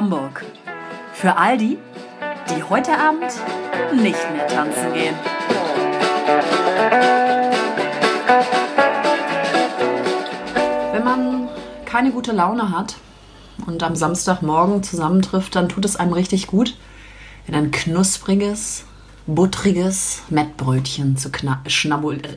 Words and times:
Hamburg. 0.00 0.46
Für 1.12 1.36
all 1.36 1.58
die, 1.58 1.76
die 2.48 2.62
heute 2.62 2.92
Abend 2.98 3.30
nicht 3.92 4.32
mehr 4.32 4.46
tanzen 4.46 4.94
gehen. 4.94 5.14
Wenn 10.90 11.04
man 11.04 11.48
keine 11.84 12.12
gute 12.12 12.32
Laune 12.32 12.74
hat 12.74 12.96
und 13.66 13.82
am 13.82 13.94
Samstagmorgen 13.94 14.82
zusammentrifft, 14.82 15.54
dann 15.54 15.68
tut 15.68 15.84
es 15.84 15.96
einem 15.96 16.14
richtig 16.14 16.46
gut, 16.46 16.78
in 17.46 17.54
ein 17.54 17.70
knuspriges, 17.70 18.86
buttriges 19.34 20.22
Mettbrötchen 20.28 21.16
zu 21.16 21.30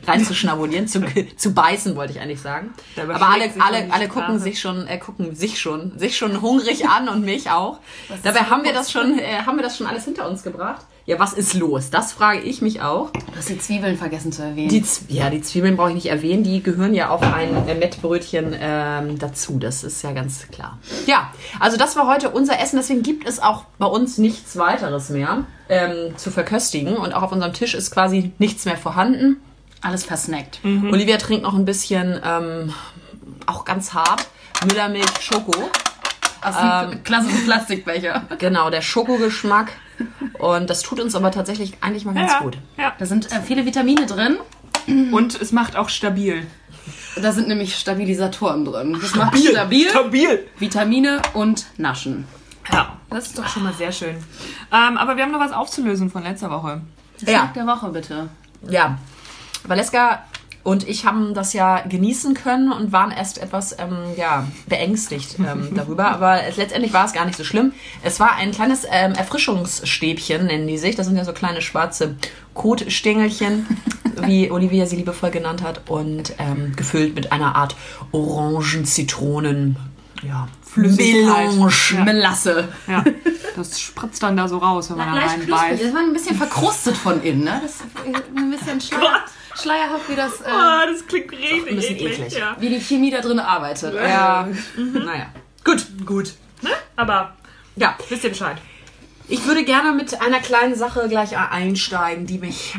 reinzuschnabulieren, 0.06 0.88
zu, 0.88 1.02
zu 1.36 1.52
beißen, 1.52 1.96
wollte 1.96 2.12
ich 2.12 2.20
eigentlich 2.20 2.40
sagen. 2.40 2.72
Aber 2.96 3.28
alle, 3.28 3.50
alle, 3.58 3.92
alle 3.92 4.08
gucken 4.08 4.38
sich 4.38 4.60
schon, 4.60 4.86
äh, 4.86 4.98
gucken 4.98 5.34
sich 5.34 5.60
schon, 5.60 5.98
sich 5.98 6.16
schon 6.16 6.40
hungrig 6.40 6.88
an 6.88 7.08
und 7.08 7.24
mich 7.24 7.50
auch. 7.50 7.80
Dabei 8.22 8.40
haben 8.40 8.64
wir 8.64 8.72
das 8.72 8.90
schon, 8.90 9.18
äh, 9.18 9.42
haben 9.44 9.56
wir 9.56 9.62
das 9.62 9.76
schon 9.76 9.86
alles 9.86 10.04
hinter 10.04 10.28
uns 10.28 10.42
gebracht. 10.42 10.86
Ja, 11.06 11.18
was 11.18 11.34
ist 11.34 11.52
los? 11.52 11.90
Das 11.90 12.14
frage 12.14 12.40
ich 12.40 12.62
mich 12.62 12.80
auch. 12.80 13.10
Du 13.10 13.36
hast 13.36 13.50
die 13.50 13.58
Zwiebeln 13.58 13.98
vergessen 13.98 14.32
zu 14.32 14.42
erwähnen. 14.42 14.70
Die, 14.70 14.82
ja, 15.08 15.28
die 15.28 15.42
Zwiebeln 15.42 15.76
brauche 15.76 15.90
ich 15.90 15.96
nicht 15.96 16.06
erwähnen. 16.06 16.44
Die 16.44 16.62
gehören 16.62 16.94
ja 16.94 17.10
auf 17.10 17.20
ein 17.22 17.68
äh, 17.68 17.74
Mettbrötchen 17.74 18.56
ähm, 18.58 19.18
dazu. 19.18 19.58
Das 19.58 19.84
ist 19.84 20.02
ja 20.02 20.12
ganz 20.12 20.48
klar. 20.48 20.78
Ja, 21.06 21.30
also 21.60 21.76
das 21.76 21.94
war 21.96 22.06
heute 22.06 22.30
unser 22.30 22.58
Essen. 22.58 22.76
Deswegen 22.76 23.02
gibt 23.02 23.28
es 23.28 23.38
auch 23.38 23.64
bei 23.78 23.86
uns 23.86 24.16
nichts 24.16 24.56
weiteres 24.56 25.10
mehr 25.10 25.44
ähm, 25.68 26.16
zu 26.16 26.30
verköstigen. 26.30 26.96
Und 26.96 27.12
auch 27.12 27.22
auf 27.22 27.32
unserem 27.32 27.52
Tisch 27.52 27.74
ist 27.74 27.90
quasi 27.90 28.32
nichts 28.38 28.64
mehr 28.64 28.78
vorhanden. 28.78 29.42
Alles 29.82 30.04
versnackt. 30.04 30.60
Olivia 30.64 31.18
trinkt 31.18 31.42
noch 31.42 31.52
ein 31.52 31.66
bisschen, 31.66 32.18
ähm, 32.24 32.72
auch 33.44 33.66
ganz 33.66 33.92
hart, 33.92 34.26
Müllermilch 34.66 35.20
Schoko. 35.20 35.52
Aus 36.40 36.54
dem 36.56 37.02
klassischen 37.04 37.44
Plastikbecher. 37.44 38.22
Genau, 38.38 38.70
der 38.70 38.80
Schokogeschmack. 38.80 39.72
Und 40.38 40.70
das 40.70 40.82
tut 40.82 41.00
uns 41.00 41.14
aber 41.14 41.30
tatsächlich 41.30 41.74
eigentlich 41.80 42.04
mal 42.04 42.14
ganz 42.14 42.32
ja, 42.32 42.38
gut. 42.40 42.58
Ja. 42.76 42.92
Da 42.98 43.06
sind 43.06 43.30
äh, 43.32 43.40
viele 43.40 43.66
Vitamine 43.66 44.06
drin. 44.06 44.36
Und 45.12 45.40
es 45.40 45.52
macht 45.52 45.76
auch 45.76 45.88
stabil. 45.88 46.46
Da 47.16 47.32
sind 47.32 47.48
nämlich 47.48 47.76
Stabilisatoren 47.76 48.64
drin. 48.64 48.98
Das 49.00 49.14
macht 49.14 49.38
stabil, 49.38 49.88
Stabil. 49.88 50.46
Vitamine 50.58 51.22
und 51.32 51.66
Naschen. 51.78 52.26
Ja, 52.72 52.98
das 53.10 53.26
ist 53.26 53.38
doch 53.38 53.46
schon 53.48 53.62
mal 53.62 53.72
sehr 53.72 53.92
schön. 53.92 54.16
Ähm, 54.72 54.98
aber 54.98 55.16
wir 55.16 55.22
haben 55.22 55.32
noch 55.32 55.40
was 55.40 55.52
aufzulösen 55.52 56.10
von 56.10 56.22
letzter 56.22 56.50
Woche. 56.50 56.82
Ja. 57.20 57.28
Schlag 57.28 57.54
der 57.54 57.66
Woche 57.66 57.88
bitte. 57.90 58.28
Ja, 58.68 58.98
Valeska 59.64 60.24
und 60.64 60.88
ich 60.88 61.04
haben 61.04 61.34
das 61.34 61.52
ja 61.52 61.80
genießen 61.80 62.32
können 62.32 62.72
und 62.72 62.90
waren 62.90 63.10
erst 63.10 63.36
etwas 63.36 63.78
ähm, 63.78 63.98
ja, 64.16 64.48
beängstigt 64.66 65.36
ähm, 65.38 65.68
darüber. 65.74 66.08
Aber 66.08 66.42
es, 66.42 66.56
letztendlich 66.56 66.94
war 66.94 67.04
es 67.04 67.12
gar 67.12 67.26
nicht 67.26 67.36
so 67.36 67.44
schlimm. 67.44 67.72
Es 68.02 68.18
war 68.18 68.36
ein 68.36 68.50
kleines 68.50 68.84
ähm, 68.90 69.12
Erfrischungsstäbchen, 69.12 70.46
nennen 70.46 70.66
die 70.66 70.78
sich. 70.78 70.96
Das 70.96 71.06
sind 71.06 71.16
ja 71.16 71.24
so 71.26 71.34
kleine 71.34 71.60
schwarze 71.60 72.16
Kotstängelchen, 72.54 73.66
wie 74.22 74.50
Olivia 74.50 74.86
sie 74.86 74.96
liebevoll 74.96 75.30
genannt 75.30 75.62
hat. 75.62 75.82
Und 75.90 76.34
ähm, 76.38 76.74
gefüllt 76.74 77.14
mit 77.14 77.30
einer 77.30 77.56
Art 77.56 77.76
Orangen-Zitronen. 78.12 79.76
Ja, 80.26 80.48
Flüssigkeit. 80.62 81.52
Melange. 81.52 82.04
Melasse. 82.04 82.68
Ja, 82.88 83.04
das 83.54 83.78
spritzt 83.78 84.22
dann 84.22 84.36
da 84.36 84.48
so 84.48 84.58
raus, 84.58 84.88
wenn 84.88 84.96
man 84.96 85.14
da 85.14 85.20
reinbeißt. 85.20 85.84
Das 85.84 85.92
war 85.92 86.00
ein 86.00 86.12
bisschen 86.14 86.36
verkrustet 86.36 86.96
von 86.96 87.22
innen, 87.22 87.44
ne? 87.44 87.60
Das 87.62 87.72
ist 87.72 87.82
ein 88.34 88.50
bisschen 88.50 88.80
schleier, 88.80 89.20
schleierhaft, 89.60 90.08
wie 90.08 90.16
das, 90.16 90.40
äh, 90.40 90.44
Ah, 90.48 90.86
das 90.86 91.06
klingt 91.06 91.30
richtig 91.32 91.68
ein 91.68 91.76
bisschen 91.76 91.96
eklig. 91.96 92.18
eklig. 92.18 92.38
Ja. 92.38 92.56
wie 92.58 92.68
die 92.68 92.80
Chemie 92.80 93.10
da 93.10 93.20
drin 93.20 93.38
arbeitet. 93.38 93.94
Ja, 93.94 94.48
naja. 94.76 95.26
Gut, 95.64 95.86
gut. 96.04 96.34
Aber 96.96 97.34
Ja, 97.76 97.96
wisst 98.08 98.24
ihr 98.24 98.30
Bescheid. 98.30 98.56
Ich 99.26 99.46
würde 99.46 99.64
gerne 99.64 99.92
mit 99.92 100.20
einer 100.20 100.40
kleinen 100.40 100.74
Sache 100.74 101.08
gleich 101.08 101.36
einsteigen, 101.36 102.26
die 102.26 102.38
mich 102.38 102.76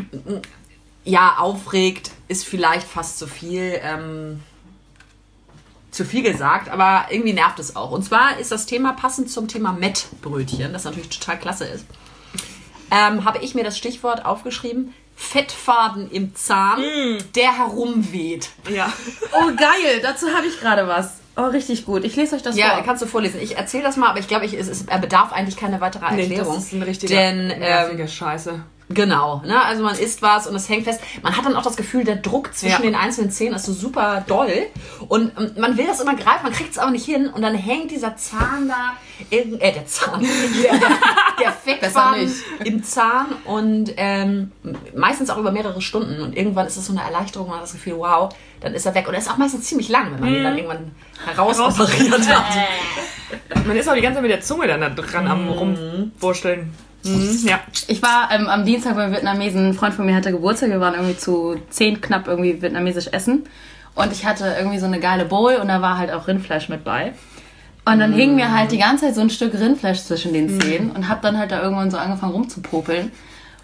ja 1.03 1.35
aufregt, 1.38 2.11
ist 2.27 2.45
vielleicht 2.45 2.88
fast 2.88 3.17
zu 3.19 3.28
viel, 3.28 3.79
ähm, 3.83 4.41
zu 5.91 6.05
viel 6.05 6.23
gesagt, 6.23 6.69
aber 6.69 7.05
irgendwie 7.09 7.33
nervt 7.33 7.57
es 7.59 7.75
auch. 7.75 7.91
Und 7.91 8.03
zwar 8.03 8.38
ist 8.38 8.51
das 8.51 8.66
Thema 8.67 8.94
passend 8.94 9.29
zum 9.31 9.47
Thema 9.47 9.72
Mettbrötchen, 9.73 10.72
das 10.73 10.83
natürlich 10.83 11.09
total 11.09 11.39
klasse 11.39 11.66
ist. 11.66 11.85
Ähm, 12.91 13.25
habe 13.25 13.39
ich 13.39 13.55
mir 13.55 13.63
das 13.63 13.78
Stichwort 13.78 14.23
aufgeschrieben: 14.25 14.94
Fettfaden 15.15 16.09
im 16.11 16.35
Zahn, 16.35 16.81
der 17.35 17.57
herumweht. 17.57 18.49
Ja. 18.69 18.91
Oh, 19.31 19.47
geil. 19.55 19.99
Dazu 20.01 20.27
habe 20.33 20.47
ich 20.47 20.59
gerade 20.61 20.87
was. 20.87 21.19
Oh, 21.35 21.43
richtig 21.43 21.85
gut. 21.85 22.05
Ich 22.05 22.15
lese 22.15 22.35
euch 22.37 22.41
das 22.41 22.55
Ja, 22.55 22.75
vor. 22.75 22.83
kannst 22.85 23.01
du 23.01 23.05
vorlesen. 23.07 23.41
Ich 23.41 23.57
erzähle 23.57 23.83
das 23.83 23.97
mal, 23.97 24.09
aber 24.09 24.19
ich 24.19 24.27
glaube, 24.29 24.45
ich, 24.45 24.53
es, 24.53 24.67
es 24.69 24.83
er 24.83 24.99
bedarf 24.99 25.33
eigentlich 25.33 25.57
keine 25.57 25.81
weitere 25.81 26.09
Nee, 26.15 26.21
Erklärung. 26.21 26.55
das 26.55 26.63
ist 26.65 26.73
ein 26.73 26.81
richtiger 26.83 27.13
Denn 27.13 27.51
ähm, 27.53 28.07
Scheiße. 28.07 28.63
Genau, 28.90 29.41
ne? 29.46 29.59
Also 29.63 29.84
man 29.84 29.97
isst 29.97 30.22
was 30.22 30.46
und 30.46 30.56
es 30.56 30.69
hängt 30.69 30.84
fest. 30.84 31.01
Man 31.23 31.35
hat 31.35 31.44
dann 31.44 31.56
auch 31.56 31.63
das 31.63 31.75
Gefühl, 31.75 32.03
der 32.03 32.18
Druck 32.18 32.53
zwischen 32.53 32.72
Ja. 32.84 32.90
den 32.90 32.96
einzelnen 32.96 33.31
Zähnen 33.31 33.56
ist 33.56 33.66
so 33.66 33.73
super 33.73 34.23
doll. 34.28 34.53
Und 35.07 35.31
ähm, 35.40 35.51
man 35.57 35.75
will 35.78 35.88
das 35.88 36.00
immer 36.01 36.16
greifen, 36.16 36.44
man 36.44 36.53
kriegt 36.53 36.72
es 36.72 36.78
aber 36.78 36.91
nicht 36.91 37.06
hin. 37.06 37.28
Und 37.28 37.41
dann 37.41 37.56
hängt 37.56 37.90
dieser 37.90 38.16
Zahn 38.16 38.68
da, 38.68 38.94
irgend, 39.31 39.59
äh, 39.62 39.72
der 39.73 39.88
Zahn, 39.88 40.19
der, 40.63 40.78
der, 40.78 40.90
der 41.41 41.51
Fettfaden 41.51 42.31
im 42.63 42.84
Zahn 42.84 43.25
und 43.46 43.91
ähm, 43.97 44.51
meistens 44.96 45.31
auch 45.31 45.38
über 45.38 45.52
mehrere 45.52 45.81
Stunden. 45.81 46.22
Und 46.22 46.38
irgendwann 46.38 46.67
ist 46.67 46.78
es 46.78 46.85
so 46.85 46.94
eine 46.94 47.02
Erleichterung, 47.02 47.47
man 47.47 47.57
hat 47.57 47.63
das 47.63 47.73
Gefühl, 47.73 47.96
wow, 47.97 48.34
dann 48.62 48.75
ist 48.75 48.85
er 48.85 48.94
weg. 48.94 49.07
Und 49.07 49.16
er 49.16 49.19
ist 49.19 49.31
auch 49.31 49.38
meistens 49.38 49.66
ziemlich 49.66 49.90
lang, 49.90 50.12
wenn 50.13 50.19
man 50.19 50.29
ihn 50.35 50.44
dann 50.44 50.57
irgendwann 50.57 50.91
herausoperiert 51.25 52.28
hat. 52.29 52.44
Man 53.66 53.75
ist 53.75 53.90
auch 53.90 53.96
die 53.96 54.02
ganze 54.02 54.17
Zeit 54.17 54.22
mit 54.22 54.31
der 54.31 54.41
Zunge 54.41 54.67
dann 54.67 54.81
da 54.81 54.90
dran 54.90 55.28
am 55.28 55.50
rumwurschteln. 55.50 56.72
Mhm, 57.05 57.47
ja. 57.47 57.59
Ich 57.88 58.01
war 58.01 58.29
ähm, 58.31 58.47
am 58.47 58.66
Dienstag 58.66 58.95
beim 58.95 59.11
Vietnamesen, 59.11 59.69
ein 59.69 59.73
Freund 59.73 59.93
von 59.93 60.05
mir 60.05 60.16
hatte 60.16 60.31
Geburtstag, 60.31 60.69
wir 60.69 60.79
waren 60.79 60.95
irgendwie 60.95 61.17
zu 61.17 61.55
zehn 61.69 62.01
knapp 62.01 62.27
irgendwie 62.27 62.61
vietnamesisch 62.61 63.07
essen. 63.11 63.43
Und 63.93 64.11
ich 64.11 64.25
hatte 64.25 64.55
irgendwie 64.57 64.79
so 64.79 64.85
eine 64.85 64.99
geile 64.99 65.25
Bowl 65.25 65.55
und 65.55 65.69
da 65.69 65.81
war 65.81 65.97
halt 65.97 66.11
auch 66.11 66.27
Rindfleisch 66.27 66.67
mit 66.67 66.83
bei. 66.83 67.13
Und 67.85 67.99
dann 67.99 68.13
hing 68.13 68.35
mir 68.35 68.51
halt 68.51 68.71
die 68.71 68.79
ganze 68.79 69.05
Zeit 69.05 69.16
so 69.16 69.21
ein 69.21 69.29
Stück 69.29 69.53
Rindfleisch 69.53 69.99
zwischen 69.99 70.33
den 70.33 70.59
Zähnen 70.59 70.91
und 70.91 71.07
hab 71.07 71.21
dann 71.21 71.38
halt 71.38 71.51
da 71.51 71.61
irgendwann 71.61 71.91
so 71.91 71.97
angefangen 71.97 72.33
rumzupopeln. 72.33 73.11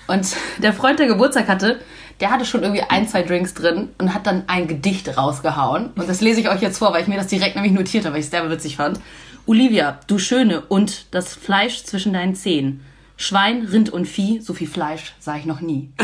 Und 0.07 0.35
der 0.59 0.73
Freund, 0.73 0.99
der 0.99 1.07
Geburtstag 1.07 1.47
hatte, 1.47 1.79
der 2.19 2.29
hatte 2.29 2.45
schon 2.45 2.61
irgendwie 2.61 2.83
ein, 2.83 3.07
zwei 3.07 3.23
Drinks 3.23 3.55
drin 3.55 3.89
und 3.97 4.13
hat 4.13 4.27
dann 4.27 4.43
ein 4.45 4.67
Gedicht 4.67 5.17
rausgehauen. 5.17 5.89
Und 5.95 6.07
das 6.07 6.21
lese 6.21 6.39
ich 6.39 6.49
euch 6.49 6.61
jetzt 6.61 6.77
vor, 6.77 6.93
weil 6.93 7.01
ich 7.01 7.07
mir 7.07 7.17
das 7.17 7.27
direkt 7.27 7.55
nämlich 7.55 7.73
notiert 7.73 8.05
habe, 8.05 8.13
weil 8.13 8.19
ich 8.19 8.27
es 8.27 8.31
sehr 8.31 8.47
witzig 8.49 8.77
fand. 8.77 8.99
Olivia, 9.47 9.99
du 10.05 10.19
Schöne 10.19 10.61
und 10.61 11.07
das 11.11 11.33
Fleisch 11.33 11.83
zwischen 11.83 12.13
deinen 12.13 12.35
Zehen. 12.35 12.81
Schwein, 13.21 13.65
Rind 13.71 13.89
und 13.91 14.05
Vieh, 14.05 14.39
so 14.41 14.53
viel 14.53 14.67
Fleisch 14.67 15.13
sah 15.19 15.35
ich 15.35 15.45
noch 15.45 15.61
nie. 15.61 15.91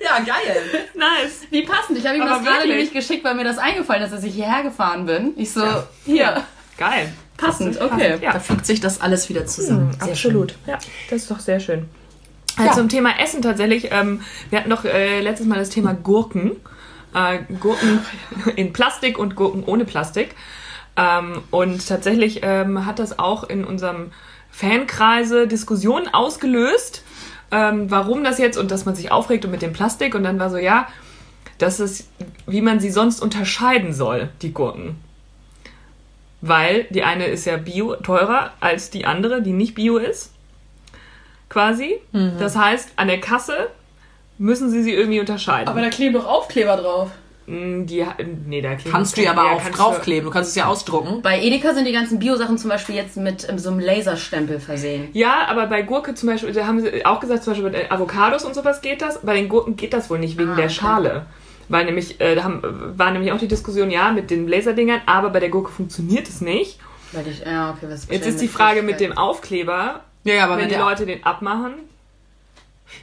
Ja, 0.00 0.18
geil. 0.18 0.86
Nice. 0.94 1.46
Wie 1.50 1.62
passend. 1.62 1.96
Ich 1.98 2.06
habe 2.06 2.16
ihm 2.16 2.22
Aber 2.22 2.32
das 2.32 2.42
gerade 2.42 2.56
wirklich? 2.58 2.70
nämlich 2.76 2.92
geschickt, 2.92 3.24
weil 3.24 3.34
mir 3.34 3.44
das 3.44 3.56
eingefallen 3.56 4.02
ist, 4.02 4.12
dass 4.12 4.22
ich 4.22 4.34
hierher 4.34 4.62
gefahren 4.62 5.06
bin. 5.06 5.32
Ich 5.36 5.52
so, 5.52 5.64
hier, 6.04 6.44
Geil. 6.76 7.10
passend, 7.38 7.80
okay. 7.80 8.18
Ja. 8.20 8.32
Da 8.32 8.40
fügt 8.40 8.66
sich 8.66 8.80
das 8.80 9.00
alles 9.00 9.30
wieder 9.30 9.46
zusammen. 9.46 9.92
Sehr 9.98 10.10
Absolut. 10.10 10.56
Ja, 10.66 10.78
das 11.08 11.22
ist 11.22 11.30
doch 11.30 11.40
sehr 11.40 11.58
schön. 11.58 11.88
Also 12.56 12.68
Ja. 12.68 12.76
Zum 12.76 12.88
Thema 12.90 13.18
Essen 13.18 13.40
tatsächlich. 13.40 13.88
Ähm, 13.92 14.20
wir 14.50 14.58
hatten 14.58 14.70
doch 14.70 14.84
äh, 14.84 15.20
letztes 15.20 15.46
Mal 15.46 15.58
das 15.58 15.70
Thema 15.70 15.94
Gurken. 15.94 16.52
Äh, 17.14 17.38
Gurken 17.60 18.00
in 18.56 18.74
Plastik 18.74 19.18
und 19.18 19.36
Gurken 19.36 19.64
ohne 19.64 19.86
Plastik. 19.86 20.34
Ähm, 20.96 21.42
und 21.50 21.88
tatsächlich 21.88 22.40
ähm, 22.42 22.84
hat 22.84 22.98
das 22.98 23.18
auch 23.18 23.44
in 23.44 23.64
unserem 23.64 24.12
Fankreise 24.54 25.48
Diskussionen 25.48 26.06
ausgelöst, 26.06 27.02
ähm, 27.50 27.90
warum 27.90 28.22
das 28.22 28.38
jetzt 28.38 28.56
und 28.56 28.70
dass 28.70 28.84
man 28.84 28.94
sich 28.94 29.10
aufregt 29.10 29.44
und 29.44 29.50
mit 29.50 29.62
dem 29.62 29.72
Plastik. 29.72 30.14
Und 30.14 30.22
dann 30.22 30.38
war 30.38 30.48
so, 30.48 30.58
ja, 30.58 30.86
das 31.58 31.80
ist, 31.80 32.08
wie 32.46 32.60
man 32.60 32.78
sie 32.78 32.90
sonst 32.90 33.20
unterscheiden 33.20 33.92
soll, 33.92 34.28
die 34.42 34.52
Gurken. 34.52 34.94
Weil 36.40 36.84
die 36.90 37.02
eine 37.02 37.26
ist 37.26 37.46
ja 37.46 37.56
bio 37.56 37.96
teurer 37.96 38.52
als 38.60 38.90
die 38.90 39.06
andere, 39.06 39.42
die 39.42 39.52
nicht 39.52 39.74
bio 39.74 39.96
ist. 39.96 40.30
Quasi. 41.48 41.96
Das 42.38 42.56
heißt, 42.56 42.92
an 42.94 43.08
der 43.08 43.20
Kasse 43.20 43.70
müssen 44.38 44.70
sie 44.70 44.84
sie 44.84 44.92
irgendwie 44.92 45.20
unterscheiden. 45.20 45.68
da 45.82 45.90
kleben 45.90 46.14
doch 46.14 46.26
Aufkleber 46.26 46.76
drauf. 46.76 47.10
Mm, 47.46 47.84
die, 47.84 48.04
nee, 48.46 48.62
da 48.62 48.74
kleben 48.74 48.90
Kannst 48.90 49.16
du 49.16 49.22
ja 49.22 49.32
aber 49.32 49.44
ja, 49.44 49.52
auch 49.52 49.62
draufkleben. 49.70 50.24
Du 50.24 50.30
kannst 50.30 50.50
es 50.50 50.56
ja 50.56 50.66
ausdrucken. 50.66 51.20
Bei 51.22 51.40
Edeka 51.42 51.74
sind 51.74 51.86
die 51.86 51.92
ganzen 51.92 52.18
Bio-Sachen 52.18 52.56
zum 52.56 52.70
Beispiel 52.70 52.94
jetzt 52.94 53.16
mit 53.16 53.46
ähm, 53.48 53.58
so 53.58 53.70
einem 53.70 53.80
Laserstempel 53.80 54.60
versehen. 54.60 55.08
Ja, 55.12 55.46
aber 55.48 55.66
bei 55.66 55.82
Gurke 55.82 56.14
zum 56.14 56.30
Beispiel, 56.30 56.52
da 56.52 56.66
haben 56.66 56.80
sie 56.80 57.04
auch 57.04 57.20
gesagt, 57.20 57.44
zum 57.44 57.52
Beispiel 57.52 57.70
bei 57.70 57.90
Avocados 57.90 58.44
und 58.44 58.54
sowas 58.54 58.80
geht 58.80 59.02
das. 59.02 59.20
Bei 59.22 59.34
den 59.34 59.48
Gurken 59.48 59.76
geht 59.76 59.92
das 59.92 60.08
wohl 60.08 60.18
nicht 60.18 60.38
wegen 60.38 60.50
Ah, 60.52 60.56
der 60.56 60.64
okay. 60.66 60.74
Schale. 60.74 61.26
Weil 61.68 61.84
nämlich, 61.86 62.20
äh, 62.20 62.34
da 62.34 62.44
haben, 62.44 62.62
war 62.96 63.10
nämlich 63.10 63.32
auch 63.32 63.38
die 63.38 63.48
Diskussion, 63.48 63.90
ja, 63.90 64.12
mit 64.12 64.30
den 64.30 64.48
Laserdingern, 64.48 65.00
aber 65.06 65.30
bei 65.30 65.40
der 65.40 65.48
Gurke 65.48 65.70
funktioniert 65.70 66.28
es 66.28 66.40
nicht. 66.40 66.78
Weil 67.12 67.26
ich, 67.28 67.40
ja, 67.40 67.70
okay, 67.70 67.86
was 67.88 68.08
Jetzt 68.10 68.26
ist 68.26 68.40
die 68.40 68.48
Frage 68.48 68.82
mit 68.82 69.00
dem 69.00 69.16
Aufkleber, 69.16 70.00
Ja, 70.24 70.34
ja, 70.34 70.44
aber 70.44 70.56
wenn 70.56 70.64
wenn 70.64 70.68
die 70.70 70.74
Leute 70.76 71.06
den 71.06 71.24
abmachen. 71.24 71.74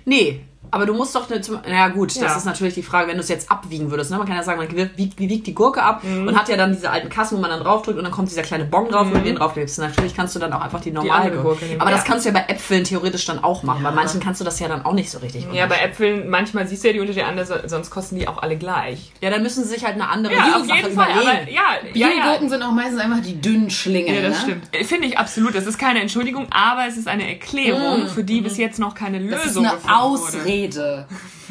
Nee, 0.06 0.42
Aber 0.74 0.86
du 0.86 0.94
musst 0.94 1.14
doch 1.16 1.30
eine, 1.30 1.42
zum, 1.42 1.56
naja 1.68 1.90
gut, 1.90 2.12
das 2.12 2.22
Ja. 2.22 2.36
ist 2.38 2.46
natürlich 2.46 2.76
die 2.76 2.84
Frage, 2.84 3.10
wenn 3.10 3.16
du 3.18 3.22
es 3.22 3.28
jetzt 3.28 3.52
abwiegen 3.52 3.92
würdest. 3.92 4.10
Ne? 4.10 4.18
Man 4.18 4.26
kann 4.28 4.38
ja 4.38 4.44
sagen, 4.44 4.58
man 4.58 4.72
wiegt, 4.72 5.20
wiegt, 5.20 5.48
die 5.48 5.54
Gurke 5.54 5.84
ab 5.84 6.02
Mhm. 6.04 6.30
und 6.30 6.40
hat 6.40 6.48
ja 6.48 6.56
dann 6.56 6.72
diese 6.72 6.90
alten 6.90 7.10
Kassen, 7.10 7.36
wo 7.38 7.42
man 7.42 7.50
dann 7.50 7.60
draufdrückt 7.62 7.98
und 7.98 8.04
dann 8.06 8.14
kommt 8.14 8.30
dieser 8.30 8.42
kleine 8.44 8.64
Bon 8.64 8.88
drauf, 8.88 9.12
und 9.12 9.26
den 9.26 9.36
draufklebst. 9.36 9.80
Natürlich 9.80 10.16
kannst 10.16 10.34
du 10.36 10.40
dann 10.40 10.54
auch 10.54 10.62
einfach 10.62 10.80
die 10.80 10.92
normale 10.92 11.24
andere 11.24 11.42
Gurke. 11.42 11.66
Nehmen. 11.66 11.82
Aber 11.82 11.92
das 11.92 12.02
Ja. 12.02 12.08
kannst 12.08 12.26
du 12.26 12.30
ja 12.30 12.34
bei 12.40 12.46
Äpfeln 12.54 12.86
theoretisch 12.86 13.26
dann 13.26 13.44
auch 13.44 13.64
machen. 13.64 13.84
Bei 13.84 13.92
manchen 13.92 14.22
kannst 14.22 14.40
du 14.40 14.46
das 14.46 14.60
ja 14.60 14.70
dann 14.70 14.86
auch 14.86 14.94
nicht 14.94 15.10
so 15.10 15.18
richtig 15.20 15.46
Ja, 15.52 15.66
bei 15.66 15.76
Äpfeln, 15.78 16.30
manchmal 16.30 16.66
siehst 16.68 16.84
du 16.84 16.88
ja 16.88 16.94
die 16.94 17.00
Unterschiede 17.02 17.26
an, 17.26 17.44
so- 17.46 17.56
sonst 17.68 17.90
kosten 17.90 18.16
die 18.18 18.28
auch 18.30 18.42
alle 18.42 18.56
gleich. 18.56 19.12
Ja, 19.20 19.30
dann 19.30 19.44
müssen 19.44 19.64
sie 19.66 19.72
sich 19.72 19.84
halt 19.84 19.96
eine 19.96 20.08
andere 20.08 20.34
Ja, 20.36 20.56
auf 20.56 20.66
jeden 20.66 20.94
Fall. 20.96 21.12
überlegen. 21.12 21.28
Aber 21.28 21.52
ja, 21.52 21.62
ja, 21.94 22.08
ja. 22.08 22.22
Biogurken 22.24 22.50
sind 22.50 22.64
auch 22.64 22.72
meistens 22.72 23.00
einfach 23.02 23.20
die 23.22 23.42
dünnen 23.42 23.70
Schlingen. 23.72 24.16
Ja, 24.16 24.22
das 24.22 24.38
ne? 24.38 24.42
stimmt. 24.44 24.64
Äh, 24.72 24.86
Finde 24.86 25.08
ich 25.08 25.18
absolut. 25.18 25.54
Das 25.54 25.66
ist 25.66 25.78
keine 25.78 26.00
Entschuldigung, 26.00 26.48
aber 26.52 26.88
es 26.88 26.96
ist 26.96 27.10
eine 27.10 27.28
Erklärung, 27.28 28.08
für 28.08 28.24
die 28.24 28.40
bis 28.40 28.56
jetzt 28.58 28.80
noch 28.80 28.96
keine 28.96 29.20
Lösung 29.20 29.32
Das 29.38 29.46
ist 29.48 29.58
eine 29.58 29.72
gefunden 29.72 29.90
wurde. 30.22 30.51
Ausrede. 30.52 31.06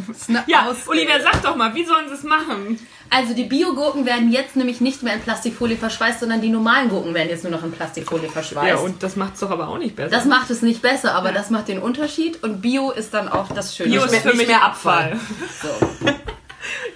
Das 0.09 0.17
ist 0.23 0.29
eine 0.29 0.45
Ja, 0.47 0.67
Ausrede. 0.67 0.89
Olivia, 0.91 1.21
sag 1.21 1.43
doch 1.43 1.57
mal, 1.57 1.75
wie 1.75 1.85
sollen 1.85 2.09
sie 2.09 2.15
es 2.15 2.23
machen? 2.23 2.79
Also 3.13 3.35
die 3.35 3.45
Biogurken 3.45 4.07
werden 4.07 4.31
jetzt 4.31 4.55
nämlich 4.55 4.81
nicht 4.81 5.03
mehr 5.03 5.15
in 5.15 5.21
Plastikfolie 5.21 5.77
verschweißt, 5.77 6.21
sondern 6.21 6.41
die 6.41 6.49
normalen 6.49 6.89
Gurken 6.89 7.13
werden 7.13 7.29
jetzt 7.29 7.43
nur 7.43 7.51
noch 7.53 7.65
in 7.65 7.73
Plastikfolie 7.73 8.29
verschweißt. 8.31 8.69
Ja, 8.69 8.77
und 8.77 9.03
das 9.03 9.17
macht 9.17 9.35
es 9.35 9.41
doch 9.41 9.51
aber 9.51 9.69
auch 9.69 9.79
nicht 9.79 9.97
besser. 9.97 10.11
das 10.11 10.27
macht 10.27 10.49
es 10.51 10.63
nicht 10.63 10.81
besser, 10.81 11.15
aber 11.17 11.33
das 11.33 11.51
macht 11.51 11.67
den 11.69 11.81
Unterschied 11.81 12.43
und 12.45 12.61
Bio 12.63 12.93
ist 12.93 13.13
dann 13.13 13.29
auch 13.29 13.49
das 13.53 13.75
Schöne. 13.77 13.91
Bio 13.91 14.05
ist 14.05 14.15
für 14.17 14.29
mehr- 14.29 14.37
mich 14.37 14.47
mehr 14.47 14.65
Abfall. 14.65 15.19
So. 15.63 16.09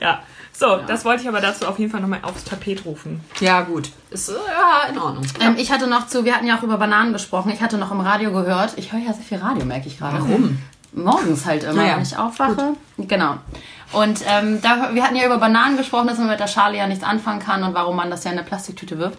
Ja. 0.01 0.23
So, 0.57 0.77
das 0.87 1.05
wollte 1.05 1.23
ich 1.23 1.29
aber 1.29 1.41
dazu 1.41 1.67
auf 1.67 1.81
jeden 1.81 1.91
Fall 1.91 2.01
nochmal 2.01 2.21
aufs 2.23 2.45
Tapet 2.45 2.85
rufen. 2.85 3.21
Ja, 3.41 3.63
gut. 3.63 3.89
Ist 4.11 4.29
äh, 4.29 4.33
ja 4.35 4.89
in 4.89 4.99
Ordnung. 4.99 5.27
Ähm, 5.41 5.57
ich 5.59 5.73
hatte 5.73 5.89
noch 5.89 6.07
zu, 6.07 6.25
wir 6.25 6.35
hatten 6.37 6.47
ja 6.47 6.57
auch 6.59 6.63
über 6.63 6.77
Bananen 6.79 7.13
gesprochen, 7.13 7.51
ich 7.53 7.61
hatte 7.61 7.77
noch 7.77 7.91
im 7.91 7.99
Radio 8.01 8.31
gehört, 8.31 8.75
ich 8.77 8.93
höre 8.93 9.01
ja 9.01 9.13
sehr 9.13 9.25
viel 9.25 9.39
Radio, 9.39 9.65
merke 9.65 9.89
ich 9.89 9.99
gerade. 9.99 10.19
Warum? 10.21 10.59
Morgens 10.95 11.45
halt 11.45 11.65
immer, 11.65 11.75
Naja, 11.75 11.97
wenn 11.97 12.03
ich 12.03 12.17
aufwache. 12.17 12.75
Genau. 12.99 13.37
Und 13.93 14.21
ähm, 14.27 14.61
da, 14.63 14.91
wir 14.93 15.03
hatten 15.05 15.17
ja 15.17 15.27
über 15.27 15.39
Bananen 15.39 15.77
gesprochen, 15.77 16.07
dass 16.07 16.19
man 16.19 16.29
mit 16.29 16.41
der 16.41 16.47
Schale 16.47 16.77
ja 16.77 16.87
nichts 16.87 17.05
anfangen 17.05 17.41
kann 17.41 17.63
und 17.63 17.75
warum 17.75 17.97
man 17.97 18.11
das 18.11 18.25
ja 18.25 18.31
in 18.31 18.39
eine 18.39 18.47
Plastiktüte 18.47 18.99
wirft. 18.99 19.19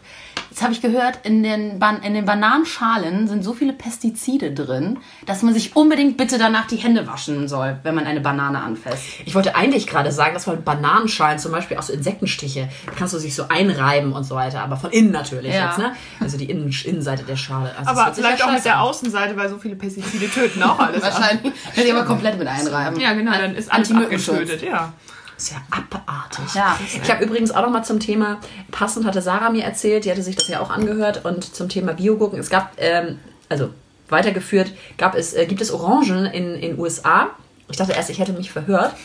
Jetzt 0.55 0.63
habe 0.63 0.71
ich 0.71 0.81
gehört, 0.81 1.19
in 1.23 1.43
den, 1.43 1.79
Ban 1.79 2.01
in 2.01 2.13
den 2.13 2.23
Bananenschalen 2.23 3.27
sind 3.27 3.43
so 3.43 3.51
viele 3.51 3.73
Pestizide 3.73 4.53
drin, 4.53 4.99
dass 5.25 5.41
man 5.41 5.53
sich 5.53 5.75
unbedingt 5.75 6.15
bitte 6.15 6.37
danach 6.37 6.65
die 6.65 6.77
Hände 6.77 7.05
waschen 7.07 7.49
soll, 7.49 7.77
wenn 7.83 7.93
man 7.93 8.05
eine 8.05 8.21
Banane 8.21 8.61
anfasst. 8.63 9.03
Ich 9.25 9.35
wollte 9.35 9.57
eigentlich 9.57 9.85
gerade 9.85 10.13
sagen, 10.13 10.33
dass 10.33 10.47
man 10.47 10.55
mit 10.55 10.63
Bananenschalen 10.63 11.39
zum 11.39 11.51
Beispiel 11.51 11.75
auch 11.75 11.81
so 11.83 11.91
Insektenstiche, 11.91 12.69
kannst 12.97 13.13
du 13.13 13.17
sich 13.17 13.35
so 13.35 13.49
einreiben 13.49 14.13
und 14.13 14.23
so 14.23 14.35
weiter, 14.35 14.61
aber 14.61 14.77
von 14.77 14.91
innen 14.91 15.11
natürlich 15.11 15.53
Ja. 15.53 15.65
jetzt, 15.67 15.77
ne? 15.77 15.91
Also 16.21 16.37
die 16.37 16.45
Innen 16.45 16.73
Innenseite 16.85 17.23
der 17.23 17.35
Schale. 17.35 17.75
Also 17.77 17.91
Aber 17.91 18.13
vielleicht 18.13 18.41
auch 18.41 18.49
mit 18.53 18.63
der. 18.63 18.79
Außenseite, 18.81 19.35
weil 19.35 19.49
so 19.49 19.57
viele 19.57 19.75
Pestizide 19.75 20.29
töten 20.29 20.63
auch 20.63 20.79
alles. 20.79 21.03
ab. 21.03 21.15
Wahrscheinlich. 21.15 21.53
Kann 21.75 21.83
ich 21.85 21.91
aber 21.91 22.05
komplett 22.05 22.39
mit 22.39 22.47
einreiben. 22.47 22.97
Ja, 23.01 23.11
genau, 23.11 23.33
dann 23.33 23.55
ist 23.55 23.69
alles 23.69 23.91
Antimückenschutz. 23.91 24.35
abgetötet, 24.37 24.61
ja. 24.69 24.93
Ist 25.37 25.51
ja 25.51 25.57
abartig. 25.69 26.53
Ja. 26.53 26.79
Ich 27.01 27.11
habe 27.11 27.23
übrigens 27.23 27.51
auch 27.51 27.61
noch 27.61 27.69
mal 27.69 27.83
zum 27.83 27.99
Thema, 27.99 28.39
passend 28.71 29.05
hatte 29.05 29.21
Sarah 29.21 29.49
mir 29.49 29.63
erzählt, 29.63 30.05
die 30.05 30.11
hatte 30.11 30.23
sich 30.23 30.35
das 30.35 30.47
ja 30.47 30.59
auch 30.61 30.69
angehört 30.69 31.25
und 31.25 31.43
zum 31.43 31.69
Thema 31.69 31.93
Biogurken. 31.93 32.39
Es 32.39 32.49
gab, 32.49 32.73
ähm, 32.77 33.19
also 33.49 33.69
weitergeführt, 34.09 34.71
gab 34.97 35.15
es, 35.15 35.33
äh, 35.33 35.45
gibt 35.45 35.61
es 35.61 35.71
Orangen 35.71 36.25
in 36.25 36.55
in 36.55 36.79
USA. 36.79 37.31
Ich 37.69 37.77
dachte 37.77 37.93
erst, 37.93 38.09
ich 38.09 38.19
hätte 38.19 38.33
mich 38.33 38.51
verhört, 38.51 38.95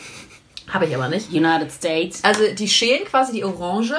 habe 0.68 0.86
ich 0.86 0.94
aber 0.94 1.08
nicht. 1.08 1.30
United 1.30 1.72
States. 1.72 2.22
Also 2.22 2.42
die 2.52 2.68
schälen 2.68 3.04
quasi 3.04 3.32
die 3.32 3.44
Orange 3.44 3.96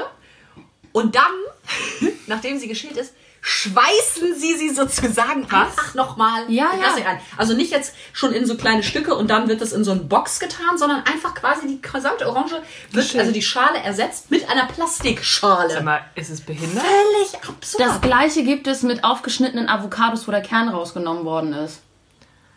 und 0.92 1.16
dann, 1.16 2.12
nachdem 2.28 2.58
sie 2.60 2.68
geschält 2.68 2.98
ist, 2.98 3.14
schweißen 3.42 4.36
sie 4.36 4.56
sie 4.56 4.70
sozusagen 4.70 5.48
einfach 5.52 5.96
nochmal 5.96 6.44
Ja, 6.48 6.70
ja. 6.80 7.04
rein. 7.04 7.20
Also 7.38 7.56
nicht 7.56 7.72
jetzt 7.72 7.94
schon 8.14 8.34
in 8.34 8.46
so 8.46 8.56
kleine 8.56 8.84
Stücke 8.84 9.16
und 9.16 9.30
dann 9.30 9.48
wird 9.48 9.62
das 9.62 9.74
in 9.74 9.84
so 9.84 9.92
eine 9.92 10.02
Box 10.02 10.40
getan, 10.40 10.78
sondern 10.78 11.04
einfach 11.06 11.34
quasi 11.34 11.68
die 11.68 11.82
gesamte 11.82 12.28
Orange 12.28 12.62
wird, 12.92 13.16
also 13.16 13.32
die 13.32 13.42
Schale 13.42 13.80
ersetzt 13.80 14.30
mit 14.30 14.48
einer 14.50 14.62
Sag 14.62 14.76
Plastikschale. 14.76 15.82
mal, 15.82 16.02
ist 16.16 16.30
es 16.30 16.42
behindert? 16.42 16.84
Völlig 16.84 17.44
absurd. 17.50 17.84
Das 17.84 18.02
gleiche 18.02 18.44
gibt 18.44 18.68
es 18.68 18.84
mit 18.84 19.04
aufgeschnittenen 19.04 19.70
Avocados, 19.70 20.28
wo 20.28 20.32
der 20.32 20.42
Kern 20.42 20.70
rausgenommen 20.70 21.26
worden 21.26 21.54
ist. 21.54 21.82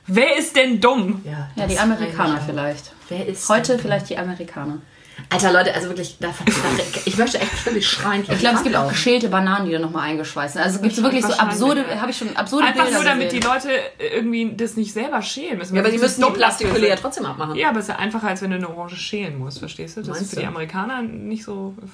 Wer 0.07 0.37
ist 0.37 0.55
denn 0.55 0.81
dumm? 0.81 1.23
ja, 1.25 1.49
Ja, 1.57 1.67
die 1.67 1.79
Amerikaner 1.79 2.41
vielleicht. 2.45 2.93
Wer 3.09 3.27
ist 3.27 3.49
Heute 3.49 3.79
vielleicht 3.79 4.11
die 4.11 4.19
Amerikaner. 4.19 4.83
Alter 5.31 5.53
Leute, 5.53 5.75
also 5.75 5.89
wirklich, 5.89 6.17
da, 6.21 6.29
da, 6.29 6.83
ich 7.05 7.17
möchte 7.17 7.41
echt 7.41 7.67
wirklich 7.67 7.89
schreien. 7.89 8.25
Ich 8.29 8.39
glaube, 8.39 8.57
es 8.57 8.63
gibt 8.63 8.77
auch 8.77 8.89
geschälte 8.89 9.29
Bananen, 9.29 9.67
die 9.67 9.73
da 9.73 9.79
nochmal 9.79 10.09
eingeschweißt 10.09 10.55
sind. 10.55 10.63
Also 10.63 10.77
es 10.77 10.83
gibt 10.83 10.97
so 10.97 11.03
wirklich 11.03 11.25
so 11.25 11.33
absurde, 11.33 12.01
habe 12.01 12.11
ich 12.11 12.19
schon 12.19 12.37
absurde 12.37 12.67
Einfach 12.67 12.85
Bilder 12.85 12.99
nur, 12.99 13.05
damit 13.05 13.33
die 13.33 13.41
gesehen. 13.41 13.53
Leute 13.53 13.71
irgendwie 13.99 14.55
das 14.57 14.77
nicht 14.77 14.93
selber 14.93 15.23
schälen 15.23 15.59
müssen. 15.59 15.75
Ja, 15.75 15.81
aber 15.81 15.91
die 15.91 15.97
ist 15.97 16.03
müssen 16.03 16.25
die 16.25 16.33
Plastikhülle 16.33 16.89
ja 16.89 16.97
trotzdem 16.97 17.27
abmachen. 17.27 17.57
Ja, 17.57 17.71
aber 17.71 17.79
es 17.79 17.87
ist 17.87 17.91
ja 17.91 17.97
einfacher, 17.97 18.29
als 18.29 18.43
wenn 18.43 18.51
du 18.51 18.57
eine 18.57 18.69
Orange 18.69 18.97
schälen 18.97 19.39
musst, 19.39 19.59
verstehst 19.59 19.97
du? 19.97 20.01
Das 20.01 20.09
Meinst 20.09 20.23
ist 20.23 20.31
für 20.35 20.41
die? 20.41 20.47
Amerikaner 20.47 21.03
nicht 21.03 21.45
so... 21.45 21.75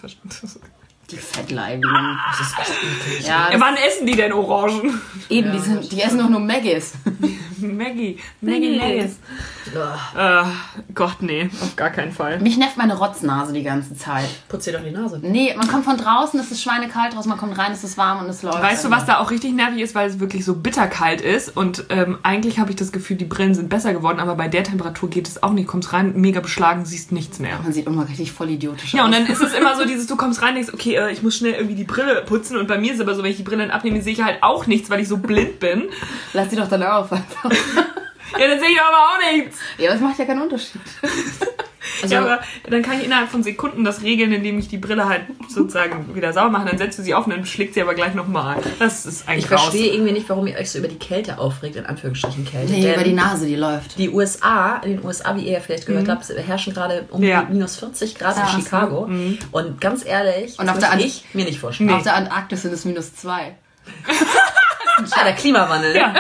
Die 1.11 1.17
Fettleibigen. 1.17 2.19
Das 2.31 2.41
ist 2.41 2.59
echt 2.59 2.71
eklig. 2.71 3.27
Ja, 3.27 3.49
Ja, 3.53 3.61
wann 3.61 3.75
essen 3.77 4.07
die 4.07 4.15
denn 4.17 4.33
Orangen? 4.33 5.01
eben, 5.29 5.53
die, 5.53 5.59
sind, 5.59 5.91
die 5.93 6.01
essen 6.01 6.19
doch 6.19 6.29
nur 6.29 6.41
Maggis. 6.41 6.93
Maggie. 7.61 8.19
Maggie 8.41 8.79
Maggis. 8.79 9.19
Äh, 10.17 10.43
Gott, 10.95 11.17
nee, 11.21 11.51
auf 11.61 11.77
gar 11.77 11.91
keinen 11.91 12.11
Fall. 12.13 12.41
Mich 12.41 12.57
nervt 12.57 12.77
meine 12.79 12.97
Rotznase 12.97 13.53
die 13.53 13.63
ganze 13.63 13.95
Zeit. 13.97 14.25
Putz 14.49 14.65
dir 14.65 14.73
doch 14.73 14.83
die 14.83 14.91
Nase. 14.91 15.19
Nee, 15.23 15.55
man 15.57 15.69
kommt 15.69 15.85
von 15.85 15.97
draußen, 15.99 16.41
es 16.41 16.51
ist 16.51 16.63
schweinekalt 16.63 17.15
draußen, 17.15 17.29
man 17.29 17.39
kommt 17.39 17.57
rein, 17.59 17.71
es 17.73 17.85
ist 17.85 17.99
warm 17.99 18.21
und 18.25 18.31
es 18.31 18.43
läuft. 18.43 18.63
Weißt 18.63 18.85
du, 18.85 18.91
was 18.91 19.05
da 19.05 19.19
auch 19.19 19.31
richtig 19.31 19.53
nervig 19.53 19.81
ist, 19.83 19.95
weil 19.95 20.09
es 20.09 20.19
wirklich 20.21 20.45
so 20.45 20.55
bitterkalt 20.55 21.21
ist 21.21 21.55
und 21.57 21.85
ähm, 21.91 22.19
eigentlich 22.23 22.59
habe 22.59 22.71
ich 22.71 22.77
das 22.77 22.91
Gefühl, 22.93 23.17
die 23.17 23.27
Brillen 23.27 23.55
sind 23.55 23.69
besser 23.69 23.93
geworden, 23.93 24.21
aber 24.21 24.35
bei 24.37 24.49
der 24.49 24.65
Temperatur 24.65 25.11
geht 25.11 25.29
es 25.29 25.43
auch 25.43 25.53
nicht. 25.53 25.69
Kommst 25.69 25.93
rein, 25.93 26.13
mega 26.17 26.41
beschlagen, 26.41 26.85
siehst 26.87 27.13
nichts 27.13 27.39
mehr. 27.39 27.59
Man 27.63 27.73
sieht 27.73 27.87
immer 27.87 28.09
richtig 28.09 28.33
voll 28.33 28.49
idiotisch 28.51 28.95
Ja, 28.95 29.03
aus. 29.03 29.07
und 29.09 29.13
dann 29.15 29.27
ist 29.27 29.43
es 29.43 29.53
immer 29.53 29.77
so 29.77 29.85
dieses, 29.85 30.07
du 30.07 30.17
kommst 30.17 30.41
rein, 30.43 30.55
denkst, 30.55 30.73
okay, 30.73 30.99
äh, 31.01 31.13
ich 31.13 31.23
muss 31.23 31.37
schnell 31.37 31.55
irgendwie 31.55 31.75
die 31.75 31.85
Brille 31.85 32.23
putzen 32.27 32.57
und 32.57 32.67
bei 32.67 32.79
mir 32.79 32.93
ist 32.93 33.01
aber 33.01 33.15
so, 33.15 33.23
wenn 33.23 33.31
ich 33.31 33.37
die 33.37 33.43
Brille 33.43 33.63
dann 33.63 33.71
abnehme, 33.71 34.03
sehe 34.03 34.13
ich 34.13 34.23
halt 34.23 34.43
auch 34.43 34.67
nichts, 34.67 34.91
weil 34.91 35.01
ich 35.01 35.09
so 35.09 35.17
blind 35.17 35.61
bin. 35.61 35.85
Lass 36.33 36.51
sie 36.51 36.57
doch 36.57 36.69
dann 36.69 36.83
auf. 36.83 37.11
Ja, 38.39 38.47
dann 38.49 38.61
sehe 38.61 38.71
ich 38.71 38.81
aber 38.81 38.97
auch 38.97 39.33
nichts. 39.33 39.59
Ja, 39.79 39.93
das 39.93 40.01
macht 40.01 40.19
ja 40.19 40.25
keinen 40.25 40.43
Unterschied. 40.43 40.81
Also, 42.03 42.15
ja, 42.15 42.21
aber 42.23 42.41
dann 42.69 42.83
kann 42.83 42.99
ich 42.99 43.07
innerhalb 43.07 43.31
von 43.31 43.43
Sekunden 43.43 43.85
das 43.85 44.03
regeln, 44.03 44.33
indem 44.33 44.59
ich 44.59 44.69
die 44.69 44.77
Brille 44.79 45.07
halt 45.09 45.23
sozusagen 45.49 46.15
wieder 46.15 46.33
sauber 46.33 46.51
mache, 46.51 46.67
dann 46.69 46.79
setzt 46.79 46.99
du 46.99 47.03
sie 47.03 47.15
auf 47.15 47.27
und 47.27 47.33
dann 47.33 47.45
schlägt 47.47 47.75
sie 47.75 47.81
aber 47.83 47.95
gleich 47.95 48.15
nochmal. 48.15 48.59
Das 48.79 49.07
ist 49.07 49.27
eigentlich 49.29 49.45
ich 49.45 49.47
verstehe 49.49 49.93
irgendwie 49.93 50.13
nicht, 50.13 50.29
warum 50.29 50.47
ihr 50.47 50.57
euch 50.57 50.71
so 50.71 50.79
über 50.79 50.89
die 50.89 50.99
Kälte 50.99 51.39
aufregt, 51.39 51.77
in 51.77 51.87
Anführungsstrichen 51.87 52.45
Kälte. 52.45 52.73
Nee, 52.73 52.83
Denn 52.83 52.95
über 52.95 53.05
die 53.05 53.13
Nase, 53.15 53.47
die 53.47 53.57
läuft. 53.57 53.99
die 53.99 54.11
USA, 54.11 54.77
in 54.85 54.97
den 54.97 55.05
USA, 55.05 55.35
wie 55.37 55.43
ihr 55.47 55.53
ja 55.53 55.61
vielleicht 55.61 55.87
gehört 55.87 56.09
habt, 56.09 56.29
herrschen 56.29 56.75
gerade 56.75 57.07
um 57.11 57.23
Ja. 57.23 57.43
die 57.43 57.55
minus 57.55 57.77
40 57.77 58.15
Grad 58.15 58.37
Ja. 58.37 58.43
in 58.55 58.63
Chicago. 58.63 59.09
Und 59.51 59.81
ganz 59.81 60.05
ehrlich, 60.05 60.59
Und 60.59 60.67
das 60.67 60.77
auf 60.83 60.91
der 60.91 61.05
ich 61.05 61.25
mir 61.33 61.45
nicht 61.47 61.59
vorstellen. 61.61 61.91
Auf 61.91 62.03
der 62.03 62.15
Antarktis 62.15 62.63
sind 62.63 62.73
es 62.75 62.85
minus 62.85 63.15
zwei. 63.15 63.57
Ja, 65.17 65.25
der 65.25 65.33
Klimawandel. 65.35 65.97
Ja. 65.97 66.13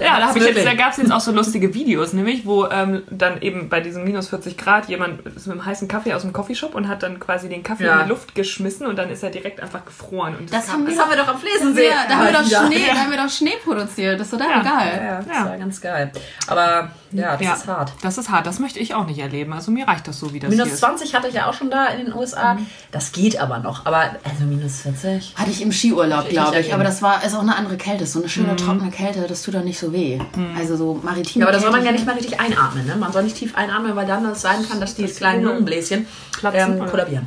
Ja, 0.00 0.18
da, 0.18 0.30
ich 0.30 0.34
jetzt, 0.36 0.46
möglich. 0.46 0.64
da 0.64 0.74
gab 0.74 0.92
es 0.92 0.96
jetzt 0.98 1.12
auch 1.12 1.20
so 1.20 1.30
lustige 1.32 1.72
Videos, 1.74 2.12
nämlich, 2.12 2.46
wo 2.46 2.66
ähm, 2.68 3.02
dann 3.10 3.40
eben 3.42 3.68
bei 3.68 3.80
diesem 3.80 4.04
minus 4.04 4.28
40 4.28 4.56
Grad 4.56 4.88
jemand 4.88 5.20
ist 5.26 5.46
mit 5.46 5.56
einem 5.56 5.64
heißen 5.66 5.88
Kaffee 5.88 6.14
aus 6.14 6.22
dem 6.22 6.32
Coffeeshop 6.32 6.74
und 6.74 6.88
hat 6.88 7.02
dann 7.02 7.20
quasi 7.20 7.48
den 7.48 7.62
Kaffee 7.62 7.84
Ja. 7.84 7.98
in 8.00 8.04
die 8.04 8.08
Luft 8.10 8.34
geschmissen 8.34 8.86
und 8.86 8.96
dann 8.96 9.10
ist 9.10 9.22
er 9.22 9.30
direkt 9.30 9.60
einfach 9.60 9.84
gefroren. 9.84 10.36
Und 10.38 10.52
Das 10.52 10.72
haben 10.72 10.84
Das 10.86 10.94
wir 10.94 11.02
haben 11.02 11.10
wir 11.10 11.16
doch 11.18 11.28
am 11.28 11.38
Flesensee. 11.38 11.88
Ja, 11.88 12.04
da 12.08 12.16
haben 12.16 12.26
wir 12.26 12.32
doch. 12.32 12.44
Schnee, 12.66 12.86
da 12.88 12.94
haben 13.00 13.10
wir 13.10 13.18
doch 13.18 13.30
Schnee 13.30 13.54
produziert. 13.64 14.18
Das 14.18 14.26
ist 14.26 14.38
total 14.38 14.50
Ja. 14.50 14.62
geil. 14.62 15.00
Ja, 15.04 15.16
das 15.18 15.26
Ja. 15.36 15.44
war 15.50 15.56
ganz 15.58 15.80
geil. 15.80 16.12
Aber 16.46 16.90
ja, 17.12 17.32
das 17.36 17.40
ja, 17.46 17.54
ist 17.54 17.66
hart. 17.68 17.92
Das 18.02 18.18
ist 18.18 18.30
hart, 18.30 18.46
das 18.46 18.58
möchte 18.58 18.78
ich 18.80 18.94
auch 18.94 19.06
nicht 19.06 19.18
erleben. 19.18 19.52
Also 19.52 19.70
mir 19.70 19.86
reicht 19.86 20.08
das 20.08 20.18
so, 20.18 20.32
wie 20.32 20.40
das 20.40 20.50
Minus 20.50 20.66
hier 20.66 20.74
ist. 20.74 20.80
20 20.80 21.14
hatte 21.14 21.28
ich 21.28 21.34
ja 21.34 21.46
auch 21.48 21.54
schon 21.54 21.70
da 21.70 21.86
in 21.86 22.04
den 22.06 22.14
USA. 22.14 22.56
Das 22.90 23.12
geht 23.12 23.38
aber 23.40 23.58
noch. 23.58 23.86
Aber 23.86 23.98
also 24.24 24.44
minus 24.44 24.80
40. 24.82 25.34
Hatte 25.36 25.50
ich 25.50 25.62
im 25.62 25.72
Skiurlaub, 25.72 26.28
glaube 26.28 26.58
ich. 26.60 26.74
Aber 26.74 26.84
das 26.84 27.02
war 27.02 27.22
ist 27.24 27.34
auch 27.34 27.40
eine 27.42 27.56
andere 27.56 27.76
Kälte. 27.76 28.03
So 28.06 28.20
eine 28.20 28.28
schöne 28.28 28.56
trockene 28.56 28.90
Kälte, 28.90 29.26
das 29.28 29.42
tut 29.42 29.54
doch 29.54 29.64
nicht 29.64 29.78
so 29.78 29.92
weh. 29.92 30.18
Also 30.58 30.76
so 30.76 31.00
maritim. 31.02 31.40
Ja, 31.42 31.48
aber 31.48 31.56
da 31.56 31.60
soll 31.60 31.70
man 31.70 31.84
ja 31.84 31.92
nicht 31.92 32.06
mal 32.06 32.14
richtig 32.14 32.38
einatmen. 32.40 32.86
Ne? 32.86 32.96
Man 32.96 33.12
soll 33.12 33.22
nicht 33.24 33.36
tief 33.36 33.54
einatmen, 33.56 33.96
weil 33.96 34.06
dann 34.06 34.24
das 34.24 34.42
sein 34.42 34.66
kann, 34.68 34.80
dass 34.80 34.94
die 34.94 35.04
kleinen 35.06 35.42
Lungenbläschen 35.44 36.06
Platzen, 36.38 36.78
ähm, 36.78 36.86
kollabieren. 36.86 37.26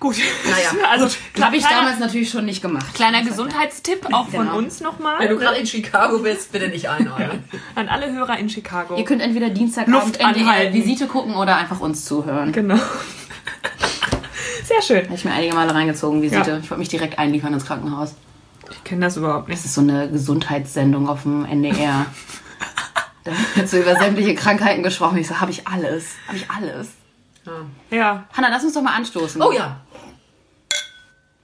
Gut. 0.00 0.16
Naja, 0.44 0.70
also 0.90 1.06
Habe 1.40 1.56
ich 1.56 1.64
damals 1.64 2.00
natürlich 2.00 2.28
schon 2.28 2.44
nicht 2.44 2.60
gemacht. 2.60 2.92
kleiner 2.94 3.22
Gesundheitstipp 3.22 4.06
auch 4.12 4.28
von 4.28 4.46
Genau. 4.46 4.58
uns 4.58 4.80
nochmal 4.80 5.20
Wenn 5.20 5.28
du 5.28 5.38
gerade 5.38 5.58
in 5.58 5.66
Chicago 5.66 6.18
bist, 6.18 6.50
bitte 6.50 6.66
nicht 6.68 6.88
einatmen. 6.88 7.44
an 7.76 7.88
alle 7.88 8.12
Hörer 8.12 8.36
in 8.38 8.48
Chicago. 8.48 8.96
Ihr 8.96 9.04
könnt 9.04 9.22
entweder 9.22 9.50
Dienstagabend 9.50 9.94
Luft 9.94 10.16
NDR 10.20 10.48
anhalten. 10.48 10.74
Visite 10.74 11.06
gucken 11.06 11.36
oder 11.36 11.56
einfach 11.56 11.78
uns 11.80 12.04
zuhören. 12.04 12.50
Genau. 12.50 12.74
Sehr 14.64 14.82
schön. 14.82 15.04
Habe 15.04 15.14
ich 15.14 15.24
mir 15.24 15.32
einige 15.32 15.54
Male 15.54 15.72
reingezogen, 15.74 16.20
Visite. 16.22 16.50
Ja. 16.50 16.58
Ich 16.58 16.70
wollte 16.70 16.78
mich 16.80 16.88
direkt 16.88 17.18
einliefern 17.20 17.52
ins 17.52 17.64
Krankenhaus. 17.66 18.14
Ich 18.72 18.84
kenne 18.84 19.02
das 19.02 19.16
überhaupt 19.16 19.48
nicht. 19.48 19.60
Das 19.60 19.66
ist 19.66 19.74
so 19.74 19.80
eine 19.80 20.10
Gesundheitssendung 20.10 21.08
auf 21.08 21.22
dem 21.22 21.44
NDR. 21.44 22.06
da 23.24 23.32
wird 23.54 23.68
so 23.68 23.78
über 23.78 23.96
sämtliche 23.96 24.34
Krankheiten 24.34 24.82
gesprochen. 24.82 25.18
Ich 25.18 25.28
so, 25.28 25.40
habe 25.40 25.50
ich 25.50 25.66
alles. 25.66 26.14
Habe 26.26 26.36
ich 26.36 26.50
alles. 26.50 26.92
Ja. 27.90 28.24
Hanna, 28.32 28.48
lass 28.48 28.64
uns 28.64 28.74
doch 28.74 28.82
mal 28.82 28.94
anstoßen. 28.94 29.42
Oh 29.42 29.52
ja. 29.52 29.80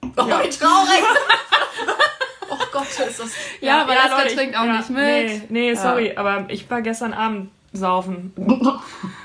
Oh, 0.03 0.27
wie 0.27 0.49
traurig. 0.49 1.03
oh 2.51 2.59
Gott, 2.73 2.87
ist 2.87 3.21
das. 3.21 3.31
Ja, 3.61 3.83
aber 3.83 3.95
das 3.95 4.11
Leute, 4.11 4.35
trinkt 4.37 4.57
auch 4.57 4.65
ja, 4.65 4.79
nicht 4.79 4.91
mit. 4.91 5.01
Nee, 5.01 5.43
nee 5.49 5.75
sorry, 5.75 6.17
aber 6.17 6.47
ich 6.49 6.71
war 6.71 6.83
gestern 6.83 7.13
Abend 7.13 7.51
saufen. 7.73 8.33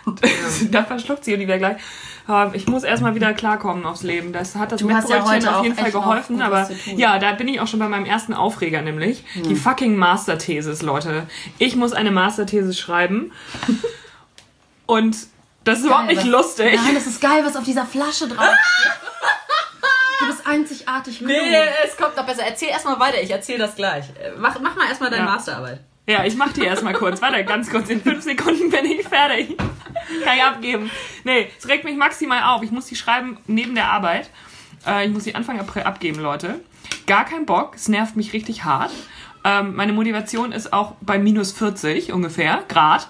da 0.72 0.84
verschluckt 0.84 1.24
sie 1.24 1.34
Olivia 1.34 1.58
gleich. 1.58 1.78
Ich 2.54 2.68
muss 2.68 2.84
erstmal 2.84 3.16
wieder 3.16 3.34
klarkommen 3.34 3.86
aufs 3.86 4.02
Leben. 4.04 4.32
Das 4.32 4.56
hat 4.56 4.72
das 4.72 4.80
Du 4.80 4.88
ja 4.90 4.96
Mettbrötchen 4.96 5.26
heute 5.28 5.56
auf 5.58 5.64
jeden 5.64 5.76
Fall 5.76 5.92
geholfen, 5.92 6.42
aber 6.42 6.70
ja, 6.96 7.20
da 7.20 7.34
bin 7.34 7.48
ich 7.50 7.60
auch 7.60 7.68
schon 7.68 7.80
bei 7.80 7.90
meinem 7.90 8.06
ersten 8.06 8.34
Aufreger, 8.34 8.82
nämlich 8.82 9.24
die 9.36 9.56
fucking 9.56 9.98
Masterthesis, 9.98 10.82
Leute. 10.82 11.28
Ich 11.60 11.76
muss 11.76 11.92
eine 11.92 12.12
Masterthesis 12.12 12.80
schreiben 12.80 13.32
und 14.86 15.18
das 15.66 15.80
ist 15.80 15.86
überhaupt 15.86 16.08
nicht 16.08 16.18
was- 16.20 16.26
lustig. 16.26 16.80
Nein, 16.84 16.96
das 16.96 17.08
ist 17.08 17.22
geil, 17.22 17.42
was 17.46 17.56
auf 17.56 17.64
dieser 17.64 17.86
Flasche 17.86 18.28
drauf 18.28 18.46
steht. 18.46 18.92
Du 20.20 20.28
bist 20.28 20.48
einzigartig 20.48 21.20
genug. 21.20 21.36
es 21.86 21.98
kommt 21.98 22.16
noch 22.16 22.26
besser. 22.26 22.44
Erzähl 22.46 22.70
erstmal 22.70 23.00
weiter, 23.00 23.22
ich 23.22 23.32
erzähl 23.32 23.58
das 23.58 23.76
gleich. 23.76 24.06
Äh, 24.12 24.32
Mach, 24.38 24.58
mach 24.62 24.76
mal 24.76 24.88
erstmal 24.88 25.10
deine 25.10 25.26
Ja. 25.26 25.32
Masterarbeit. 25.32 25.82
Ja, 26.08 26.24
ich 26.26 26.36
mach 26.36 26.54
die 26.54 26.62
erstmal 26.64 26.94
kurz. 26.94 27.22
Warte, 27.22 27.44
ganz 27.46 27.70
kurz. 27.70 27.90
In 27.90 28.02
fünf 28.02 28.24
Sekunden 28.24 28.70
bin 28.70 28.86
ich 28.86 29.08
fertig. 29.08 29.58
Kann 30.24 30.38
ich 30.38 30.44
abgeben. 30.44 30.92
Nee, 31.24 31.50
es 31.58 31.68
regt 31.68 31.84
mich 31.84 31.96
maximal 31.96 32.44
auf. 32.56 32.64
Ich 32.64 32.72
muss 32.72 32.86
die 32.88 32.96
schreiben 32.96 33.38
neben 33.48 33.76
der 33.76 33.92
Arbeit. 33.92 34.30
Äh, 34.86 35.06
ich 35.06 35.12
muss 35.12 35.24
die 35.24 35.36
Anfang 35.36 35.60
April 35.60 35.84
abgeben, 35.84 36.20
Leute. 36.20 36.60
Gar 37.06 37.26
kein 37.26 37.46
Bock. 37.46 37.76
Es 37.76 37.88
nervt 37.88 38.16
mich 38.16 38.34
richtig 38.34 38.64
hart. 38.64 38.92
Ähm, 39.44 39.76
meine 39.76 39.94
Motivation 39.94 40.52
ist 40.52 40.72
auch 40.72 40.96
bei 41.02 41.20
minus 41.20 41.52
40 41.52 42.14
ungefähr 42.14 42.64
Grad. 42.68 43.10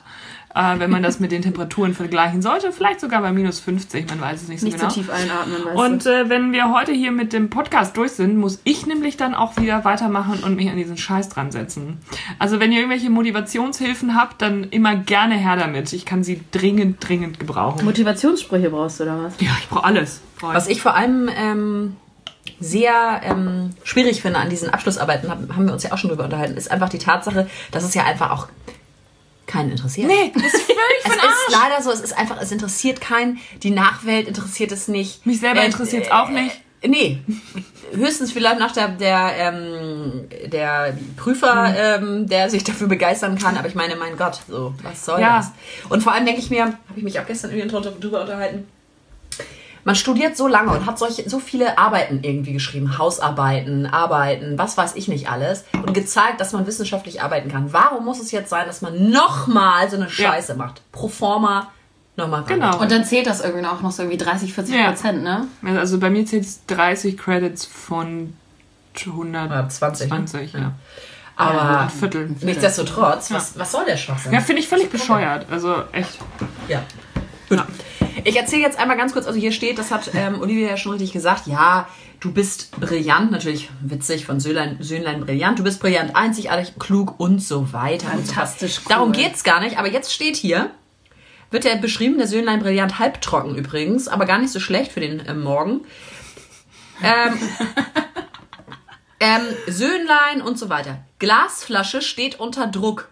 Äh, 0.55 0.77
wenn 0.77 0.91
man 0.91 1.01
das 1.01 1.19
mit 1.19 1.31
den 1.31 1.41
Temperaturen 1.41 1.95
vergleichen 1.95 2.43
sollte. 2.43 2.71
Vielleicht 2.71 2.99
sogar 2.99 3.21
bei 3.21 3.31
minus 3.31 3.59
50, 3.59 4.07
man 4.09 4.21
weiß 4.21 4.43
es 4.43 4.47
nicht 4.49 4.59
so 4.59 4.67
Nicht 4.67 4.77
genau. 4.77 4.89
so 4.89 5.01
tief 5.01 5.09
einatmen, 5.09 5.65
weißt 5.65 5.75
Und 5.75 6.05
du. 6.05 6.09
äh, 6.09 6.29
wenn 6.29 6.51
wir 6.51 6.71
heute 6.71 6.91
hier 6.91 7.11
mit 7.11 7.33
dem 7.33 7.49
Podcast 7.49 7.97
durch 7.97 8.11
sind, 8.11 8.37
muss 8.37 8.59
ich 8.63 8.85
nämlich 8.85 9.17
dann 9.17 9.33
auch 9.33 9.57
wieder 9.57 9.83
weitermachen 9.83 10.43
und 10.43 10.55
mich 10.55 10.69
an 10.69 10.77
diesen 10.77 10.95
Scheiß 10.95 11.29
dran 11.29 11.51
setzen. 11.51 11.97
Also 12.37 12.59
wenn 12.59 12.71
ihr 12.71 12.79
irgendwelche 12.79 13.09
Motivationshilfen 13.09 14.15
habt, 14.15 14.43
dann 14.43 14.65
immer 14.65 14.95
gerne 14.95 15.35
her 15.35 15.55
damit. 15.55 15.91
Ich 15.91 16.05
kann 16.05 16.23
sie 16.23 16.41
dringend, 16.51 16.97
dringend 17.07 17.39
gebrauchen. 17.39 17.83
Motivationssprüche 17.83 18.69
brauchst 18.69 18.99
du 18.99 19.05
da 19.05 19.23
was? 19.23 19.33
Ja, 19.39 19.51
ich 19.59 19.69
brauche 19.69 19.85
alles. 19.85 20.21
Ich. 20.37 20.43
Was 20.43 20.67
ich 20.67 20.83
vor 20.83 20.95
allem 20.95 21.29
ähm, 21.35 21.95
sehr 22.59 23.21
ähm, 23.23 23.71
schwierig 23.83 24.21
finde 24.21 24.37
an 24.37 24.49
diesen 24.51 24.69
Abschlussarbeiten, 24.69 25.31
hab, 25.31 25.37
haben 25.55 25.65
wir 25.65 25.73
uns 25.73 25.81
ja 25.81 25.93
auch 25.93 25.97
schon 25.97 26.09
drüber 26.11 26.25
unterhalten, 26.25 26.55
ist 26.57 26.69
einfach 26.69 26.89
die 26.89 26.99
Tatsache, 26.99 27.47
dass 27.71 27.83
es 27.83 27.95
ja 27.95 28.03
einfach 28.03 28.29
auch 28.29 28.47
keinen 29.53 29.71
interessiert. 29.71 30.07
Nee, 30.07 30.31
das 30.33 30.43
ist 30.53 30.63
völlig 30.63 30.79
Es 31.05 31.11
von 31.11 31.19
ist 31.19 31.23
Arsch. 31.23 31.61
leider 31.69 31.81
so, 31.83 31.91
es 31.91 32.01
ist 32.01 32.17
einfach, 32.17 32.41
es 32.41 32.51
interessiert 32.51 32.99
keinen. 32.99 33.39
Die 33.61 33.69
Nachwelt 33.71 34.27
interessiert 34.27 34.71
es 34.71 34.87
nicht. 34.87 35.25
Mich 35.25 35.39
selber 35.39 35.61
Äh, 35.61 35.65
interessiert 35.67 36.05
es 36.05 36.11
auch 36.11 36.29
nicht. 36.29 36.59
Äh, 36.81 36.87
nee. 36.89 37.21
Höchstens 37.93 38.31
vielleicht 38.31 38.59
nach 38.59 38.71
der, 38.71 38.87
der, 38.89 39.31
ähm, 39.37 40.27
der 40.47 40.97
Prüfer, 41.15 41.67
Hm. 41.67 41.75
ähm, 41.77 42.27
der 42.27 42.49
sich 42.49 42.63
dafür 42.63 42.87
begeistern 42.87 43.37
kann. 43.37 43.55
Aber 43.57 43.67
ich 43.67 43.75
meine, 43.75 43.95
mein 43.95 44.17
Gott, 44.17 44.39
so, 44.49 44.73
was 44.83 45.05
soll 45.05 45.21
Ja. 45.21 45.37
das? 45.37 45.51
Und 45.89 46.01
vor 46.03 46.11
allem 46.13 46.25
denke 46.25 46.41
ich 46.41 46.49
mir, 46.49 46.65
habe 46.65 46.75
ich 46.95 47.03
mich 47.03 47.19
auch 47.19 47.25
gestern 47.27 47.51
irgendwie 47.51 47.69
drüber 48.01 48.21
unterhalten, 48.21 48.67
man 49.85 49.95
studiert 49.95 50.37
so 50.37 50.47
lange 50.47 50.71
und 50.71 50.85
hat 50.85 50.97
solche, 50.97 51.29
so 51.29 51.39
viele 51.39 51.77
Arbeiten 51.77 52.19
irgendwie 52.23 52.53
geschrieben, 52.53 52.97
Hausarbeiten, 52.97 53.85
Arbeiten, 53.85 54.57
was 54.57 54.77
weiß 54.77 54.95
ich 54.95 55.07
nicht 55.07 55.29
alles 55.29 55.65
und 55.73 55.93
gezeigt, 55.93 56.39
dass 56.39 56.53
man 56.53 56.65
wissenschaftlich 56.67 57.21
arbeiten 57.21 57.49
kann. 57.51 57.73
Warum 57.73 58.05
muss 58.05 58.19
es 58.21 58.31
jetzt 58.31 58.49
sein, 58.49 58.65
dass 58.67 58.81
man 58.81 59.09
nochmal 59.11 59.89
so 59.89 59.95
eine 59.97 60.09
Scheiße 60.09 60.55
macht? 60.55 60.81
Pro 60.91 61.07
forma 61.09 61.71
nochmal. 62.15 62.43
Genau. 62.47 62.79
Und 62.79 62.91
dann 62.91 63.03
zählt 63.05 63.27
das 63.27 63.41
irgendwie 63.41 63.65
auch 63.65 63.81
noch 63.81 63.91
so 63.91 64.03
irgendwie 64.03 64.17
30, 64.17 64.53
40 64.53 64.75
Ja. 64.75 64.89
Prozent, 64.91 65.23
ne? 65.23 65.47
Also 65.75 65.99
bei 65.99 66.09
mir 66.09 66.25
zählt 66.25 66.43
es 66.43 66.65
30 66.67 67.17
Credits 67.17 67.65
von 67.65 68.33
120, 69.05 70.09
Ja, 70.09 70.15
20. 70.15 70.53
ne? 70.53 70.59
ja. 70.59 70.71
Aber 71.35 71.79
Ein 71.79 71.89
Viertel. 71.89 72.29
nichtsdestotrotz, 72.41 73.31
was, 73.31 73.57
was 73.57 73.71
soll 73.71 73.85
der 73.85 73.97
Schwachsinn? 73.97 74.31
Ja, 74.33 74.39
finde 74.39 74.61
ich 74.61 74.67
völlig 74.67 74.91
bescheuert. 74.91 75.47
Also 75.49 75.83
echt. 75.91 76.19
Ja. 76.67 76.83
Gut. 77.49 77.63
Ich 78.23 78.37
erzähle 78.37 78.61
jetzt 78.61 78.79
einmal 78.79 78.97
ganz 78.97 79.13
kurz, 79.13 79.27
also 79.27 79.39
hier 79.39 79.51
steht, 79.51 79.77
das 79.77 79.91
hat 79.91 80.11
ähm, 80.13 80.41
Olivia 80.41 80.69
ja 80.69 80.77
schon 80.77 80.93
richtig 80.93 81.11
gesagt, 81.11 81.47
ja, 81.47 81.87
du 82.19 82.31
bist 82.31 82.71
brillant, 82.79 83.31
natürlich 83.31 83.69
witzig 83.81 84.25
von 84.25 84.39
Söhnlein, 84.39 84.77
Söhnlein 84.79 85.21
brillant, 85.21 85.59
du 85.59 85.63
bist 85.63 85.81
brillant, 85.81 86.15
einzigartig, 86.15 86.73
klug 86.79 87.19
und 87.19 87.41
so 87.41 87.73
weiter. 87.73 88.13
und 88.13 88.25
so. 88.25 88.33
Fantastisch 88.33 88.79
cool. 88.79 88.89
Darum 88.89 89.11
geht's 89.11 89.43
gar 89.43 89.59
nicht, 89.59 89.77
aber 89.77 89.89
jetzt 89.89 90.13
steht 90.13 90.37
hier, 90.37 90.71
wird 91.51 91.65
er 91.65 91.75
beschrieben, 91.77 92.17
der 92.17 92.27
Söhnlein 92.27 92.61
brillant, 92.61 92.97
halbtrocken 92.99 93.55
übrigens, 93.55 94.07
aber 94.07 94.25
gar 94.25 94.39
nicht 94.39 94.51
so 94.51 94.59
schlecht 94.59 94.91
für 94.91 95.01
den 95.01 95.21
ähm, 95.27 95.43
Morgen. 95.43 95.81
Ähm, 97.03 97.33
ähm, 99.19 99.41
Söhnlein 99.67 100.41
und 100.41 100.57
so 100.57 100.69
weiter. 100.69 101.03
Glasflasche 101.19 102.01
steht 102.01 102.39
unter 102.39 102.67
Druck. 102.67 103.09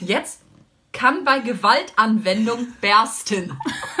Jetzt 0.00 0.43
kann 0.94 1.24
bei 1.24 1.40
Gewaltanwendung 1.40 2.68
bersten. 2.80 3.52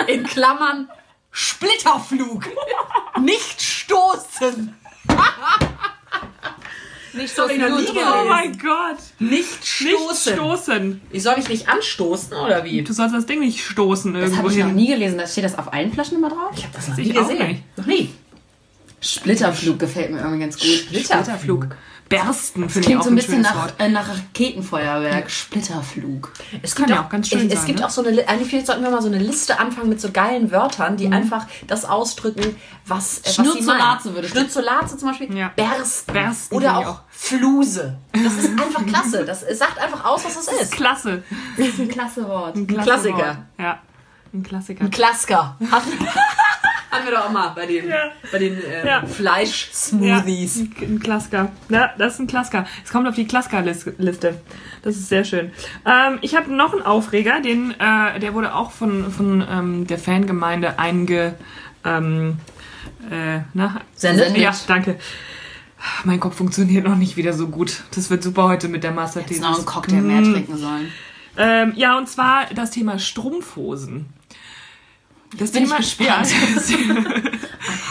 In 0.06 0.24
Klammern 0.24 0.88
Splitterflug. 1.30 2.44
Nicht 3.20 3.60
stoßen. 3.60 4.74
Nicht 7.12 7.38
noch 7.38 7.48
nie 7.48 7.62
Oh 7.62 8.28
mein 8.28 8.58
Gott. 8.58 8.98
Nicht 9.20 9.30
Nicht 9.30 9.66
stoßen. 9.66 10.34
stoßen. 10.34 11.00
Ich 11.10 11.22
soll 11.22 11.36
mich 11.36 11.48
nicht 11.48 11.68
anstoßen 11.68 12.32
oder 12.36 12.64
wie? 12.64 12.82
Du 12.82 12.92
sollst 12.92 13.14
das 13.14 13.26
Ding 13.26 13.38
nicht 13.40 13.64
stoßen 13.64 14.12
Das 14.14 14.22
irgendwo 14.22 14.42
habe 14.42 14.52
ich 14.52 14.58
noch 14.58 14.72
nie 14.72 14.88
gelesen. 14.88 15.18
Da 15.18 15.26
steht 15.26 15.44
das 15.44 15.56
auf 15.56 15.72
allen 15.72 15.92
Flaschen 15.92 16.18
immer 16.18 16.30
drauf? 16.30 16.50
Ich 16.56 16.64
habe 16.64 16.74
das 16.74 16.88
noch 16.88 16.96
nie 16.96 17.12
gesehen. 17.12 17.62
Noch 17.76 17.86
nie. 17.86 18.12
Splitterflug 19.00 19.78
gefällt 19.78 20.10
mir 20.10 20.18
irgendwie 20.18 20.40
ganz 20.40 20.58
gut. 20.58 20.68
Splitterflug. 20.68 21.68
Bersten 22.08 22.68
finde 22.68 22.80
ich 22.80 22.84
Klingt 22.86 23.00
auch 23.00 23.04
so 23.04 23.10
ein 23.10 23.16
bisschen 23.16 23.40
nach, 23.40 23.56
Wort. 23.56 23.74
äh, 23.78 23.88
nach 23.88 24.08
Raketenfeuerwerk. 24.08 25.30
Splitterflug. 25.30 26.32
Es 26.62 26.74
kann 26.74 26.88
ja 26.88 27.02
auch 27.02 27.08
ganz 27.08 27.28
schön 27.28 27.46
es, 27.46 27.52
es 27.54 27.58
sein, 27.60 27.66
gibt 27.68 27.80
ne? 27.80 27.86
auch 27.86 27.90
so 27.90 28.02
eine, 28.02 28.10
Li- 28.10 28.24
eigentlich 28.24 28.48
vielleicht 28.50 28.66
sollten 28.66 28.82
wir 28.82 28.90
mal 28.90 29.00
so 29.02 29.08
eine 29.08 29.18
Liste 29.18 29.58
anfangen 29.58 29.88
mit 29.88 30.00
so 30.00 30.10
geilen 30.12 30.50
Wörtern, 30.50 30.96
die 30.96 31.08
einfach 31.08 31.46
das 31.66 31.84
ausdrücken, 31.84 32.56
was, 32.86 33.18
äh, 33.20 33.38
würde 33.38 34.26
ich- 34.26 34.30
Schnurzellatze 34.32 34.96
zum 34.98 35.08
Beispiel. 35.08 35.34
Ja. 35.36 35.48
Bersten. 35.56 36.12
Bersten 36.12 36.54
Oder 36.54 36.76
auch, 36.78 36.86
auch. 36.86 37.00
Fluse. 37.10 37.96
Das 38.12 38.34
ist 38.34 38.50
einfach 38.60 38.84
klasse. 38.86 39.24
Das 39.24 39.42
es 39.42 39.58
sagt 39.58 39.78
einfach 39.78 40.04
aus, 40.04 40.24
was 40.24 40.36
es 40.36 40.48
ist. 40.48 40.72
Klasse. 40.72 41.22
Das 41.56 41.68
ist 41.68 41.78
ein 41.80 41.88
klasse 41.88 42.28
Wort. 42.28 42.54
Ein 42.56 42.66
klasse 42.66 42.88
Klassiker. 42.90 43.16
Wort. 43.16 43.36
Ja. 43.58 43.78
Ein 44.32 44.42
Klassiker. 44.42 44.84
Ein 44.84 44.90
Klasker. 44.90 45.56
Hatten 46.94 47.06
wir 47.06 47.12
doch 47.12 47.26
auch 47.26 47.30
mal 47.32 47.48
bei 47.54 47.66
den, 47.66 47.88
Ja. 47.88 48.10
bei 48.32 48.38
den 48.38 48.62
äh, 48.62 48.86
Ja. 48.86 49.04
Fleisch-Smoothies. 49.06 50.56
Ja, 50.80 50.86
ein 50.86 51.00
Klasker. 51.00 51.50
Ja, 51.68 51.90
das 51.98 52.14
ist 52.14 52.20
ein 52.20 52.26
Klasker. 52.26 52.66
Es 52.84 52.90
kommt 52.90 53.08
auf 53.08 53.14
die 53.14 53.26
Klasker-Liste. 53.26 54.40
Das 54.82 54.96
ist 54.96 55.08
sehr 55.08 55.24
schön. 55.24 55.50
Ähm, 55.86 56.18
ich 56.22 56.36
habe 56.36 56.52
noch 56.54 56.72
einen 56.72 56.82
Aufreger, 56.82 57.40
den, 57.40 57.72
äh, 57.78 58.18
der 58.20 58.34
wurde 58.34 58.54
auch 58.54 58.70
von, 58.70 59.10
von 59.10 59.44
ähm, 59.48 59.86
der 59.86 59.98
Fangemeinde 59.98 60.78
einge... 60.78 61.34
Ähm, 61.84 62.38
äh, 63.10 63.40
na? 63.52 63.80
Sendet? 63.94 64.36
Ja, 64.36 64.52
danke. 64.66 64.96
Mein 66.04 66.18
Kopf 66.20 66.36
funktioniert 66.36 66.84
noch 66.86 66.96
nicht 66.96 67.16
wieder 67.18 67.34
so 67.34 67.48
gut. 67.48 67.82
Das 67.94 68.08
wird 68.08 68.22
super 68.22 68.44
heute 68.44 68.68
mit 68.68 68.84
der 68.84 68.92
Masterthesis. 68.92 69.36
Jetzt 69.38 69.42
noch 69.50 69.56
einen 69.56 69.66
Cocktail 69.66 70.00
mehr 70.00 70.20
Mm. 70.22 70.32
trinken 70.32 70.56
sollen. 70.56 70.92
Ähm, 71.36 71.72
ja, 71.76 71.98
und 71.98 72.08
zwar 72.08 72.46
das 72.54 72.70
Thema 72.70 72.98
Strumpfhosen. 72.98 74.06
Das 75.38 75.52
Thema, 75.52 75.76
gespannt. 75.78 76.28
Ja, 76.28 77.34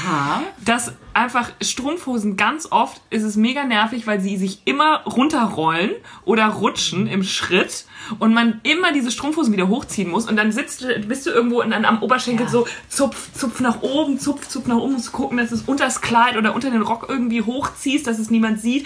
Ha? 0.05 0.43
dass 0.65 0.93
einfach 1.13 1.49
Strumpfhosen 1.61 2.35
ganz 2.35 2.67
oft 2.71 3.01
ist 3.09 3.23
es 3.23 3.35
mega 3.35 3.63
nervig, 3.63 4.05
weil 4.05 4.19
sie 4.19 4.37
sich 4.37 4.61
immer 4.65 5.01
runterrollen 5.05 5.91
oder 6.25 6.45
rutschen 6.47 7.07
im 7.07 7.23
Schritt 7.23 7.85
und 8.19 8.33
man 8.33 8.59
immer 8.63 8.91
diese 8.91 9.11
Strumpfhosen 9.11 9.53
wieder 9.53 9.69
hochziehen 9.69 10.09
muss 10.11 10.27
und 10.27 10.35
dann 10.35 10.51
sitzt 10.51 10.81
du, 10.81 10.99
bist 11.07 11.25
du 11.25 11.29
irgendwo 11.31 11.61
in, 11.61 11.73
am 11.73 12.03
Oberschenkel 12.03 12.45
Ja. 12.45 12.51
so 12.51 12.67
zupf, 12.89 13.31
zupf 13.33 13.61
nach 13.61 13.81
oben, 13.81 14.19
zupf, 14.19 14.47
zupf 14.47 14.67
nach 14.67 14.75
oben, 14.77 14.95
um 14.95 14.99
zu 15.01 15.11
gucken, 15.11 15.37
dass 15.37 15.49
du 15.49 15.55
es 15.55 15.61
unter 15.63 15.85
das 15.85 16.01
Kleid 16.01 16.37
oder 16.37 16.53
unter 16.53 16.69
den 16.69 16.81
Rock 16.81 17.05
irgendwie 17.09 17.41
hochziehst, 17.41 18.05
dass 18.05 18.19
es 18.19 18.29
niemand 18.29 18.59
sieht. 18.59 18.85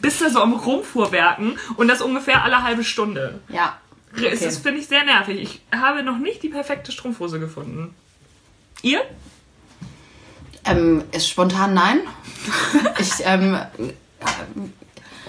Bist 0.00 0.20
da 0.20 0.28
so 0.30 0.40
am 0.42 0.52
Rumfuhrwerken 0.52 1.58
und 1.76 1.88
das 1.88 2.02
ungefähr 2.02 2.42
alle 2.44 2.62
halbe 2.62 2.84
Stunde. 2.84 3.40
Ja. 3.48 3.76
Es 4.16 4.42
ist, 4.42 4.62
finde 4.62 4.80
ich, 4.80 4.86
sehr 4.88 5.04
nervig. 5.04 5.40
Ich 5.40 5.60
habe 5.78 6.02
noch 6.02 6.18
nicht 6.18 6.42
die 6.42 6.48
perfekte 6.48 6.92
Strumpfhose 6.92 7.38
gefunden. 7.38 7.94
Ihr? 8.82 9.02
Ähm, 10.64 11.04
ist 11.12 11.28
spontan 11.28 11.74
nein. 11.74 12.00
Ich, 12.98 13.12
ähm, 13.24 13.54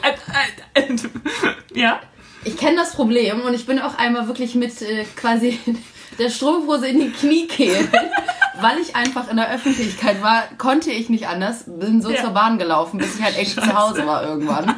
Äh, 0.01 0.11
äh, 0.75 0.81
äh, 0.81 0.97
ja? 1.73 1.99
ich 2.45 2.57
kenne 2.57 2.77
das 2.77 2.93
Problem 2.93 3.41
und 3.41 3.53
ich 3.53 3.65
bin 3.65 3.79
auch 3.79 3.97
einmal 3.97 4.27
wirklich 4.27 4.55
mit 4.55 4.81
äh, 4.81 5.03
quasi 5.15 5.59
der 6.19 6.29
Strumpfhose 6.29 6.87
in 6.87 6.99
die 6.99 7.11
Kniekehle. 7.11 7.87
Weil 8.61 8.77
ich 8.79 8.95
einfach 8.95 9.29
in 9.29 9.37
der 9.37 9.49
Öffentlichkeit 9.53 10.21
war, 10.21 10.43
konnte 10.57 10.91
ich 10.91 11.07
nicht 11.09 11.27
anders. 11.27 11.63
Bin 11.65 12.01
so 12.01 12.11
Ja. 12.11 12.21
zur 12.21 12.31
Bahn 12.31 12.57
gelaufen, 12.57 12.97
bis 12.97 13.15
ich 13.15 13.23
halt 13.23 13.37
echt 13.37 13.53
zu 13.53 13.73
Hause 13.73 14.05
war 14.05 14.23
irgendwann. 14.27 14.75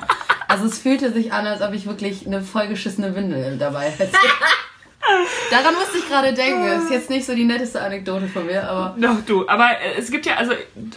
Also 0.51 0.65
es 0.65 0.79
fühlte 0.79 1.11
sich 1.13 1.31
an, 1.31 1.47
als 1.47 1.61
ob 1.61 1.73
ich 1.73 1.85
wirklich 1.85 2.25
eine 2.25 2.41
vollgeschissene 2.41 3.15
Windel 3.15 3.57
dabei 3.57 3.89
hätte. 3.89 4.11
Daran 5.49 5.75
musste 5.75 5.97
ich 5.97 6.07
gerade 6.07 6.33
denken. 6.33 6.65
Ist 6.65 6.91
jetzt 6.91 7.09
nicht 7.09 7.25
so 7.25 7.33
die 7.33 7.45
netteste 7.45 7.81
Anekdote 7.81 8.27
von 8.27 8.45
mir, 8.45 8.67
aber 8.69 8.95
Doch, 8.99 9.21
du. 9.25 9.47
Aber 9.47 9.69
äh, 9.81 9.97
es 9.97 10.11
gibt 10.11 10.25
ja, 10.25 10.35
also 10.35 10.53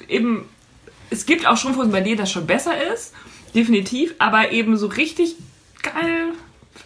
eben, 0.09 0.49
es 1.11 1.27
gibt 1.27 1.47
auch 1.47 1.57
Strumpfhosen, 1.57 1.93
bei 1.93 2.01
denen 2.01 2.19
das 2.19 2.31
schon 2.31 2.47
besser 2.47 2.93
ist. 2.93 3.15
Definitiv. 3.55 4.15
Aber 4.19 4.53
eben 4.53 4.77
so 4.77 4.89
richtig 4.89 5.37
geil 5.83 6.33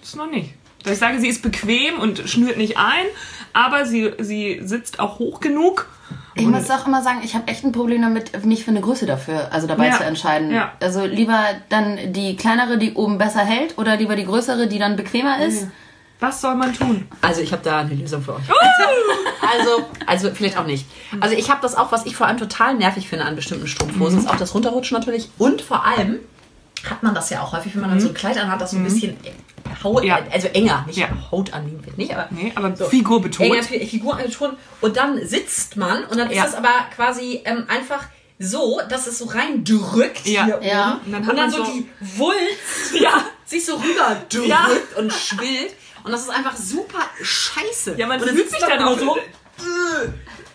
ist 0.02 0.16
noch 0.16 0.30
nicht. 0.30 0.54
Dass 0.82 0.92
ich 0.92 0.98
sage, 0.98 1.20
sie 1.20 1.28
ist 1.28 1.42
bequem 1.42 1.98
und 1.98 2.28
schnürt 2.28 2.56
nicht 2.56 2.76
ein, 2.76 3.06
aber 3.52 3.84
sie, 3.86 4.12
sie 4.18 4.60
sitzt 4.62 5.00
auch 5.00 5.18
hoch 5.18 5.40
genug. 5.40 5.88
Ich 6.34 6.46
muss 6.46 6.70
auch 6.70 6.86
immer 6.86 7.02
sagen, 7.02 7.18
ich 7.24 7.34
habe 7.34 7.48
echt 7.48 7.64
ein 7.64 7.72
Problem 7.72 8.00
damit, 8.02 8.44
mich 8.46 8.64
für 8.64 8.70
eine 8.70 8.80
Größe 8.80 9.06
dafür, 9.06 9.48
also 9.52 9.66
dabei 9.66 9.88
Ja. 9.88 9.96
zu 9.96 10.04
entscheiden. 10.04 10.52
Ja. 10.52 10.72
Also 10.80 11.04
lieber 11.04 11.40
dann 11.68 12.12
die 12.12 12.36
kleinere, 12.36 12.78
die 12.78 12.94
oben 12.94 13.18
besser 13.18 13.40
hält, 13.40 13.76
oder 13.76 13.96
lieber 13.96 14.14
die 14.14 14.24
größere, 14.24 14.68
die 14.68 14.78
dann 14.78 14.94
bequemer 14.94 15.44
ist. 15.44 15.66
Was 16.20 16.40
soll 16.40 16.54
man 16.54 16.72
tun? 16.72 17.06
Also 17.22 17.40
ich 17.40 17.52
habe 17.52 17.62
da 17.64 17.78
eine 17.80 17.94
Lösung 17.94 18.22
für 18.22 18.34
euch. 18.36 18.42
Also, 19.50 19.82
also 20.04 20.30
vielleicht 20.34 20.58
auch 20.58 20.66
nicht. 20.66 20.86
Also 21.20 21.34
ich 21.34 21.48
habe 21.48 21.60
das 21.62 21.74
auch, 21.74 21.90
was 21.90 22.04
ich 22.04 22.14
vor 22.16 22.26
allem 22.26 22.36
total 22.36 22.74
nervig 22.74 23.08
finde 23.08 23.24
an 23.24 23.34
bestimmten 23.34 23.66
Strumpfhosen, 23.66 24.18
ist 24.18 24.28
auch 24.28 24.36
das 24.36 24.54
Runterrutschen 24.54 24.98
natürlich. 24.98 25.30
Und 25.38 25.62
vor 25.62 25.86
allem 25.86 26.18
hat 26.88 27.02
man 27.02 27.14
das 27.14 27.30
ja 27.30 27.42
auch 27.42 27.52
häufig, 27.52 27.74
wenn 27.74 27.80
man 27.82 27.90
dann 27.90 28.00
so 28.00 28.08
ein 28.08 28.14
Kleid 28.14 28.36
anhat, 28.38 28.60
das 28.60 28.70
so 28.72 28.76
ein 28.76 28.84
bisschen 28.84 29.16
Haut, 29.84 30.02
Ja. 30.04 30.20
also 30.32 30.48
enger, 30.48 30.84
nicht 30.86 30.98
Ja. 30.98 31.08
Haut 31.30 31.52
annehmen 31.52 31.84
wird 31.84 31.98
nicht, 31.98 32.12
aber 32.14 32.26
Nee, 32.30 32.52
aber 32.54 32.74
So. 32.74 32.86
Figur 32.88 33.20
betont. 33.20 33.50
enger 33.52 33.62
Fi- 33.62 33.86
Figur 33.86 34.16
betont. 34.16 34.56
Und 34.80 34.96
dann 34.96 35.24
sitzt 35.26 35.76
man 35.76 36.04
und 36.04 36.16
dann 36.18 36.30
Ja. 36.30 36.44
ist 36.44 36.50
es 36.50 36.54
aber 36.56 36.70
quasi 36.96 37.42
ähm, 37.44 37.64
einfach 37.68 38.04
so, 38.38 38.80
dass 38.88 39.06
es 39.06 39.18
so 39.18 39.26
reindrückt 39.26 40.26
Ja. 40.26 40.44
hier 40.46 40.60
Ja. 40.62 40.92
oben. 40.94 41.06
Und 41.06 41.12
dann 41.12 41.20
Und 41.22 41.26
hat 41.28 41.36
dann, 41.38 41.50
man 41.50 41.50
so 41.50 41.64
so- 41.64 41.72
die 41.72 41.88
Wulst 42.18 42.94
Ja. 43.00 43.24
sich 43.44 43.64
so 43.66 43.76
rüberdrückt 43.76 44.46
Ja. 44.48 44.68
und 44.96 45.12
schwillt. 45.12 45.74
Und 46.04 46.12
das 46.12 46.22
ist 46.22 46.30
einfach 46.30 46.56
super 46.56 47.00
scheiße. 47.22 47.94
Ja, 47.98 48.06
man 48.06 48.20
fühlt 48.20 48.48
sich 48.50 48.58
dann 48.60 48.82
auch 48.82 48.98
so. 48.98 49.16
äh, 49.16 49.20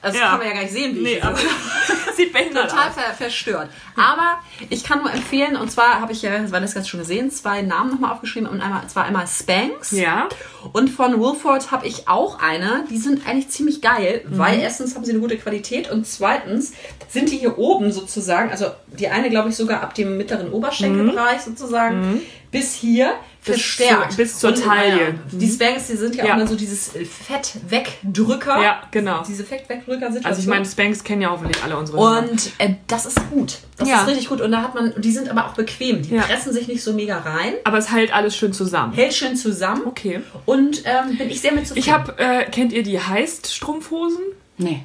Also 0.01 0.17
Ja. 0.17 0.23
das 0.23 0.29
kann 0.31 0.37
man 0.39 0.47
ja 0.47 0.53
gar 0.53 0.61
nicht 0.63 0.73
sehen, 0.73 0.95
wie 0.95 1.01
Nee, 1.01 1.13
ich 1.17 1.23
aber 1.23 1.37
sitze. 2.15 2.23
sieht 2.23 2.33
behindert 2.33 2.69
total 2.71 2.89
aus. 2.89 2.93
ver 2.95 3.13
verstört. 3.13 3.69
Aber 3.95 4.39
ich 4.69 4.83
kann 4.83 4.99
nur 4.99 5.11
empfehlen, 5.11 5.55
und 5.55 5.71
zwar 5.71 5.99
habe 6.01 6.11
ich 6.11 6.21
ja, 6.21 6.51
Vanessa 6.51 6.79
jetzt 6.79 6.89
schon 6.89 6.99
gesehen, 6.99 7.31
zwei 7.31 7.61
Namen 7.61 7.91
nochmal 7.91 8.11
aufgeschrieben 8.11 8.47
und 8.49 8.61
einmal, 8.61 8.87
zwar 8.87 9.05
einmal 9.05 9.25
Spanx. 9.27 9.91
Ja. 9.91 10.27
Und 10.71 10.89
von 10.89 11.19
Wolford 11.19 11.71
habe 11.71 11.85
ich 11.87 12.07
auch 12.07 12.39
eine. 12.39 12.85
Die 12.89 12.97
sind 12.97 13.27
eigentlich 13.27 13.49
ziemlich 13.49 13.81
geil, 13.81 14.25
Mhm. 14.27 14.37
weil 14.37 14.59
erstens 14.59 14.95
haben 14.95 15.05
sie 15.05 15.11
eine 15.11 15.19
gute 15.19 15.37
Qualität 15.37 15.91
und 15.91 16.05
zweitens 16.07 16.73
sind 17.09 17.31
die 17.31 17.37
hier 17.37 17.57
oben 17.57 17.91
sozusagen, 17.91 18.49
also 18.51 18.67
die 18.87 19.07
eine 19.09 19.29
glaube 19.29 19.49
ich 19.49 19.55
sogar 19.55 19.81
ab 19.81 19.93
dem 19.95 20.17
mittleren 20.17 20.51
Oberschenkelbereich 20.51 21.41
sozusagen 21.41 22.21
bis 22.51 22.73
hier 22.73 23.07
Mhm. 23.07 23.11
Bis 23.13 23.13
verstärkt. 23.43 24.11
zu- 24.11 24.17
bis 24.17 24.39
zur 24.39 24.49
Und, 24.51 24.63
Taille. 24.63 25.07
äh, 25.09 25.13
Die 25.31 25.49
Spanx, 25.49 25.87
die 25.87 25.95
sind 25.97 26.15
ja, 26.15 26.25
Ja. 26.25 26.33
auch 26.33 26.37
dann 26.39 26.47
so 26.47 26.55
dieses 26.55 26.91
Fett-Wegdrücker. 27.27 28.61
Ja, 28.61 28.83
genau. 28.91 29.23
Diese 29.27 29.43
Fett-Wegdrücker-Situation. 29.43 30.25
Also 30.25 30.41
ich 30.41 30.47
meine, 30.47 30.65
Spanks 30.65 31.03
kennen 31.03 31.21
ja 31.21 31.29
hoffentlich 31.31 31.61
alle 31.63 31.77
unsere. 31.77 31.97
Und 31.97 32.51
äh, 32.57 32.75
das 32.87 33.05
ist 33.05 33.17
gut. 33.29 33.57
Das 33.77 33.87
Ja. 33.89 34.01
ist 34.01 34.07
richtig 34.07 34.29
gut. 34.29 34.41
Und 34.41 34.51
da 34.51 34.61
hat 34.61 34.75
man, 34.75 34.93
die 34.97 35.11
sind 35.11 35.29
aber 35.29 35.45
auch 35.47 35.53
bequem. 35.53 36.01
Die 36.01 36.15
Ja. 36.15 36.21
pressen 36.23 36.53
sich 36.53 36.67
nicht 36.67 36.83
so 36.83 36.93
mega 36.93 37.19
rein. 37.19 37.53
Aber 37.63 37.77
es 37.77 37.91
hält 37.91 38.13
alles 38.13 38.35
schön 38.35 38.53
zusammen. 38.53 38.93
Hält 38.93 39.13
schön 39.13 39.35
zusammen. 39.35 39.81
Okay. 39.85 40.21
Und 40.45 40.83
ähm, 40.85 41.17
bin 41.17 41.29
ich 41.29 41.41
sehr 41.41 41.51
mit 41.53 41.67
zufrieden. 41.67 41.85
Ich 41.87 41.91
habe, 41.93 42.17
äh, 42.17 42.45
kennt 42.49 42.71
ihr 42.73 42.83
die 42.83 42.99
Heist-Strumpfhosen? 42.99 44.21
Nee. 44.57 44.83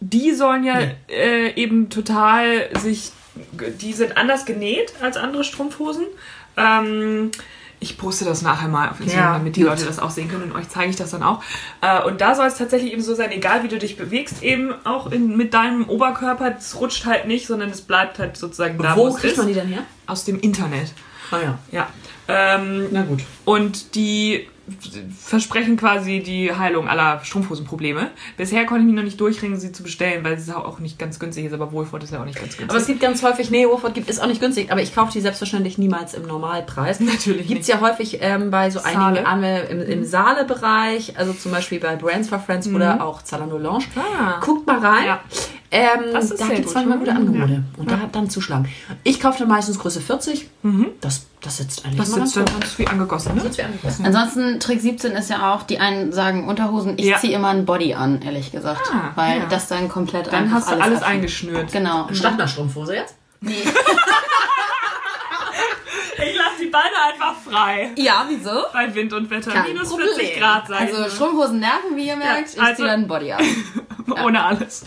Die 0.00 0.32
sollen 0.32 0.64
ja 0.64 0.78
äh, 1.08 1.54
eben 1.54 1.88
total 1.88 2.68
sich, 2.78 3.12
die 3.80 3.92
sind 3.92 4.16
anders 4.16 4.44
genäht 4.44 4.92
als 5.00 5.16
andere 5.16 5.42
Strumpfhosen. 5.42 6.04
Ähm, 6.58 7.30
ich 7.90 7.98
poste 7.98 8.24
das 8.24 8.42
nachher 8.42 8.68
mal 8.68 8.90
auf 8.90 9.00
Instagram, 9.00 9.24
Ja, 9.26 9.32
damit 9.38 9.56
die 9.56 9.60
gut. 9.60 9.70
Leute 9.70 9.84
das 9.86 9.98
auch 9.98 10.10
sehen 10.10 10.28
können 10.28 10.50
und 10.50 10.52
euch 10.56 10.68
zeige 10.68 10.90
ich 10.90 10.96
das 10.96 11.10
dann 11.12 11.22
auch. 11.22 11.42
Äh, 11.80 12.02
und 12.02 12.20
da 12.20 12.34
soll 12.34 12.46
es 12.46 12.56
tatsächlich 12.56 12.92
eben 12.92 13.02
so 13.02 13.14
sein, 13.14 13.30
egal 13.32 13.62
wie 13.62 13.68
du 13.68 13.78
dich 13.78 13.96
bewegst, 13.96 14.42
eben 14.42 14.74
auch 14.84 15.10
in, 15.10 15.36
mit 15.36 15.54
deinem 15.54 15.88
Oberkörper, 15.88 16.54
es 16.58 16.78
rutscht 16.80 17.06
halt 17.06 17.26
nicht, 17.26 17.46
sondern 17.46 17.70
es 17.70 17.80
bleibt 17.82 18.18
halt 18.18 18.36
sozusagen 18.36 18.78
da, 18.78 18.96
Wo 18.96 19.08
es 19.08 19.16
kriegt 19.16 19.32
ist. 19.32 19.38
man 19.38 19.46
die 19.48 19.54
denn 19.54 19.68
her? 19.68 19.82
Aus 20.06 20.24
dem 20.24 20.38
Internet. 20.40 20.92
Ah 21.30 21.38
ja. 21.42 21.58
Ja. 21.72 21.88
Ähm, 22.28 22.86
Na 22.90 23.02
gut. 23.02 23.22
und 23.44 23.94
die 23.94 24.48
versprechen 25.18 25.76
quasi 25.76 26.20
die 26.20 26.52
Heilung 26.52 26.88
aller 26.88 27.20
Strumpfhosenprobleme. 27.24 28.10
Bisher 28.36 28.64
konnte 28.66 28.80
ich 28.80 28.86
mich 28.86 28.96
noch 28.96 29.02
nicht 29.02 29.20
durchringen, 29.20 29.58
sie 29.58 29.72
zu 29.72 29.82
bestellen, 29.82 30.24
weil 30.24 30.34
es 30.34 30.50
auch 30.50 30.78
nicht 30.80 30.98
ganz 30.98 31.18
günstig 31.18 31.46
ist, 31.46 31.52
aber 31.52 31.72
Wohlfahrt 31.72 32.02
ist 32.02 32.12
ja 32.12 32.20
auch 32.20 32.24
nicht 32.24 32.38
ganz 32.38 32.56
günstig. 32.56 32.70
Aber 32.70 32.78
es 32.78 32.86
gibt 32.86 33.00
ganz 33.00 33.22
häufig, 33.22 33.50
nee, 33.50 33.66
Wolford 33.66 33.94
gibt 33.94 34.10
es 34.10 34.18
auch 34.18 34.26
nicht 34.26 34.40
günstig, 34.40 34.72
aber 34.72 34.82
ich 34.82 34.94
kaufe 34.94 35.12
die 35.12 35.20
selbstverständlich 35.20 35.78
niemals 35.78 36.14
im 36.14 36.26
Normalpreis. 36.26 37.00
Natürlich 37.00 37.46
Gibt 37.46 37.62
es 37.62 37.68
ja 37.68 37.80
häufig 37.80 38.18
ähm, 38.20 38.50
bei 38.50 38.70
so 38.70 38.80
Saale. 38.80 38.98
einigen 38.98 39.26
Anwel 39.26 39.66
im, 39.70 39.82
im 39.82 40.04
Saale-Bereich, 40.04 41.18
also 41.18 41.32
zum 41.32 41.52
Beispiel 41.52 41.78
bei 41.78 41.96
Brands 41.96 42.28
for 42.28 42.40
Friends 42.40 42.66
oder 42.68 43.04
auch 43.04 43.22
Zalando 43.22 43.58
Lounge. 43.58 43.84
Ah. 43.96 44.40
Guckt 44.40 44.66
mal 44.66 44.78
rein. 44.78 45.06
Ja. 45.06 45.20
Ähm, 45.70 46.12
Das 46.12 46.30
ist 46.30 46.40
da 46.40 46.46
gibt 46.48 46.66
es 46.68 46.74
manchmal 46.74 46.98
gute 46.98 47.10
Mhm, 47.12 47.16
Angebote. 47.16 47.52
ja. 47.52 47.58
Und 47.76 47.90
da 47.90 48.00
dann 48.12 48.30
zuschlagen. 48.30 48.68
Ich 49.02 49.20
kaufe 49.20 49.38
dann 49.40 49.48
meistens 49.48 49.78
Größe 49.78 50.00
40. 50.00 50.48
Das, 51.00 51.26
das 51.42 51.56
sitzt 51.56 51.84
eigentlich 51.84 51.98
das 51.98 52.08
immer 52.08 52.24
sitzt 52.26 52.36
ganz 52.36 52.50
dann 52.50 52.60
ganz 52.60 52.78
wie 52.78 52.86
angegossen, 52.86 53.34
ne? 53.34 53.40
Sitzt 53.40 53.58
wie 53.58 53.62
angegossen. 53.62 54.06
Ansonsten, 54.06 54.60
Trick 54.60 54.80
17 54.80 55.12
ist 55.12 55.28
ja 55.30 55.52
auch, 55.54 55.62
die 55.64 55.78
einen 55.78 56.12
sagen 56.12 56.46
Unterhosen, 56.48 56.94
ich 56.98 57.06
Ja. 57.06 57.18
ziehe 57.18 57.34
immer 57.34 57.48
ein 57.48 57.64
Body 57.66 57.94
an, 57.94 58.22
ehrlich 58.22 58.52
gesagt. 58.52 58.82
Ah, 58.92 59.10
weil 59.16 59.38
ja. 59.40 59.46
das 59.46 59.68
dann 59.68 59.88
komplett 59.88 60.32
Dann 60.32 60.52
hast 60.52 60.68
du 60.68 60.74
alles 60.74 60.98
abfängt. 60.98 61.02
eingeschnürt. 61.04 61.72
Genau. 61.72 62.08
Statt 62.12 62.34
einer 62.34 62.48
Strumpfhose 62.48 62.94
jetzt? 62.94 63.14
Nee. 63.40 63.54
Ich 66.78 66.92
Beine 66.92 67.14
einfach 67.26 67.34
frei. 67.40 67.90
Ja, 67.96 68.26
wieso? 68.28 68.50
Bei 68.72 68.94
Wind 68.94 69.12
und 69.12 69.30
Wetter. 69.30 69.50
Kein 69.52 69.72
Minus 69.72 69.88
Problem. 69.90 70.08
40 70.16 70.38
Grad, 70.38 70.68
sag 70.68 70.80
Also 70.80 71.06
ich 71.06 71.12
Strumpfhosen 71.14 71.60
nerven, 71.60 71.96
wie 71.96 72.06
ihr 72.08 72.16
merkt. 72.16 72.54
ich 72.54 72.60
also- 72.60 72.76
ziehe 72.76 72.88
dann 72.88 73.06
Body 73.08 73.32
nur. 74.06 74.24
Ohne 74.24 74.42
alles. 74.44 74.84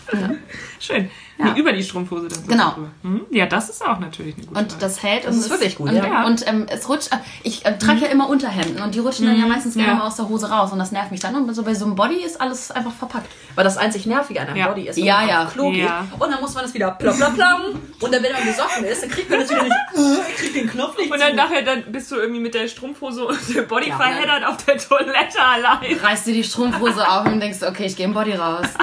Schön. 0.78 1.10
Ja. 1.38 1.46
Nee, 1.52 1.60
über 1.60 1.72
die 1.72 1.82
Strumpfhose 1.82 2.28
dann 2.28 2.38
so 2.42 2.46
Genau. 2.50 2.74
Mhm. 3.02 3.22
Ja, 3.30 3.46
das 3.46 3.70
ist 3.70 3.82
auch 3.86 3.98
natürlich 3.98 4.34
eine 4.36 4.46
gute 4.46 4.60
Und 4.60 4.72
Wahl. 4.72 4.78
das 4.80 5.02
hält. 5.02 5.24
Das 5.24 5.34
und 5.34 5.38
ist 5.40 5.44
es- 5.46 5.50
wirklich 5.50 5.76
gut, 5.76 5.88
Und, 5.88 5.96
ja. 5.96 6.24
und 6.26 6.46
ähm, 6.46 6.66
es 6.68 6.86
rutscht. 6.88 7.12
äh, 7.12 7.16
Ich 7.42 7.64
äh, 7.64 7.78
trage 7.78 8.00
ja 8.00 8.06
immer 8.08 8.28
Unterhemden 8.28 8.82
und 8.82 8.94
die 8.94 8.98
rutschen 8.98 9.26
dann 9.26 9.38
ja 9.40 9.46
meistens 9.46 9.74
gerne 9.74 9.88
Ja. 9.92 9.94
mal 9.96 10.06
aus 10.06 10.16
der 10.16 10.28
Hose 10.28 10.50
raus 10.50 10.70
und 10.72 10.78
das 10.78 10.92
nervt 10.92 11.10
mich 11.10 11.20
dann. 11.20 11.34
Und 11.34 11.52
so 11.54 11.62
bei 11.62 11.74
so 11.74 11.86
einem 11.86 11.94
Body 11.96 12.22
ist 12.22 12.40
alles 12.40 12.70
einfach 12.70 12.92
verpackt. 12.92 13.26
Weil 13.54 13.64
das 13.64 13.78
einzig 13.78 14.04
Nervige 14.06 14.40
an 14.40 14.48
einem 14.48 14.56
Ja. 14.56 14.68
Body 14.68 14.88
ist, 14.88 14.96
wenn 14.96 15.04
Ja, 15.04 15.18
man 15.20 15.28
ja. 15.28 15.44
auf 15.44 15.52
Klo 15.54 15.70
geht. 15.70 15.84
Ja. 15.84 16.06
Und 16.18 16.30
dann 16.30 16.40
muss 16.40 16.54
man 16.54 16.64
es 16.66 16.74
wieder 16.74 16.90
plopp, 16.92 17.16
plopp, 17.16 17.34
plopp. 17.34 17.74
Und 18.00 18.14
dann, 18.14 18.22
wenn 18.22 18.32
man 18.32 18.44
besoffen 18.46 18.84
ist, 18.84 19.02
dann 19.02 19.10
kriegt 19.10 19.30
man 19.30 19.40
das 19.40 19.50
wieder 19.50 19.62
nicht. 19.62 19.74
Äh, 19.94 20.32
kriegt 20.36 20.56
den 20.56 20.68
Knopf 20.70 20.96
nicht 20.98 21.10
Und 21.12 21.20
dann 21.20 21.30
zu. 21.30 21.36
nachher 21.36 21.62
dann 21.62 21.79
bist 21.80 22.10
du 22.10 22.16
irgendwie 22.16 22.40
mit 22.40 22.54
der 22.54 22.68
Strumpfhose 22.68 23.24
und 23.26 23.54
dem 23.54 23.66
Body 23.66 23.88
Ja, 23.88 23.96
verheddert 23.96 24.44
auf 24.44 24.56
der 24.64 24.78
Toilette 24.78 25.40
allein. 25.40 25.96
Reißt 26.02 26.26
dir 26.26 26.34
die 26.34 26.44
Strumpfhose 26.44 27.08
auf 27.08 27.26
und 27.26 27.40
denkst, 27.40 27.62
okay, 27.62 27.86
ich 27.86 27.96
gehe 27.96 28.06
im 28.06 28.14
Body 28.14 28.32
raus. 28.32 28.66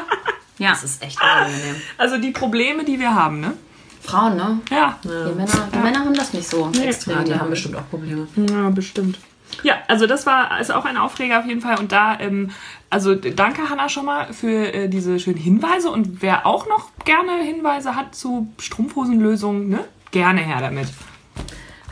Ja. 0.60 0.72
Das 0.72 0.84
ist 0.84 1.04
echt 1.04 1.22
unangenehm. 1.22 1.76
Also 2.00 2.18
die 2.18 2.32
Probleme, 2.32 2.84
die 2.84 3.00
wir 3.00 3.14
haben, 3.14 3.42
ne? 3.42 3.54
Frauen, 4.02 4.38
ne? 4.38 4.60
Ja. 4.72 4.98
Die, 5.04 5.08
Männer, 5.08 5.70
die 5.72 5.78
Männer 5.78 6.00
haben 6.00 6.14
das 6.14 6.34
nicht 6.34 6.48
so 6.48 6.72
extrem. 6.82 7.18
Ja, 7.18 7.24
die 7.24 7.36
haben 7.36 7.50
bestimmt 7.50 7.76
auch 7.76 7.88
Probleme. 7.90 8.28
Ja, 8.36 8.70
bestimmt. 8.70 9.20
Ja, 9.64 9.76
also 9.88 10.08
das 10.08 10.26
war 10.26 10.60
ist 10.60 10.72
auch 10.72 10.86
ein 10.86 10.98
Aufreger 10.98 11.40
auf 11.40 11.46
jeden 11.46 11.62
Fall. 11.62 11.80
Und 11.80 11.92
da, 11.92 12.20
ähm, 12.20 12.52
also 12.90 13.16
danke 13.16 13.70
Hanna 13.70 13.90
schon 13.90 14.06
mal 14.06 14.34
für 14.34 14.74
äh, 14.74 14.90
diese 14.90 15.20
schönen 15.20 15.38
Hinweise. 15.38 15.90
Und 15.90 16.22
wer 16.22 16.46
auch 16.46 16.68
noch 16.68 16.90
gerne 17.06 17.44
Hinweise 17.44 17.96
hat 17.96 18.16
zu 18.16 18.52
Strumpfhosenlösungen, 18.60 19.70
ne? 19.70 19.84
Gerne 20.12 20.42
her 20.42 20.62
damit. 20.62 20.88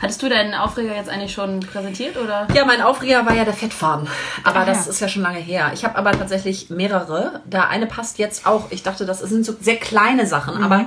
Hattest 0.00 0.22
du 0.22 0.28
deinen 0.28 0.52
Aufreger 0.54 0.94
jetzt 0.94 1.08
eigentlich 1.08 1.32
schon 1.32 1.60
präsentiert 1.60 2.16
oder? 2.18 2.46
Ja, 2.54 2.64
mein 2.66 2.82
Aufreger 2.82 3.24
war 3.24 3.34
ja 3.34 3.44
der 3.44 3.54
Fettfaden. 3.54 4.06
Aber 4.44 4.60
Ah, 4.60 4.64
das 4.66 4.84
ja. 4.84 4.90
ist 4.92 5.00
ja 5.00 5.08
schon 5.08 5.22
lange 5.22 5.38
her. 5.38 5.70
Ich 5.74 5.84
habe 5.84 5.96
aber 5.96 6.12
tatsächlich 6.12 6.68
mehrere. 6.68 7.40
Da 7.48 7.64
eine 7.68 7.86
passt 7.86 8.18
jetzt 8.18 8.46
auch. 8.46 8.70
Ich 8.70 8.82
dachte, 8.82 9.06
das 9.06 9.20
sind 9.20 9.44
so 9.46 9.54
sehr 9.58 9.76
kleine 9.76 10.26
Sachen. 10.26 10.58
Mhm. 10.58 10.64
Aber 10.64 10.86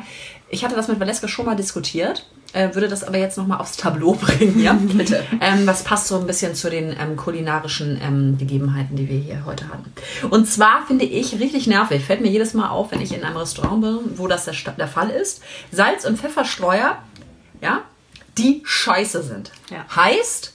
ich 0.50 0.64
hatte 0.64 0.76
das 0.76 0.88
mit 0.88 1.00
Valeska 1.00 1.28
schon 1.28 1.46
mal 1.48 1.56
diskutiert. 1.56 2.28
Äh, 2.54 2.74
würde 2.74 2.88
das 2.88 3.04
aber 3.04 3.18
jetzt 3.20 3.38
nochmal 3.38 3.60
aufs 3.60 3.78
Tableau 3.78 4.14
bringen. 4.22 4.60
Ja, 4.62 4.74
bitte. 4.80 5.24
Ähm, 5.42 5.66
das 5.66 5.84
passt 5.84 6.08
so 6.08 6.20
ein 6.20 6.28
bisschen 6.28 6.54
zu 6.54 6.70
den 6.70 6.96
ähm, 7.00 7.16
kulinarischen 7.16 8.00
ähm, 8.04 8.38
Gegebenheiten, 8.38 8.96
die 8.96 9.10
wir 9.10 9.18
hier 9.20 9.44
heute 9.46 9.70
hatten. 9.70 9.92
Und 10.30 10.46
zwar 10.48 10.86
finde 10.88 11.06
ich 11.06 11.40
richtig 11.40 11.66
nervig. 11.66 12.04
Fällt 12.06 12.22
mir 12.22 12.30
jedes 12.30 12.54
Mal 12.54 12.70
auf, 12.70 12.92
wenn 12.92 13.02
ich 13.02 13.14
in 13.16 13.24
einem 13.24 13.38
Restaurant 13.38 13.82
bin, 13.82 14.00
wo 14.18 14.28
das 14.28 14.46
der, 14.46 14.54
der 14.78 14.88
Fall 14.88 15.10
ist. 15.10 15.42
Salz- 15.72 16.06
und 16.06 16.18
Pfefferstreuer, 16.20 16.98
ja, 17.62 17.82
die 18.40 18.62
scheiße 18.64 19.24
sind. 19.24 19.52
Ja. 19.70 19.86
Heißt, 19.96 20.54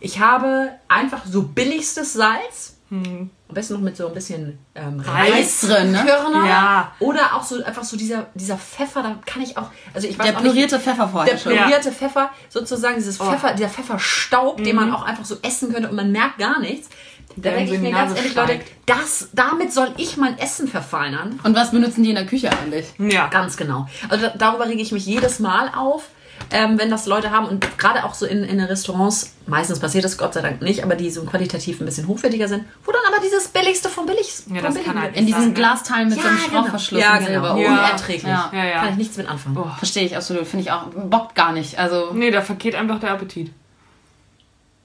ich 0.00 0.20
habe 0.20 0.72
einfach 0.88 1.22
so 1.26 1.42
billigstes 1.42 2.12
Salz. 2.12 2.74
Am 2.90 3.30
besten 3.50 3.74
noch 3.74 3.82
mit 3.82 3.98
so 3.98 4.08
ein 4.08 4.14
bisschen 4.14 4.58
ähm, 4.74 4.98
Reis 5.00 5.30
Reis 5.30 5.60
drin, 5.60 5.92
ne? 5.92 6.04
Körner. 6.06 6.46
Ja. 6.48 6.92
Oder 7.00 7.34
auch 7.34 7.42
so 7.42 7.62
einfach 7.62 7.84
so 7.84 7.98
dieser, 7.98 8.28
dieser 8.34 8.56
Pfeffer, 8.56 9.02
da 9.02 9.18
kann 9.26 9.42
ich 9.42 9.58
auch. 9.58 9.70
Also 9.92 10.08
ich 10.08 10.18
weiß 10.18 10.24
Der 10.24 10.40
nicht, 10.40 10.52
pürierte 10.52 10.80
Pfeffer 10.80 11.06
vorher 11.06 11.34
der 11.34 11.42
pürierte 11.42 11.92
Pfeffer, 11.92 12.30
sozusagen 12.48 12.94
dieses 12.94 13.20
Oh. 13.20 13.24
Pfeffer, 13.24 13.52
dieser 13.52 13.68
Pfefferstaub, 13.68 14.64
den 14.64 14.74
man 14.74 14.90
auch 14.94 15.02
einfach 15.02 15.26
so 15.26 15.36
essen 15.42 15.70
könnte 15.70 15.90
und 15.90 15.96
man 15.96 16.12
merkt 16.12 16.38
gar 16.38 16.60
nichts. 16.60 16.88
Da 17.36 17.50
denke 17.50 17.74
ich 17.74 17.80
mir 17.80 17.92
ganz 17.92 18.16
ehrlich, 18.16 18.34
Leute, 18.34 18.60
das, 18.86 19.28
damit 19.34 19.70
soll 19.70 19.92
ich 19.98 20.16
mein 20.16 20.38
Essen 20.38 20.66
verfeinern. 20.66 21.38
Und 21.42 21.54
was 21.54 21.72
benutzen 21.72 22.02
die 22.02 22.08
in 22.08 22.16
der 22.16 22.26
Küche 22.26 22.50
eigentlich? 22.50 22.86
Ja. 22.98 23.26
Ganz 23.28 23.58
genau. 23.58 23.86
Also 24.08 24.28
da, 24.28 24.34
darüber 24.36 24.66
rege 24.66 24.80
ich 24.80 24.92
mich 24.92 25.04
jedes 25.04 25.40
Mal 25.40 25.70
auf, 25.76 26.08
ähm, 26.50 26.78
wenn 26.78 26.90
das 26.90 27.06
Leute 27.06 27.30
haben 27.30 27.46
und 27.46 27.78
gerade 27.78 28.04
auch 28.04 28.14
so 28.14 28.26
in, 28.26 28.44
in 28.44 28.60
Restaurants, 28.60 29.34
meistens 29.46 29.80
passiert 29.80 30.04
das 30.04 30.18
Gott 30.18 30.34
sei 30.34 30.40
Dank 30.40 30.62
nicht, 30.62 30.82
aber 30.82 30.94
die 30.94 31.10
so 31.10 31.24
qualitativ 31.24 31.80
ein 31.80 31.84
bisschen 31.84 32.08
hochwertiger 32.08 32.48
sind, 32.48 32.64
wo 32.84 32.92
dann 32.92 33.02
aber 33.06 33.22
dieses 33.22 33.48
Billigste 33.48 33.88
vom 33.88 34.06
Billigsten 34.06 34.54
Ja, 34.54 34.62
das 34.62 34.82
kann 34.82 35.00
halt. 35.00 35.16
In 35.16 35.26
diesen 35.26 35.48
ne? 35.48 35.52
Glasteilen 35.52 36.08
mit 36.08 36.20
so 36.20 36.26
einem 36.26 36.38
Schraubverschluss 36.38 37.00
Ja, 37.00 37.16
in 37.16 37.26
genau. 37.26 37.54
Silber. 37.54 37.60
Ja. 37.60 37.68
Unerträglich. 37.68 38.22
Ja. 38.22 38.50
Ja, 38.52 38.64
ja. 38.64 38.80
Kann 38.80 38.90
ich 38.90 38.96
nichts 38.96 39.16
mit 39.16 39.28
anfangen. 39.28 39.58
Verstehe 39.78 40.04
ich 40.04 40.16
absolut. 40.16 40.46
Finde 40.46 40.64
ich 40.64 40.72
auch. 40.72 40.86
Bockt 40.86 41.34
gar 41.34 41.52
nicht. 41.52 41.78
Also. 41.78 42.12
Nee, 42.12 42.30
da 42.30 42.40
vergeht 42.42 42.74
einfach 42.74 43.00
der 43.00 43.12
Appetit. 43.12 43.50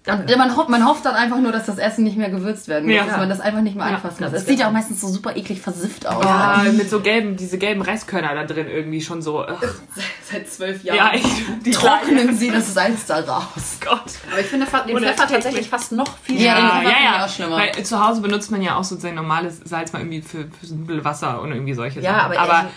Ja, 0.05 0.37
man, 0.37 0.57
hofft, 0.57 0.67
man 0.67 0.85
hofft 0.85 1.05
dann 1.05 1.15
einfach 1.15 1.39
nur, 1.39 1.53
dass 1.53 1.65
das 1.65 1.77
Essen 1.77 2.03
nicht 2.03 2.17
mehr 2.17 2.29
gewürzt 2.29 2.67
werden 2.67 2.87
muss, 2.87 2.95
Ja. 2.95 3.05
dass 3.05 3.17
man 3.17 3.29
das 3.29 3.39
einfach 3.39 3.61
nicht 3.61 3.77
mehr 3.77 3.85
Ja, 3.87 3.95
anfassen 3.95 4.21
muss. 4.21 4.31
ganz 4.31 4.41
Es 4.43 4.45
sieht 4.47 4.59
ja 4.59 4.67
auch 4.67 4.71
meistens 4.73 4.99
so 4.99 5.07
super 5.07 5.35
eklig 5.37 5.61
versifft 5.61 6.05
aus. 6.05 6.25
Ja, 6.25 6.63
mit 6.73 6.89
so 6.89 6.99
gelben, 6.99 7.37
diese 7.37 7.57
gelben 7.57 7.81
Reiskörner 7.81 8.35
da 8.35 8.43
drin 8.43 8.67
irgendwie 8.67 9.01
schon 9.01 9.21
so. 9.21 9.45
Seit 10.29 10.49
zwölf 10.51 10.83
ja, 10.83 10.95
Jahren. 10.95 11.13
echt. 11.13 11.25
Die 11.65 11.71
Trocknen 11.71 12.35
sie 12.35 12.51
das 12.51 12.73
Salz 12.73 13.05
da 13.05 13.21
raus. 13.21 13.77
Gott. 13.79 14.01
Aber 14.29 14.41
ich 14.41 14.47
finde 14.47 14.65
den. 14.87 14.97
Pfeffer 14.99 15.27
tatsächlich 15.27 15.69
fast 15.69 15.93
noch 15.93 16.17
viel 16.17 16.41
Ja, 16.41 16.55
den 16.55 16.65
Ja, 16.65 16.69
Pfeffer 16.71 16.83
ja, 16.89 16.97
ich 16.97 17.03
ja. 17.19 17.25
auch 17.25 17.29
schlimmer. 17.29 17.57
Weil 17.57 17.85
zu 17.85 18.05
Hause 18.05 18.19
benutzt 18.21 18.51
man 18.51 18.61
ja 18.61 18.75
auch 18.75 18.83
so 18.83 18.97
sein 18.97 19.15
normales 19.15 19.61
Salz 19.63 19.93
mal 19.93 19.99
irgendwie 19.99 20.21
für, 20.21 20.49
für 20.59 20.73
Nudelwasser 20.73 21.41
und 21.41 21.51
irgendwie 21.53 21.73
solche 21.75 22.01
Ja, 22.01 22.15
Sachen. 22.29 22.37
aber, 22.37 22.39
aber 22.39 22.69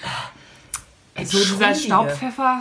ey, 1.14 1.24
so 1.24 1.38
dieser. 1.38 1.74
Staubpfeffer, 1.74 2.60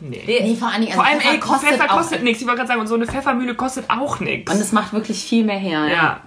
nee. 0.00 0.22
Nee, 0.26 0.56
vor 0.56 0.68
allen 0.68 0.82
Dingen, 0.82 0.92
Vor 0.94 1.04
also 1.04 1.12
allem, 1.14 1.20
Pfeffer 1.22 1.34
ey, 1.34 1.40
kostet 1.40 1.68
Pfeffer 1.70 1.86
kostet 1.88 2.22
nichts. 2.22 2.40
Ich 2.40 2.46
wollte 2.46 2.58
gerade 2.58 2.68
sagen, 2.68 2.80
und 2.80 2.86
so 2.86 2.94
eine 2.94 3.06
Pfeffermühle 3.06 3.54
kostet 3.54 3.88
auch 3.90 4.20
nichts. 4.20 4.52
Und 4.52 4.60
es 4.60 4.72
macht 4.72 4.92
wirklich 4.92 5.24
viel 5.24 5.44
mehr 5.44 5.58
her. 5.58 5.80
Ja, 5.86 5.88
Naja, 5.88 6.20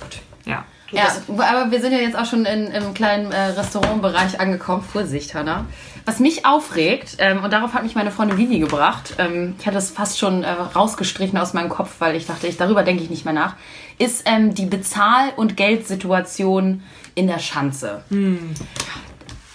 gut. 0.00 0.18
ja. 0.44 0.64
Ja, 0.92 1.08
wo- 1.26 1.42
aber 1.42 1.72
wir 1.72 1.80
sind 1.80 1.90
ja 1.92 1.98
jetzt 1.98 2.16
auch 2.16 2.26
schon 2.26 2.44
in, 2.44 2.68
im 2.68 2.94
kleinen 2.94 3.32
äh, 3.32 3.36
Restaurantbereich 3.46 4.38
angekommen. 4.38 4.84
Vorsicht, 4.84 5.34
Hanna. 5.34 5.66
Was 6.04 6.20
mich 6.20 6.46
aufregt, 6.46 7.16
ähm, 7.18 7.42
und 7.42 7.52
darauf 7.52 7.74
hat 7.74 7.82
mich 7.82 7.96
meine 7.96 8.12
Freundin 8.12 8.38
Vivi 8.38 8.60
gebracht, 8.60 9.14
ähm, 9.18 9.56
ich 9.58 9.66
hatte 9.66 9.74
das 9.74 9.90
fast 9.90 10.16
schon 10.20 10.44
äh, 10.44 10.48
rausgestrichen 10.52 11.36
aus 11.38 11.54
meinem 11.54 11.70
Kopf, 11.70 11.96
weil 11.98 12.14
ich 12.14 12.26
dachte, 12.26 12.46
ich, 12.46 12.56
darüber 12.56 12.84
denke 12.84 13.02
ich 13.02 13.10
nicht 13.10 13.24
mehr 13.24 13.34
nach, 13.34 13.56
ist 13.98 14.22
ähm, 14.26 14.54
die 14.54 14.66
Bezahl- 14.66 15.32
und 15.34 15.56
Geldsituation 15.56 16.84
in 17.16 17.26
der 17.26 17.40
Schanze. 17.40 18.04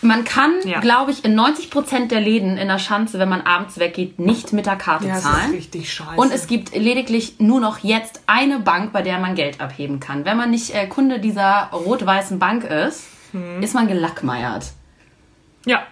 Man 0.03 0.23
kann, 0.23 0.53
Ja. 0.63 0.79
glaube 0.79 1.11
ich, 1.11 1.23
in 1.23 1.35
90% 1.39 2.07
der 2.11 2.21
Läden 2.21 2.57
in 2.57 2.67
der 2.67 2.79
Schanze, 2.79 3.19
wenn 3.19 3.29
man 3.29 3.41
abends 3.41 3.77
weggeht, 3.77 4.17
nicht 4.19 4.51
mit 4.51 4.65
der 4.65 4.75
Karte 4.75 5.05
Ja, 5.07 5.13
das 5.15 5.23
zahlen. 5.23 5.49
ist 5.51 5.53
richtig 5.57 5.93
scheiße. 5.93 6.15
Und 6.15 6.33
es 6.33 6.47
gibt 6.47 6.75
lediglich 6.75 7.35
nur 7.39 7.59
noch 7.59 7.79
jetzt 7.79 8.21
eine 8.25 8.59
Bank, 8.59 8.93
bei 8.93 9.03
der 9.03 9.19
man 9.19 9.35
Geld 9.35 9.61
abheben 9.61 9.99
kann. 9.99 10.25
Wenn 10.25 10.37
man 10.37 10.49
nicht 10.49 10.73
äh, 10.73 10.87
Kunde 10.87 11.19
dieser 11.19 11.69
rot-weißen 11.71 12.39
Bank 12.39 12.63
ist, 12.63 13.07
Hm. 13.31 13.61
ist 13.63 13.73
man 13.75 13.87
gelackmeiert. 13.87 14.65
ja, 15.65 15.83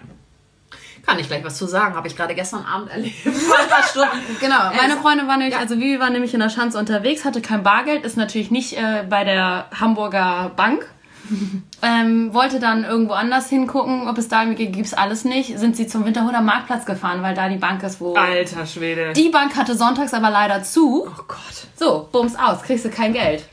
Kann 1.06 1.18
ich 1.20 1.28
gleich 1.28 1.44
was 1.44 1.58
zu 1.58 1.66
sagen, 1.66 1.96
habe 1.96 2.08
ich 2.08 2.16
gerade 2.16 2.36
gestern 2.36 2.66
Abend 2.66 2.92
erlebt. 2.92 3.16
Genau, 4.40 4.72
meine 4.76 4.98
Freundin 4.98 5.28
war 5.28 5.38
nämlich, 5.38 5.54
Ja. 5.56 5.60
also 5.62 5.78
Vivi 5.78 6.00
war 6.00 6.10
nämlich 6.10 6.34
in 6.34 6.40
der 6.40 6.50
Schanze 6.50 6.78
unterwegs, 6.78 7.26
hatte 7.26 7.42
kein 7.42 7.64
Bargeld, 7.64 8.04
ist 8.06 8.18
natürlich 8.18 8.52
nicht 8.52 8.74
äh, 8.78 9.04
bei 9.10 9.24
der 9.24 9.68
Hamburger 9.80 10.52
Bank. 10.56 10.86
ähm, 11.82 12.34
wollte 12.34 12.60
dann 12.60 12.84
irgendwo 12.84 13.14
anders 13.14 13.50
hingucken, 13.50 14.08
ob 14.08 14.18
es 14.18 14.28
da 14.28 14.42
irgendwie 14.44 14.64
gibt, 14.66 14.76
gibt's 14.76 14.94
alles 14.94 15.26
nicht. 15.26 15.58
Sind 15.60 15.76
sie 15.76 15.88
zum 15.88 16.06
Winterhuder 16.06 16.42
Marktplatz 16.42 16.86
gefahren, 16.86 17.22
weil 17.22 17.36
da 17.36 17.50
die 17.50 17.58
Bank 17.58 17.84
ist, 17.84 18.00
wo. 18.02 18.16
alter 18.16 18.66
Schwede. 18.66 19.14
Die 19.14 19.30
Bank 19.30 19.56
hatte 19.56 19.76
sonntags 19.76 20.14
aber 20.14 20.30
leider 20.30 20.64
zu. 20.64 21.06
Oh 21.08 21.24
Gott. 21.28 21.38
So, 21.76 22.08
bums 22.12 22.36
aus, 22.36 22.62
kriegst 22.64 22.86
du 22.86 22.90
kein 22.90 23.14
Geld. 23.14 23.46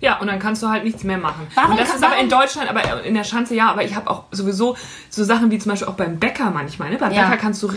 Ja, 0.00 0.18
und 0.18 0.28
dann 0.28 0.38
kannst 0.38 0.62
du 0.62 0.68
halt 0.68 0.84
nichts 0.84 1.04
mehr 1.04 1.18
machen. 1.18 1.46
Warum 1.54 1.72
und 1.72 1.80
das 1.80 1.88
kann- 1.88 1.96
ist 1.98 2.04
aber 2.04 2.16
in 2.16 2.28
Deutschland, 2.30 2.70
aber 2.70 3.02
in 3.04 3.14
der 3.14 3.24
Schanze 3.24 3.54
ja, 3.54 3.70
aber 3.70 3.84
ich 3.84 3.94
habe 3.94 4.08
auch 4.10 4.24
sowieso 4.30 4.76
so 5.10 5.24
Sachen 5.24 5.50
wie 5.50 5.58
zum 5.58 5.70
Beispiel 5.70 5.88
auch 5.88 5.94
beim 5.94 6.18
Bäcker 6.18 6.50
manchmal. 6.50 6.90
Ne? 6.90 6.96
Beim 6.96 7.12
Ja. 7.12 7.24
Bäcker 7.24 7.36
kannst 7.36 7.62
du 7.62 7.70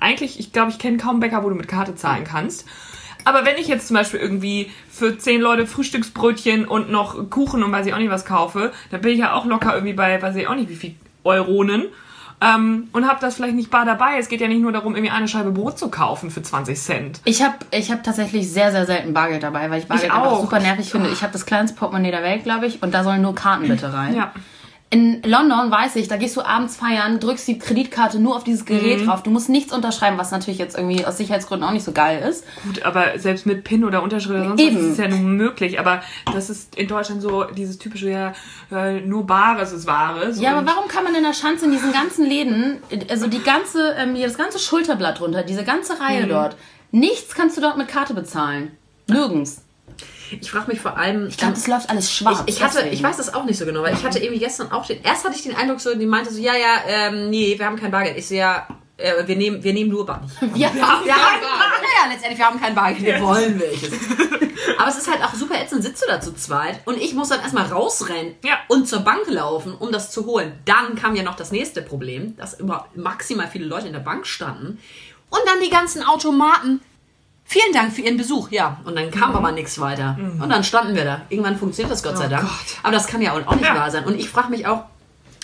eigentlich, 0.00 0.40
ich 0.40 0.52
glaube, 0.52 0.70
ich 0.70 0.78
kenne 0.78 0.96
kaum 0.96 1.20
Bäcker, 1.20 1.44
wo 1.44 1.48
du 1.48 1.54
mit 1.54 1.68
Karte 1.68 1.94
zahlen 1.94 2.24
kannst. 2.24 2.64
Aber 3.24 3.44
wenn 3.44 3.56
ich 3.56 3.68
jetzt 3.68 3.88
zum 3.88 3.94
Beispiel 3.94 4.20
irgendwie 4.20 4.70
für 4.90 5.18
zehn 5.18 5.40
Leute 5.40 5.66
Frühstücksbrötchen 5.66 6.66
und 6.66 6.90
noch 6.90 7.30
Kuchen 7.30 7.62
und 7.62 7.72
weiß 7.72 7.86
ich 7.86 7.94
auch 7.94 7.98
nicht 7.98 8.10
was 8.10 8.24
kaufe, 8.24 8.72
dann 8.90 9.00
bin 9.00 9.12
ich 9.12 9.18
ja 9.18 9.34
auch 9.34 9.44
locker 9.46 9.74
irgendwie 9.74 9.94
bei, 9.94 10.20
weiß 10.20 10.36
ich 10.36 10.48
auch 10.48 10.54
nicht 10.54 10.68
wie 10.68 10.76
viel 10.76 10.94
Euronen. 11.24 11.84
Ähm, 12.40 12.88
und 12.92 13.06
habe 13.08 13.20
das 13.20 13.36
vielleicht 13.36 13.54
nicht 13.54 13.70
bar 13.70 13.84
dabei. 13.84 14.18
Es 14.18 14.28
geht 14.28 14.40
ja 14.40 14.48
nicht 14.48 14.60
nur 14.60 14.72
darum, 14.72 14.96
irgendwie 14.96 15.12
eine 15.12 15.28
Scheibe 15.28 15.52
Brot 15.52 15.78
zu 15.78 15.88
kaufen 15.90 16.28
für 16.30 16.42
20 16.42 16.76
Cent. 16.80 17.20
Ich 17.24 17.40
habe 17.40 17.54
ich 17.70 17.92
hab 17.92 18.02
tatsächlich 18.02 18.50
sehr, 18.50 18.72
sehr 18.72 18.84
selten 18.84 19.14
Bargeld 19.14 19.44
dabei, 19.44 19.70
weil 19.70 19.78
ich 19.78 19.86
Bargeld 19.86 20.08
Ich 20.08 20.12
einfach 20.12 20.32
auch. 20.32 20.40
super 20.40 20.58
nervig 20.58 20.90
finde. 20.90 21.10
Ich 21.10 21.22
habe 21.22 21.32
das 21.32 21.46
kleinste 21.46 21.76
Portemonnaie 21.76 22.10
der 22.10 22.24
Welt, 22.24 22.42
glaube 22.42 22.66
ich, 22.66 22.82
und 22.82 22.92
da 22.92 23.04
sollen 23.04 23.22
nur 23.22 23.36
Karten 23.36 23.68
bitte 23.68 23.92
rein. 23.92 24.16
Ja. 24.16 24.32
In 24.92 25.22
London 25.22 25.70
weiß 25.70 25.96
ich, 25.96 26.06
da 26.08 26.18
gehst 26.18 26.36
du 26.36 26.42
abends 26.42 26.76
feiern, 26.76 27.18
drückst 27.18 27.48
die 27.48 27.58
Kreditkarte 27.58 28.18
nur 28.18 28.36
auf 28.36 28.44
dieses 28.44 28.66
Gerät 28.66 29.00
Mhm. 29.00 29.06
drauf. 29.06 29.22
Du 29.22 29.30
musst 29.30 29.48
nichts 29.48 29.72
unterschreiben, 29.72 30.18
was 30.18 30.30
natürlich 30.32 30.58
jetzt 30.58 30.76
irgendwie 30.76 31.06
aus 31.06 31.16
Sicherheitsgründen 31.16 31.66
auch 31.66 31.72
nicht 31.72 31.84
so 31.84 31.92
geil 31.92 32.22
ist. 32.28 32.44
Gut, 32.62 32.82
aber 32.82 33.18
selbst 33.18 33.46
mit 33.46 33.64
PIN 33.64 33.84
oder 33.86 34.02
Unterschrift 34.02 34.34
oder 34.38 34.48
sonst 34.48 34.60
Eben. 34.60 34.76
was 34.76 34.82
ist 34.84 34.90
es 34.92 34.98
ja 34.98 35.08
nun 35.08 35.34
möglich. 35.38 35.80
Aber 35.80 36.02
das 36.34 36.50
ist 36.50 36.76
in 36.76 36.88
Deutschland 36.88 37.22
so 37.22 37.44
dieses 37.44 37.78
typische, 37.78 38.10
ja, 38.10 38.34
nur 39.06 39.26
Bares 39.26 39.72
ist 39.72 39.86
Wahres. 39.86 40.38
Ja, 40.38 40.58
aber 40.58 40.66
warum 40.66 40.88
kann 40.88 41.04
man 41.04 41.14
in 41.14 41.22
der 41.22 41.32
Schanze 41.32 41.64
in 41.64 41.72
diesen 41.72 41.90
ganzen 41.94 42.26
Läden, 42.26 42.76
also 43.08 43.28
die 43.28 43.42
ganze, 43.42 43.94
ähm, 43.98 44.14
hier 44.14 44.26
das 44.26 44.36
ganze 44.36 44.58
Schulterblatt 44.58 45.22
runter, 45.22 45.42
diese 45.42 45.64
ganze 45.64 45.94
Mhm. 45.94 46.00
Reihe 46.02 46.26
dort, 46.26 46.56
nichts 46.90 47.34
kannst 47.34 47.56
du 47.56 47.62
dort 47.62 47.78
mit 47.78 47.88
Karte 47.88 48.12
bezahlen. 48.12 48.72
Nirgends. 49.08 49.62
Ich 50.40 50.50
frage 50.50 50.70
mich 50.70 50.80
vor 50.80 50.96
allem. 50.96 51.28
Ich 51.28 51.36
glaube, 51.36 51.54
das 51.54 51.66
läuft 51.66 51.90
alles 51.90 52.12
schwarz. 52.12 52.42
Ich, 52.46 52.56
ich 52.56 52.62
hatte, 52.62 52.76
deswegen. 52.78 52.94
ich 52.94 53.02
weiß 53.02 53.16
das 53.18 53.34
auch 53.34 53.44
nicht 53.44 53.58
so 53.58 53.64
genau, 53.66 53.82
weil 53.82 53.94
ich 53.94 54.04
hatte 54.04 54.18
irgendwie 54.18 54.38
gestern 54.40 54.72
auch 54.72 54.86
den. 54.86 55.02
Erst 55.02 55.24
hatte 55.24 55.34
ich 55.36 55.42
den 55.42 55.54
Eindruck, 55.54 55.80
so, 55.80 55.94
die 55.94 56.06
meinte 56.06 56.32
so, 56.32 56.40
ja, 56.40 56.54
ja, 56.54 56.82
ähm, 56.86 57.30
nee, 57.30 57.54
wir 57.58 57.66
haben 57.66 57.76
kein 57.76 57.90
Bargeld. 57.90 58.16
Ich 58.16 58.28
so, 58.28 58.34
ja, 58.34 58.66
äh, 58.96 59.26
wir 59.26 59.36
nehmen, 59.36 59.62
wir 59.62 59.72
nehmen 59.72 59.90
nur 59.90 60.06
Bargeld. 60.06 60.30
Ja, 60.54 60.70
Ja, 60.74 61.02
ja, 61.06 61.16
naja, 61.16 62.10
letztendlich, 62.10 62.38
wir 62.38 62.46
haben 62.46 62.60
kein 62.60 62.74
Bargeld, 62.74 63.04
wir 63.04 63.20
wollen 63.20 63.60
welches. 63.60 63.92
Aber 64.78 64.88
es 64.88 64.96
ist 64.98 65.10
halt 65.10 65.22
auch 65.22 65.34
super 65.34 65.60
ätzend, 65.60 65.82
sitzt 65.82 66.02
du 66.02 66.06
da 66.08 66.20
zu 66.20 66.34
zweit 66.34 66.80
und 66.86 66.96
ich 67.00 67.14
muss 67.14 67.28
dann 67.28 67.40
erstmal 67.40 67.66
rausrennen 67.66 68.34
Ja. 68.44 68.58
und 68.68 68.88
zur 68.88 69.00
Bank 69.00 69.22
laufen, 69.28 69.74
um 69.74 69.92
das 69.92 70.10
zu 70.10 70.24
holen. 70.26 70.52
Dann 70.64 70.94
kam 70.96 71.14
ja 71.14 71.22
noch 71.22 71.36
das 71.36 71.52
nächste 71.52 71.82
Problem, 71.82 72.36
dass 72.36 72.54
immer 72.54 72.86
maximal 72.94 73.48
viele 73.48 73.66
Leute 73.66 73.86
in 73.88 73.92
der 73.92 74.00
Bank 74.00 74.26
standen 74.26 74.78
und 75.30 75.40
dann 75.46 75.60
die 75.62 75.70
ganzen 75.70 76.02
Automaten. 76.04 76.80
Vielen 77.52 77.72
Dank 77.74 77.92
für 77.92 78.00
Ihren 78.00 78.16
Besuch, 78.16 78.50
ja. 78.50 78.78
Und 78.84 78.96
dann 78.96 79.10
kam 79.10 79.36
aber 79.36 79.52
nichts 79.52 79.78
weiter. 79.78 80.16
Und 80.40 80.48
dann 80.48 80.64
standen 80.64 80.94
wir 80.94 81.04
da. 81.04 81.20
Irgendwann 81.28 81.58
funktioniert 81.58 81.92
das 81.92 82.02
Gott 82.02 82.16
sei 82.16 82.26
Dank. 82.28 82.44
Gott. 82.44 82.76
Aber 82.82 82.92
das 82.92 83.06
kann 83.06 83.20
ja 83.20 83.32
auch 83.32 83.54
nicht 83.54 83.62
Ja. 83.66 83.74
wahr 83.74 83.90
sein. 83.90 84.04
Und 84.04 84.18
ich 84.18 84.30
frage 84.30 84.48
mich 84.48 84.66
auch, 84.66 84.84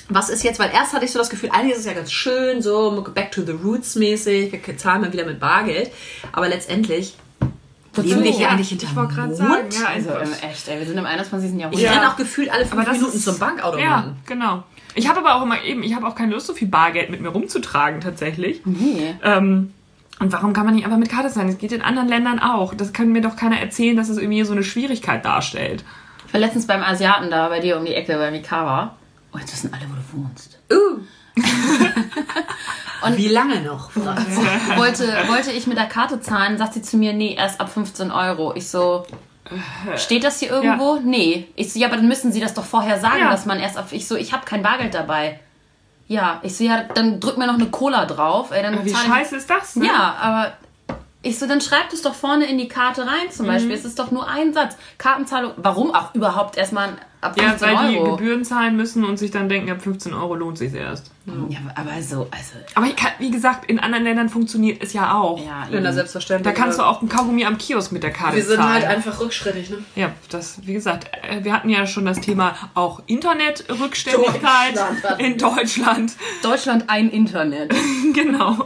was 0.09 0.31
ist 0.31 0.42
jetzt, 0.42 0.59
weil 0.59 0.71
erst 0.73 0.94
hatte 0.94 1.05
ich 1.05 1.12
so 1.12 1.18
das 1.18 1.29
Gefühl, 1.29 1.51
eigentlich 1.53 1.73
ist 1.75 1.81
es 1.81 1.85
ja 1.85 1.92
ganz 1.92 2.11
schön, 2.11 2.62
so 2.62 3.07
back 3.14 3.31
to 3.31 3.42
the 3.44 3.53
roots 3.53 3.94
mäßig, 3.94 4.59
wir 4.66 4.79
zahlen 4.79 5.03
mal 5.03 5.12
wieder 5.12 5.27
mit 5.27 5.38
Bargeld. 5.38 5.90
Aber 6.33 6.49
letztendlich 6.49 7.18
leben 7.94 8.23
wir 8.25 8.31
hier 8.31 8.40
Ja, 8.42 8.49
eigentlich 8.53 8.73
ich 8.73 8.81
hinter 8.81 8.97
wollte 8.97 9.14
gerade 9.14 9.35
sagen, 9.35 9.68
ja, 9.71 9.87
Also 9.88 10.11
ähm, 10.11 10.33
echt, 10.49 10.66
ey, 10.68 10.79
wir 10.79 10.87
sind 10.87 10.97
im 10.97 11.05
21. 11.05 11.51
Jahrhundert. 11.61 11.75
Ich 11.75 11.81
Ja. 11.83 11.92
renne 11.92 12.09
auch 12.11 12.16
gefühlt 12.16 12.51
alle 12.51 12.64
fünf 12.64 12.90
Minuten 12.90 13.12
ist, 13.16 13.25
zum 13.25 13.35
Ja, 13.35 13.38
Bankautomaten. 13.47 14.16
genau. 14.25 14.62
Ich 14.94 15.09
habe 15.11 15.18
aber 15.18 15.35
auch 15.35 15.42
immer 15.42 15.62
eben, 15.62 15.83
ich 15.83 15.94
habe 15.94 16.07
auch 16.07 16.14
keine 16.14 16.33
Lust, 16.33 16.47
so 16.47 16.55
viel 16.55 16.68
Bargeld 16.68 17.11
mit 17.11 17.21
mir 17.21 17.29
rumzutragen 17.29 18.01
tatsächlich. 18.01 18.62
Nee. 18.64 19.14
Ähm, 19.23 19.75
und 20.20 20.33
warum 20.33 20.52
kann 20.52 20.64
man 20.64 20.74
nicht 20.74 20.85
einfach 20.85 20.98
mit 20.98 21.09
Karte 21.11 21.31
zahlen? 21.31 21.48
Das 21.48 21.59
geht 21.59 21.72
in 21.72 21.83
anderen 21.83 22.09
Ländern 22.09 22.38
auch. 22.40 22.74
Das 22.74 22.92
kann 22.92 23.11
mir 23.12 23.20
doch 23.22 23.37
keiner 23.37 23.61
erzählen, 23.61 23.96
dass 23.96 24.09
es 24.09 24.18
irgendwie 24.18 24.42
so 24.44 24.52
eine 24.52 24.64
Schwierigkeit 24.64 25.24
darstellt. 25.24 25.85
Ich 26.26 26.33
war 26.35 26.40
letztens 26.40 26.66
beim 26.66 26.83
Asiaten 26.83 27.31
da 27.31 27.48
bei 27.48 27.61
dir 27.61 27.78
um 27.78 27.85
die 27.85 27.94
Ecke 27.94 28.16
bei 28.16 28.31
Mikawa. 28.31 28.96
Oh, 29.33 29.38
jetzt 29.38 29.52
wissen 29.52 29.72
alle, 29.72 29.85
wo 29.88 29.94
du 29.94 30.24
wohnst. 30.24 30.59
Uh. 30.72 31.00
Und 33.07 33.16
wie 33.16 33.28
lange 33.28 33.61
noch? 33.62 33.94
Wollte, 34.76 35.07
wollte 35.28 35.52
ich 35.52 35.66
mit 35.68 35.78
der 35.78 35.87
Karte 35.87 36.20
zahlen, 36.20 36.59
sagt 36.59 36.74
sie 36.74 36.83
zu 36.83 36.96
mir, 36.96 37.12
nee, 37.12 37.35
erst 37.35 37.61
ab 37.61 37.72
15 37.72 38.11
Euro. 38.11 38.54
Ich 38.57 38.68
so, 38.68 39.07
steht 39.96 40.24
das 40.24 40.40
hier 40.40 40.50
irgendwo? 40.50 40.98
Nee. 41.04 41.46
Ich 41.54 41.72
so, 41.72 41.78
ja, 41.78 41.87
aber 41.87 41.96
dann 41.96 42.09
müssen 42.09 42.33
sie 42.33 42.40
das 42.40 42.54
doch 42.54 42.64
vorher 42.64 42.98
sagen, 42.98 43.20
Ja. 43.20 43.31
dass 43.31 43.46
man 43.46 43.61
erst 43.61 43.76
ab. 43.76 43.88
Ich 43.92 44.09
so, 44.09 44.16
ich 44.16 44.33
habe 44.33 44.44
kein 44.44 44.62
Bargeld 44.62 44.94
dabei. 44.94 45.38
Ja, 46.09 46.40
ich 46.42 46.57
so, 46.57 46.64
ja, 46.64 46.85
dann 46.94 47.21
drück 47.21 47.37
mir 47.37 47.47
noch 47.47 47.55
eine 47.55 47.66
Cola 47.66 48.07
drauf. 48.07 48.51
Ey, 48.51 48.62
dann 48.62 48.85
Wie 48.85 48.94
scheiße 48.94 49.37
ist 49.37 49.49
das? 49.49 49.77
Ne? 49.77 49.87
Ja, 49.87 50.16
aber 50.21 50.53
ich 51.23 51.38
so, 51.38 51.47
dann 51.47 51.61
schreibt 51.61 51.92
es 51.92 52.03
doch 52.03 52.14
vorne 52.14 52.47
in 52.47 52.57
die 52.59 52.68
Karte 52.68 53.03
rein 53.03 53.31
zum 53.31 53.47
Beispiel. 53.47 53.73
Es 53.73 53.85
ist 53.85 53.99
doch 53.99 54.11
nur 54.11 54.27
ein 54.27 54.55
Satz. 54.55 54.77
Kartenzahlung, 54.97 55.53
warum 55.57 55.94
auch 55.94 56.14
überhaupt 56.14 56.57
erstmal 56.57 56.97
ab 57.20 57.37
Ja, 57.37 57.50
15 57.50 57.68
weil 57.76 57.88
die 57.90 57.98
Euro? 57.98 58.16
Gebühren 58.16 58.44
zahlen 58.44 58.76
müssen 58.76 59.04
und 59.04 59.16
sich 59.18 59.31
dann 59.31 59.48
denken, 59.48 59.70
ab 59.70 59.83
15 59.83 60.14
Euro 60.14 60.35
lohnt 60.35 60.59
sich 60.59 60.72
erst. 60.74 61.11
Ja, 61.50 61.59
aber 61.74 62.00
so, 62.00 62.26
also, 62.31 62.52
Aber 62.74 62.87
ich 62.87 62.96
kann, 62.96 63.11
wie 63.18 63.31
gesagt, 63.31 63.66
in 63.70 63.78
anderen 63.81 64.04
Ländern 64.04 64.31
funktioniert 64.31 64.83
es 64.83 64.94
ja 64.94 65.12
auch. 65.14 65.38
ja. 65.38 65.64
Länder 65.70 65.88
eben. 65.90 65.94
selbstverständlich. 65.96 66.54
Da 66.54 66.59
kannst 66.59 66.78
du 66.78 66.83
auch 66.83 67.00
einen 67.00 67.11
Kaugummi 67.11 67.44
am 67.44 67.59
Kiosk 67.59 67.92
mit 67.92 68.02
der 68.02 68.12
Karte 68.12 68.37
Wir 68.37 68.44
sind 68.44 68.57
zahlen. 68.57 68.72
halt 68.72 68.87
einfach 68.87 69.20
rückschrittig, 69.20 69.68
ne? 69.68 69.76
Ja, 69.94 70.12
das, 70.31 70.59
wie 70.66 70.72
gesagt, 70.72 71.11
äh, 71.28 71.44
wir 71.44 71.52
hatten 71.52 71.68
ja 71.68 71.87
schon 71.87 72.07
das 72.07 72.20
Thema 72.22 72.54
auch 72.72 73.02
Internetrückständigkeit 73.07 74.74
Deutschland 74.76 75.20
in 75.20 75.37
Deutschland. 75.38 76.12
Deutschland 76.42 76.85
ein 76.88 77.11
Internet. 77.11 77.74
genau. 78.14 78.57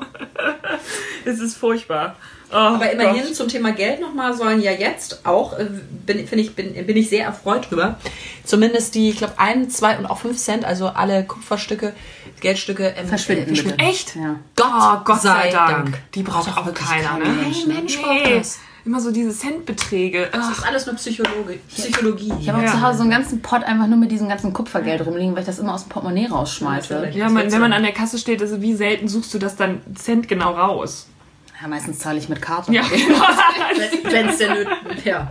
es 1.25 1.41
ist 1.41 1.57
furchtbar. 1.57 2.17
Oh, 2.51 2.57
Aber 2.57 2.93
immerhin 2.93 3.23
Gott. 3.25 3.35
zum 3.35 3.49
Thema 3.49 3.73
Geld 3.73 4.01
nochmal 4.03 4.35
sollen 4.35 4.61
ja 4.61 4.73
jetzt 4.73 5.25
auch, 5.25 5.59
äh, 5.59 5.65
bin, 6.05 6.27
finde 6.29 6.45
ich, 6.45 6.55
bin, 6.55 6.75
bin 6.87 6.97
ich 6.99 7.09
sehr 7.09 7.25
erfreut 7.25 7.71
drüber, 7.71 7.99
zumindest 8.45 8.95
die, 8.95 9.11
ich 9.11 9.17
glaube, 9.19 9.35
1, 9.39 9.75
2 9.77 9.99
und 9.99 10.07
auch 10.07 10.19
5 10.19 10.37
Cent, 10.37 10.65
also 10.65 10.89
alle 10.89 11.25
Kupferstücke, 11.25 11.93
Geldstücke 12.41 12.95
ähm, 12.97 13.07
Verschwinden 13.09 13.55
äh, 13.55 13.63
bitte. 13.63 13.79
Echt? 13.79 14.17
Ja. 14.17 14.37
Gott, 14.57 14.67
Oh, 14.75 15.05
Gott 15.05 15.23
sei, 15.23 15.51
Dank. 15.51 15.71
Dank. 15.85 15.99
Die 16.15 16.23
braucht 16.23 16.47
Braucht 16.53 16.69
auch 16.69 16.75
keiner, 16.75 17.09
kein 17.09 17.19
ne? 17.37 17.43
Mensch, 17.43 17.67
ne? 17.67 17.75
Mensch 17.75 18.01
braucht 18.01 18.25
Nee. 18.25 18.39
das. 18.39 18.59
Immer 18.85 19.01
so 19.01 19.13
diese 19.13 19.31
Centbeträge. 19.31 20.29
Das 20.33 20.47
Ach, 20.49 20.59
ist 20.59 20.67
alles 20.67 20.87
nur 20.87 20.97
Psychologie. 20.97 21.61
Psychologie. 21.69 22.33
Ich 22.41 22.49
habe 22.49 22.59
auch 22.59 22.63
Ja. 22.65 22.73
zu 22.73 22.83
Hause 22.83 22.97
so 22.99 23.03
einen 23.03 23.13
ganzen 23.13 23.41
Pot 23.41 23.63
einfach 23.63 23.87
nur 23.87 23.97
mit 23.97 24.11
diesem 24.11 24.29
ganzen 24.29 24.53
Kupfergeld 24.53 25.07
rumliegen, 25.07 25.35
weil 25.35 25.43
ich 25.43 25.47
das 25.47 25.61
immer 25.61 25.75
aus 25.75 25.85
dem 25.85 25.91
Portemonnaie 25.91 26.27
rausschmeiße. 26.27 27.11
Ja, 27.15 27.29
man, 27.29 27.53
wenn 27.53 27.61
man 27.61 27.73
an 27.73 27.85
der 27.85 27.93
Kasse 27.93 28.19
steht, 28.19 28.41
also 28.43 28.61
wie 28.61 28.75
selten 28.75 29.07
suchst 29.07 29.33
du 29.35 29.39
das 29.39 29.55
dann 29.55 29.83
Cent 29.95 30.27
genau 30.27 30.51
raus? 30.55 31.07
Ja, 31.62 31.68
meistens 31.68 32.01
zahle 32.01 32.18
ich 32.18 32.29
mit 32.29 32.42
Karte. 32.42 32.72
Ja. 32.72 32.83
Wenn 34.11 34.29
es 34.29 34.38
denn, 34.38 34.66
ja, 35.05 35.31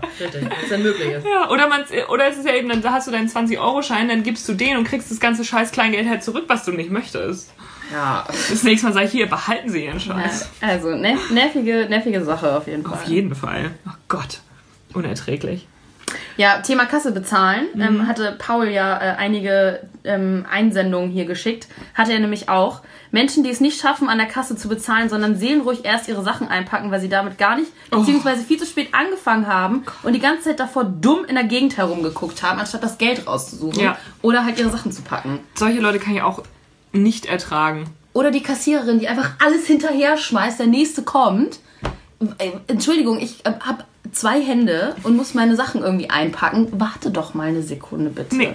denn 0.71 0.81
möglich 0.81 1.09
ist. 1.11 1.25
ja, 1.25 1.49
oder, 1.49 1.67
man, 1.67 1.83
oder 2.09 2.27
es 2.29 2.37
ist 2.37 2.45
ja 2.47 2.53
eben, 2.55 2.69
dann 2.69 2.81
hast 2.89 3.07
du 3.07 3.11
deinen 3.11 3.27
20-Euro-Schein, 3.27 4.07
dann 4.07 4.23
gibst 4.23 4.47
du 4.47 4.53
den 4.53 4.77
und 4.77 4.85
kriegst 4.85 5.11
das 5.11 5.19
ganze 5.19 5.43
scheiß 5.43 5.71
Kleingeld 5.71 6.07
halt 6.07 6.23
zurück, 6.23 6.45
was 6.47 6.63
du 6.63 6.71
nicht 6.71 6.89
möchtest. 6.89 7.51
Ja, 7.91 8.25
Das 8.49 8.63
nächste 8.63 8.87
Mal 8.87 8.93
sag 8.93 9.03
ich, 9.03 9.11
hier, 9.11 9.27
behalten 9.29 9.69
Sie 9.69 9.83
Ihren 9.83 9.99
Scheiß. 9.99 10.49
Also, 10.61 10.95
nerv 10.95 11.29
nervige, 11.31 11.87
nervige 11.89 12.23
Sache 12.23 12.55
auf 12.55 12.67
jeden 12.67 12.83
Fall. 12.83 12.93
Auf 12.93 13.03
jeden 13.05 13.35
Fall. 13.35 13.71
Oh 13.85 13.91
Gott. 14.07 14.39
Unerträglich. 14.93 15.67
Ja, 16.37 16.59
Thema 16.59 16.85
Kasse 16.85 17.11
bezahlen. 17.11 17.67
Ähm, 17.79 18.07
hatte 18.07 18.35
Paul 18.37 18.67
ja 18.67 18.97
äh, 18.97 19.15
einige 19.17 19.81
ähm, 20.03 20.45
Einsendungen 20.49 21.11
hier 21.11 21.25
geschickt. 21.25 21.67
Hatte 21.93 22.13
er 22.13 22.19
nämlich 22.19 22.49
auch. 22.49 22.81
Menschen, 23.11 23.43
die 23.43 23.49
es 23.49 23.59
nicht 23.59 23.79
schaffen, 23.79 24.09
an 24.09 24.17
der 24.17 24.27
Kasse 24.27 24.55
zu 24.55 24.69
bezahlen, 24.69 25.09
sondern 25.09 25.35
seelenruhig 25.35 25.83
erst 25.83 26.07
ihre 26.07 26.23
Sachen 26.23 26.47
einpacken, 26.47 26.91
weil 26.91 27.01
sie 27.01 27.09
damit 27.09 27.37
gar 27.37 27.57
nicht, 27.57 27.71
beziehungsweise 27.89 28.43
viel 28.43 28.57
zu 28.57 28.65
spät 28.65 28.93
angefangen 28.93 29.47
haben 29.47 29.83
und 30.03 30.13
die 30.13 30.19
ganze 30.19 30.43
Zeit 30.43 30.59
davor 30.59 30.85
dumm 30.85 31.25
in 31.25 31.35
der 31.35 31.43
Gegend 31.43 31.75
herumgeguckt 31.75 32.41
haben, 32.41 32.59
anstatt 32.59 32.83
das 32.83 32.97
Geld 32.97 33.27
rauszusuchen. 33.27 33.83
Ja. 33.83 33.97
Oder 34.21 34.45
halt 34.45 34.57
ihre 34.59 34.69
Sachen 34.69 34.91
zu 34.91 35.01
packen. 35.01 35.39
Solche 35.55 35.81
Leute 35.81 35.99
kann 35.99 36.15
ich 36.15 36.21
auch 36.21 36.43
nicht 36.93 37.25
ertragen. 37.25 37.85
Oder 38.13 38.31
die 38.31 38.43
Kassiererin, 38.43 38.99
die 38.99 39.07
einfach 39.07 39.31
alles 39.43 39.65
hinterher 39.67 40.17
schmeißt, 40.17 40.59
der 40.59 40.67
nächste 40.67 41.03
kommt. 41.03 41.59
Äh, 42.37 42.51
Entschuldigung, 42.67 43.19
ich 43.19 43.45
äh, 43.45 43.53
habe 43.61 43.83
zwei 44.11 44.41
Hände 44.41 44.95
und 45.03 45.15
muss 45.15 45.33
meine 45.33 45.55
Sachen 45.55 45.81
irgendwie 45.81 46.09
einpacken. 46.09 46.67
Warte 46.73 47.11
doch 47.11 47.33
mal 47.33 47.47
eine 47.49 47.63
Sekunde 47.63 48.09
bitte. 48.09 48.35
Nee. 48.35 48.53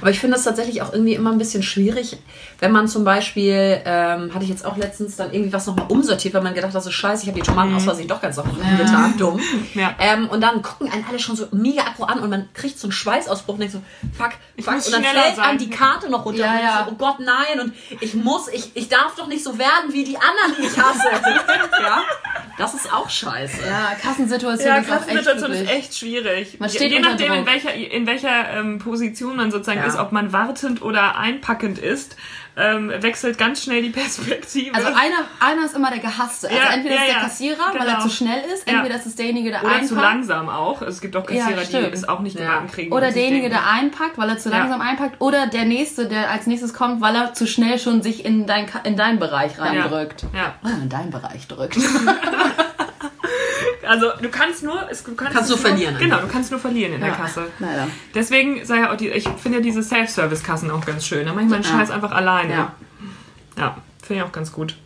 Aber 0.00 0.10
ich 0.10 0.18
finde 0.20 0.36
das 0.36 0.44
tatsächlich 0.44 0.82
auch 0.82 0.92
irgendwie 0.92 1.14
immer 1.14 1.30
ein 1.32 1.38
bisschen 1.38 1.62
schwierig, 1.62 2.16
wenn 2.58 2.72
man 2.72 2.88
zum 2.88 3.04
Beispiel, 3.04 3.80
ähm, 3.84 4.32
hatte 4.34 4.44
ich 4.44 4.48
jetzt 4.50 4.64
auch 4.64 4.76
letztens 4.76 5.16
dann 5.16 5.32
irgendwie 5.32 5.52
was 5.52 5.66
nochmal 5.66 5.86
umsortiert, 5.88 6.34
weil 6.34 6.42
man 6.42 6.54
gedacht 6.54 6.68
hat, 6.70 6.76
das 6.76 6.86
ist 6.86 6.92
scheiße, 6.94 7.22
ich 7.24 7.28
habe 7.28 7.40
die 7.40 7.46
Tomaten 7.46 7.74
aus 7.74 7.84
Versehen 7.84 8.08
doch 8.08 8.20
ganz 8.20 8.36
nach 8.36 8.44
unten 8.44 8.76
getan, 8.76 9.14
dumm. 9.18 9.40
Ja. 9.74 9.94
Ähm, 9.98 10.28
und 10.28 10.40
dann 10.40 10.62
gucken 10.62 10.90
einen 10.90 11.04
alle 11.08 11.18
schon 11.18 11.36
so 11.36 11.46
mega 11.52 11.82
aggro 11.82 12.04
an 12.04 12.20
und 12.20 12.30
man 12.30 12.48
kriegt 12.54 12.78
so 12.78 12.86
einen 12.86 12.92
Schweißausbruch 12.92 13.54
und 13.54 13.60
denkt 13.60 13.74
so, 13.74 13.82
fuck, 14.16 14.32
fuck. 14.62 14.74
muss 14.74 14.86
Und 14.86 14.92
dann 14.94 15.04
fällt 15.04 15.36
sein. 15.36 15.44
einem 15.44 15.58
die 15.58 15.70
Karte 15.70 16.10
noch 16.10 16.24
runter 16.24 16.40
Ja, 16.44 16.52
und 16.52 16.60
ja. 16.62 16.84
so, 16.86 16.92
oh 16.92 16.94
Gott, 16.96 17.20
nein. 17.20 17.60
Und 17.60 17.74
ich 18.00 18.14
muss, 18.14 18.48
ich, 18.48 18.70
ich 18.74 18.88
darf 18.88 19.14
doch 19.16 19.26
nicht 19.26 19.42
so 19.44 19.58
werden 19.58 19.92
wie 19.92 20.04
die 20.04 20.16
anderen, 20.16 20.60
die 20.60 20.66
ich 20.66 20.78
hasse. 20.78 21.08
ja, 21.82 22.02
das 22.58 22.74
ist 22.74 22.92
auch 22.92 23.08
scheiße. 23.08 23.58
Ja, 23.66 23.92
Kassensituation 24.00 24.68
Ja, 24.68 24.76
ist 24.78 24.90
auch 24.90 24.94
echt 24.96 25.00
Kassensituation 25.06 25.50
ist 25.52 25.58
wirklich- 25.60 25.78
echt 25.78 25.96
schwierig. 25.96 26.60
Man 26.60 26.68
steht 26.70 26.92
Je 26.92 27.00
nachdem, 27.00 27.32
in 27.32 27.46
welcher, 27.46 27.74
in 27.74 28.06
welcher 28.06 28.50
ähm, 28.58 28.78
Position 28.78 29.36
man 29.36 29.50
sozusagen 29.60 29.80
Ja. 29.80 29.86
ist, 29.86 29.98
ob 29.98 30.12
man 30.12 30.32
wartend 30.32 30.82
oder 30.82 31.16
einpackend 31.16 31.78
ist, 31.78 32.16
ähm, 32.56 32.90
wechselt 33.00 33.38
ganz 33.38 33.62
schnell 33.62 33.80
die 33.82 33.90
Perspektive. 34.00 34.74
Also 34.74 34.88
einer, 34.88 35.24
einer 35.38 35.64
ist 35.64 35.74
immer 35.76 35.90
der 35.90 36.00
Gehasste. 36.00 36.48
Also 36.48 36.60
Ja, 36.60 36.72
entweder 36.74 36.94
ja, 36.96 37.00
ist 37.02 37.08
der 37.08 37.16
ja. 37.16 37.22
Kassierer, 37.22 37.72
weil 37.78 37.86
er 37.86 37.94
Genau. 37.94 38.02
zu 38.02 38.10
schnell 38.10 38.42
ist, 38.52 38.68
Ja. 38.68 38.74
entweder 38.78 38.96
ist 38.96 39.06
es 39.06 39.14
derjenige, 39.14 39.50
der 39.50 39.60
oder 39.60 39.68
einpackt. 39.70 39.88
zu 39.88 39.94
langsam 39.94 40.48
auch. 40.48 40.82
Es 40.82 41.00
gibt 41.00 41.16
auch 41.16 41.24
Kassierer, 41.24 41.62
Ja, 41.62 41.80
die 41.88 41.94
es 41.94 42.08
auch 42.08 42.20
nicht 42.20 42.38
Ja. 42.38 42.46
geraten 42.46 42.70
kriegen. 42.70 42.92
Oder 42.92 43.12
derjenige, 43.12 43.48
der 43.48 43.66
einpackt, 43.70 44.18
weil 44.18 44.28
er 44.28 44.38
zu 44.38 44.50
Ja. 44.50 44.58
langsam 44.58 44.80
einpackt. 44.80 45.20
Oder 45.20 45.46
der 45.46 45.64
Nächste, 45.64 46.06
der 46.08 46.30
als 46.30 46.46
nächstes 46.46 46.74
kommt, 46.74 47.00
weil 47.00 47.14
er 47.14 47.32
zu 47.34 47.46
schnell 47.46 47.78
schon 47.78 48.02
sich 48.02 48.24
in, 48.24 48.46
dein, 48.46 48.66
in 48.84 48.96
deinen 48.96 49.18
Bereich 49.20 49.58
reindrückt. 49.58 50.24
Ja, 50.34 50.54
Oder 50.64 50.74
in 50.82 50.88
deinen 50.88 51.10
Bereich 51.10 51.46
drückt. 51.46 51.78
also 53.90 54.06
du 54.22 54.28
kannst 54.28 54.62
nur, 54.62 54.88
es, 54.90 55.02
du 55.04 55.14
kannst, 55.14 55.34
Kannst 55.34 55.50
es 55.50 55.56
nur 55.56 55.58
verlieren 55.66 55.96
Genau, 55.98 56.16
einfach. 56.16 56.28
du 56.28 56.32
kannst 56.32 56.50
nur 56.50 56.60
verlieren 56.60 56.92
in 56.94 57.00
der 57.00 57.10
Kasse. 57.12 57.46
Leider. 57.58 57.86
Deswegen 58.14 58.64
sei 58.64 58.78
ja 58.78 58.92
auch 58.92 58.96
die, 58.96 59.08
ich 59.08 59.28
finde 59.42 59.58
ja 59.58 59.62
diese 59.62 59.82
Self-Service-Kassen 59.82 60.70
auch 60.70 60.84
ganz 60.86 61.04
schön. 61.06 61.26
Da 61.26 61.32
mache 61.32 61.44
ich 61.44 61.50
meinen 61.50 61.62
Ja. 61.64 61.68
Scheiß 61.70 61.90
einfach 61.90 62.12
alleine. 62.12 62.52
Ja. 62.52 62.72
Ja, 63.58 63.76
finde 64.02 64.22
ich 64.22 64.28
auch 64.28 64.32
ganz 64.32 64.52
gut. 64.52 64.76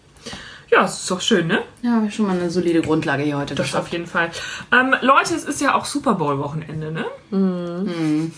Ja, 0.70 0.84
es 0.84 1.00
ist 1.00 1.10
doch 1.10 1.20
schön, 1.20 1.46
ne? 1.46 1.62
Ja, 1.82 1.92
habe 1.92 2.06
ich 2.06 2.14
schon 2.14 2.26
mal 2.26 2.36
eine 2.36 2.50
solide 2.50 2.80
Grundlage 2.82 3.22
hier 3.22 3.36
heute 3.36 3.54
Das 3.54 3.66
geschafft. 3.66 3.84
auf 3.84 3.92
jeden 3.92 4.06
Fall. 4.06 4.30
Ähm, 4.72 4.94
Leute, 5.02 5.34
es 5.34 5.44
ist 5.44 5.60
ja 5.60 5.74
auch 5.74 5.84
Super 5.84 6.14
Bowl-Wochenende, 6.14 6.90
ne? 6.90 7.04
Mhm. 7.30 8.32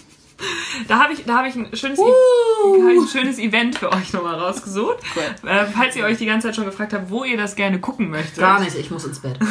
Da 0.88 0.98
habe 1.02 1.14
ich, 1.14 1.24
da 1.24 1.38
habe 1.38 1.48
ich 1.48 1.54
ein 1.56 1.74
schönes, 1.74 1.98
e 1.98 2.02
hab 2.02 3.02
ein 3.02 3.08
schönes 3.08 3.38
Event 3.38 3.78
für 3.78 3.90
euch 3.92 4.12
nochmal 4.12 4.34
rausgesucht. 4.34 4.98
Cool. 5.14 5.50
Äh, 5.50 5.64
falls 5.66 5.96
ihr 5.96 6.04
euch 6.04 6.18
die 6.18 6.26
ganze 6.26 6.48
Zeit 6.48 6.56
schon 6.56 6.66
gefragt 6.66 6.92
habt, 6.92 7.10
wo 7.10 7.24
ihr 7.24 7.36
das 7.38 7.56
gerne 7.56 7.80
gucken 7.80 8.10
möchtet. 8.10 8.36
Gar 8.38 8.60
nicht, 8.60 8.76
ich 8.76 8.90
muss 8.90 9.04
ins 9.04 9.18
Bett. 9.20 9.38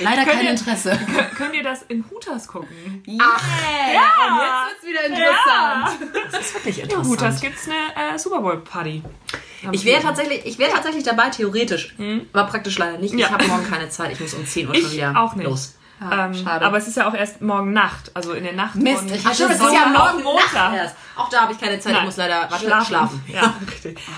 Leider 0.00 0.24
Könnt 0.24 0.36
kein 0.36 0.44
ihr- 0.44 0.50
Interesse. 0.50 0.90
Kö- 1.16 1.34
Könnt 1.36 1.54
ihr 1.54 1.62
das 1.62 1.82
in 1.88 2.04
Hutas 2.10 2.46
gucken? 2.46 2.68
Ach, 3.20 3.42
ja. 3.92 4.10
Und 4.28 4.40
jetzt 4.42 4.84
wird's 4.84 4.86
wieder 4.86 5.04
interessant. 5.06 6.32
Das 6.32 6.40
ist 6.42 6.54
wirklich 6.54 6.78
In 6.78 6.84
interessant. 6.84 7.08
Hutas 7.08 7.40
gibt's 7.40 7.68
eine 7.68 8.14
äh, 8.14 8.18
Super 8.18 8.40
Bowl-Party. 8.40 9.02
Ich 9.72 9.84
wäre 9.84 10.02
tatsächlich, 10.02 10.44
ich 10.44 10.58
wäre 10.58 10.70
tatsächlich 10.72 11.02
dabei, 11.02 11.30
theoretisch. 11.30 11.94
War 12.32 12.46
praktisch 12.46 12.78
leider 12.78 12.98
nicht. 12.98 13.14
Ja. 13.14 13.26
Ich 13.26 13.32
habe 13.32 13.46
morgen 13.46 13.66
keine 13.68 13.88
Zeit. 13.88 14.12
Ich 14.12 14.20
muss 14.20 14.34
um 14.34 14.44
10 14.46 14.68
Uhr 14.68 14.74
schon 14.74 14.84
Ich 14.84 14.92
wieder 14.92 15.16
auch 15.18 15.34
nicht. 15.34 15.46
los. 15.46 15.75
Ähm, 16.00 16.34
schade. 16.34 16.64
aber 16.64 16.76
es 16.76 16.86
ist 16.88 16.96
ja 16.96 17.08
auch 17.08 17.14
erst 17.14 17.40
morgen 17.40 17.72
Nacht, 17.72 18.10
also 18.14 18.32
in 18.32 18.44
der 18.44 18.52
Nacht. 18.52 18.74
Mist, 18.74 19.04
ich 19.10 19.24
hatte 19.24 19.44
es 19.44 19.60
ist 19.60 19.72
ja 19.72 19.86
morgen 19.86 20.22
Montag. 20.22 20.74
Erst. 20.74 20.96
Auch 21.16 21.30
da 21.30 21.42
habe 21.42 21.52
ich 21.52 21.60
keine 21.60 21.78
Zeit. 21.80 21.92
Nein. 21.92 22.02
Ich 22.02 22.06
muss 22.06 22.16
leider 22.18 22.48
schlafen. 22.58 22.86
schlafen. 22.86 23.24
Ja. 23.28 23.54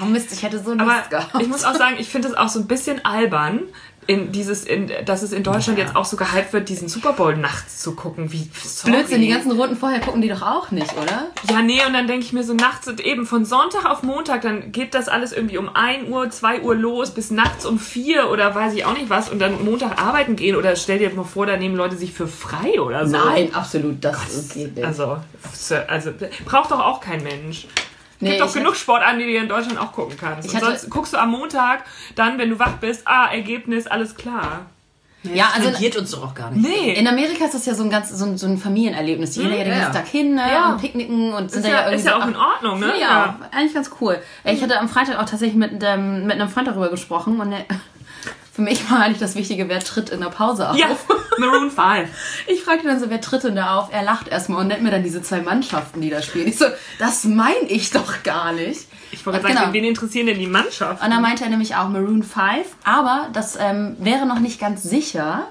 Oh 0.02 0.06
Mist, 0.06 0.32
ich 0.32 0.42
hätte 0.42 0.58
so 0.58 0.72
Lust 0.72 0.80
Aber 0.80 1.02
gehabt. 1.08 1.40
ich 1.40 1.46
muss 1.48 1.64
auch 1.64 1.76
sagen, 1.76 1.96
ich 1.98 2.08
finde 2.08 2.28
es 2.28 2.34
auch 2.34 2.48
so 2.48 2.58
ein 2.58 2.66
bisschen 2.66 3.04
albern, 3.04 3.60
in 4.08 4.32
dieses, 4.32 4.64
in, 4.64 4.90
dass 5.04 5.22
es 5.22 5.32
in 5.32 5.42
Deutschland 5.42 5.78
jetzt 5.78 5.94
auch 5.94 6.06
so 6.06 6.16
gehypt 6.16 6.54
wird, 6.54 6.70
diesen 6.70 6.88
Super 6.88 7.12
Bowl 7.12 7.36
nachts 7.36 7.82
zu 7.82 7.94
gucken. 7.94 8.32
Wie 8.32 8.48
sorry. 8.64 8.96
Blödsinn, 8.96 9.20
die 9.20 9.28
ganzen 9.28 9.52
Runden 9.52 9.76
vorher 9.76 10.00
gucken 10.00 10.22
die 10.22 10.30
doch 10.30 10.40
auch 10.40 10.70
nicht, 10.70 10.96
oder? 10.96 11.26
Ja, 11.50 11.60
nee, 11.60 11.84
und 11.86 11.92
dann 11.92 12.06
denke 12.06 12.24
ich 12.24 12.32
mir 12.32 12.42
so 12.42 12.54
nachts 12.54 12.88
und 12.88 13.00
eben 13.00 13.26
von 13.26 13.44
Sonntag 13.44 13.84
auf 13.84 14.02
Montag, 14.02 14.40
dann 14.40 14.72
geht 14.72 14.94
das 14.94 15.08
alles 15.08 15.32
irgendwie 15.32 15.58
um 15.58 15.68
1 15.68 16.08
Uhr, 16.08 16.30
2 16.30 16.62
Uhr 16.62 16.74
los, 16.74 17.10
bis 17.10 17.30
nachts 17.30 17.66
um 17.66 17.78
4 17.78 18.30
oder 18.30 18.54
weiß 18.54 18.72
ich 18.72 18.86
auch 18.86 18.94
nicht 18.94 19.10
was 19.10 19.28
und 19.28 19.40
dann 19.40 19.62
Montag 19.62 20.00
arbeiten 20.00 20.36
gehen 20.36 20.56
oder 20.56 20.74
stell 20.74 20.98
dir 20.98 21.10
mal 21.10 21.24
vor, 21.24 21.44
da 21.44 21.58
nehmen 21.58 21.76
Leute 21.76 21.96
sich 21.96 22.14
für 22.14 22.26
frei 22.26 22.80
oder 22.80 23.06
so. 23.06 23.14
Nein, 23.14 23.54
absolut, 23.54 24.02
das 24.02 24.54
geht 24.54 24.74
nicht. 24.74 24.86
Also, 24.86 25.18
also 25.86 26.12
braucht 26.46 26.70
doch 26.70 26.80
auch 26.80 27.02
kein 27.02 27.22
Mensch. 27.22 27.66
Nee, 28.20 28.30
gibt 28.30 28.40
doch 28.40 28.52
genug 28.52 28.76
Sportarten, 28.76 29.18
die 29.18 29.24
du 29.26 29.34
in 29.36 29.48
Deutschland 29.48 29.78
auch 29.78 29.92
gucken 29.92 30.16
kannst. 30.18 30.48
Ich 30.48 30.54
Und 30.54 30.60
hatte- 30.62 30.78
sonst 30.78 30.90
guckst 30.90 31.12
du 31.12 31.18
am 31.18 31.30
Montag, 31.30 31.84
dann, 32.14 32.38
wenn 32.38 32.50
du 32.50 32.58
wach 32.58 32.74
bist, 32.80 33.02
ah, 33.06 33.26
Ergebnis, 33.32 33.86
alles 33.86 34.14
klar. 34.14 34.66
Ja, 35.24 35.48
also 35.54 35.70
Tangiert 35.70 35.96
uns 35.96 36.12
doch 36.12 36.22
auch 36.24 36.34
gar 36.34 36.50
nicht. 36.52 36.66
Nee. 36.66 36.92
in 36.94 37.06
Amerika 37.08 37.44
ist 37.44 37.54
das 37.54 37.66
ja 37.66 37.74
so 37.74 37.82
ein 37.82 37.90
ganz 37.90 38.10
so 38.10 38.24
ein, 38.24 38.38
so 38.38 38.46
ein 38.46 38.56
Familienerlebnis. 38.56 39.32
Die 39.32 39.40
gehen 39.40 39.50
ja 39.50 39.64
den 39.64 39.72
ja. 39.72 39.78
ganzen 39.80 39.92
Tag 39.94 40.06
hin 40.06 40.36
ne, 40.36 40.42
Ja. 40.48 40.70
und 40.72 40.80
picknicken 40.80 41.32
und 41.32 41.50
sind 41.50 41.60
ist 41.60 41.66
da 41.66 41.68
ja 41.68 41.74
ja, 41.74 41.80
irgendwie 41.90 41.96
ist 41.98 42.06
ja 42.06 42.16
auch 42.18 42.26
in 42.28 42.36
Ordnung, 42.36 42.78
ne? 42.78 42.92
Ja, 43.00 43.00
ja, 43.00 43.38
eigentlich 43.50 43.74
ganz 43.74 43.90
cool. 44.00 44.20
Ich 44.44 44.62
hatte 44.62 44.78
am 44.78 44.88
Freitag 44.88 45.16
auch 45.18 45.24
tatsächlich 45.28 45.56
mit, 45.56 45.72
ähm, 45.82 46.22
mit 46.26 46.34
einem 46.34 46.48
Freund 46.48 46.68
darüber 46.68 46.88
gesprochen 46.88 47.40
und 47.40 47.50
der, 47.50 47.64
für 48.58 48.62
mich 48.62 48.90
war 48.90 48.98
eigentlich 49.02 49.20
das 49.20 49.36
Wichtige, 49.36 49.68
wer 49.68 49.78
tritt 49.78 50.10
in 50.10 50.20
der 50.20 50.30
Pause 50.30 50.68
auf. 50.68 50.76
Ja, 50.76 50.88
Maroon 51.38 51.70
5. 51.70 52.08
Ich 52.48 52.64
fragte 52.64 52.88
dann 52.88 52.98
so, 52.98 53.08
wer 53.08 53.20
tritt 53.20 53.44
denn 53.44 53.54
da 53.54 53.76
auf? 53.78 53.90
Er 53.92 54.02
lacht 54.02 54.26
erstmal 54.26 54.62
und 54.62 54.66
nennt 54.66 54.82
mir 54.82 54.90
dann 54.90 55.04
diese 55.04 55.22
zwei 55.22 55.40
Mannschaften, 55.42 56.00
die 56.00 56.10
da 56.10 56.20
spielen. 56.22 56.48
Ich 56.48 56.58
so, 56.58 56.64
das 56.98 57.22
meine 57.22 57.68
ich 57.68 57.92
doch 57.92 58.24
gar 58.24 58.52
nicht. 58.52 58.88
Ich 59.12 59.24
wollte 59.24 59.38
Genau. 59.38 59.48
gerade 59.50 59.60
sagen, 59.66 59.72
wen 59.74 59.84
interessieren 59.84 60.26
denn 60.26 60.40
die 60.40 60.48
Mannschaft? 60.48 61.04
Und 61.04 61.08
dann 61.08 61.22
meinte 61.22 61.44
er 61.44 61.50
nämlich 61.50 61.76
auch 61.76 61.88
Maroon 61.88 62.24
5, 62.24 62.66
aber 62.82 63.28
das 63.32 63.54
ähm, 63.60 63.94
wäre 64.00 64.26
noch 64.26 64.40
nicht 64.40 64.58
ganz 64.58 64.82
sicher, 64.82 65.46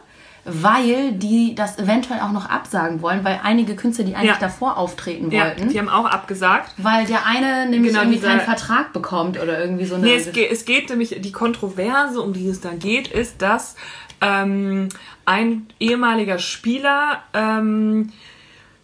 weil 0.50 1.12
die 1.12 1.56
das 1.56 1.78
eventuell 1.78 2.22
auch 2.22 2.32
noch 2.32 2.50
absagen 2.50 3.02
wollen, 3.02 3.24
weil 3.26 3.42
einige 3.44 3.76
Künstler, 3.76 4.06
die 4.06 4.16
eigentlich 4.16 4.32
Ja. 4.32 4.38
davor 4.40 4.78
auftreten 4.78 5.30
Ja, 5.30 5.44
wollten, 5.46 5.70
die 5.70 5.78
haben 5.78 5.90
auch 5.90 6.06
abgesagt. 6.06 6.74
weil 6.78 7.06
der 7.06 7.26
eine 7.26 7.70
nämlich 7.70 7.92
Genau, 7.92 8.04
irgendwie 8.04 8.16
dieser- 8.20 8.30
keinen 8.30 8.42
Vertrag 8.46 8.94
bekommt 8.94 9.38
oder 9.42 9.60
irgendwie 9.60 9.86
so 9.86 9.96
eine... 9.96 10.06
Nee, 10.06 10.16
es 10.16 10.32
geht, 10.32 10.50
es 10.52 10.64
geht 10.66 10.90
nämlich, 10.90 11.18
die 11.20 11.32
Kontroverse, 11.34 12.22
um 12.22 12.32
die 12.34 12.48
es 12.48 12.62
da 12.62 12.70
geht, 12.74 13.10
ist, 13.10 13.42
dass 13.42 13.76
ähm, 14.22 14.88
ein 15.26 15.68
ehemaliger 15.80 16.40
Spieler 16.40 17.22
ähm, 17.34 18.14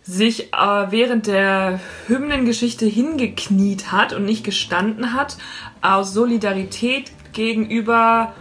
sich 0.04 0.52
äh, 0.54 0.58
während 0.90 1.28
der 1.28 1.80
Hymnengeschichte 2.08 2.86
hingekniet 2.86 3.92
hat 3.94 4.12
und 4.12 4.26
nicht 4.26 4.44
gestanden 4.44 5.14
hat, 5.14 5.38
aus 5.82 6.14
Solidarität 6.14 7.12
gegenüber, 7.32 8.34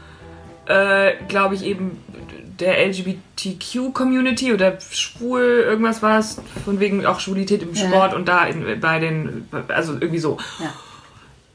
äh, 0.66 1.12
glaube 1.28 1.54
ich, 1.54 1.64
eben 1.64 1.98
der 2.60 2.86
LGBTQ-Community 2.88 4.52
oder 4.52 4.78
schwul, 4.80 5.64
irgendwas 5.66 6.02
war 6.02 6.18
es, 6.18 6.40
von 6.64 6.80
wegen 6.80 7.04
auch 7.06 7.20
Schwulität 7.20 7.62
im 7.62 7.74
Ja. 7.74 7.86
Sport 7.86 8.14
und 8.14 8.28
da 8.28 8.44
in, 8.44 8.80
bei 8.80 8.98
den, 8.98 9.48
also 9.68 9.92
irgendwie 9.94 10.18
so 10.18 10.38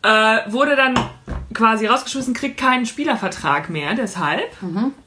Ja. 0.04 0.38
äh, 0.46 0.52
wurde 0.52 0.76
dann 0.76 0.96
quasi 1.54 1.88
rausgeschmissen, 1.88 2.34
kriegt 2.34 2.58
keinen 2.60 2.86
Spielervertrag 2.86 3.70
mehr, 3.70 3.96
deshalb. 3.96 4.44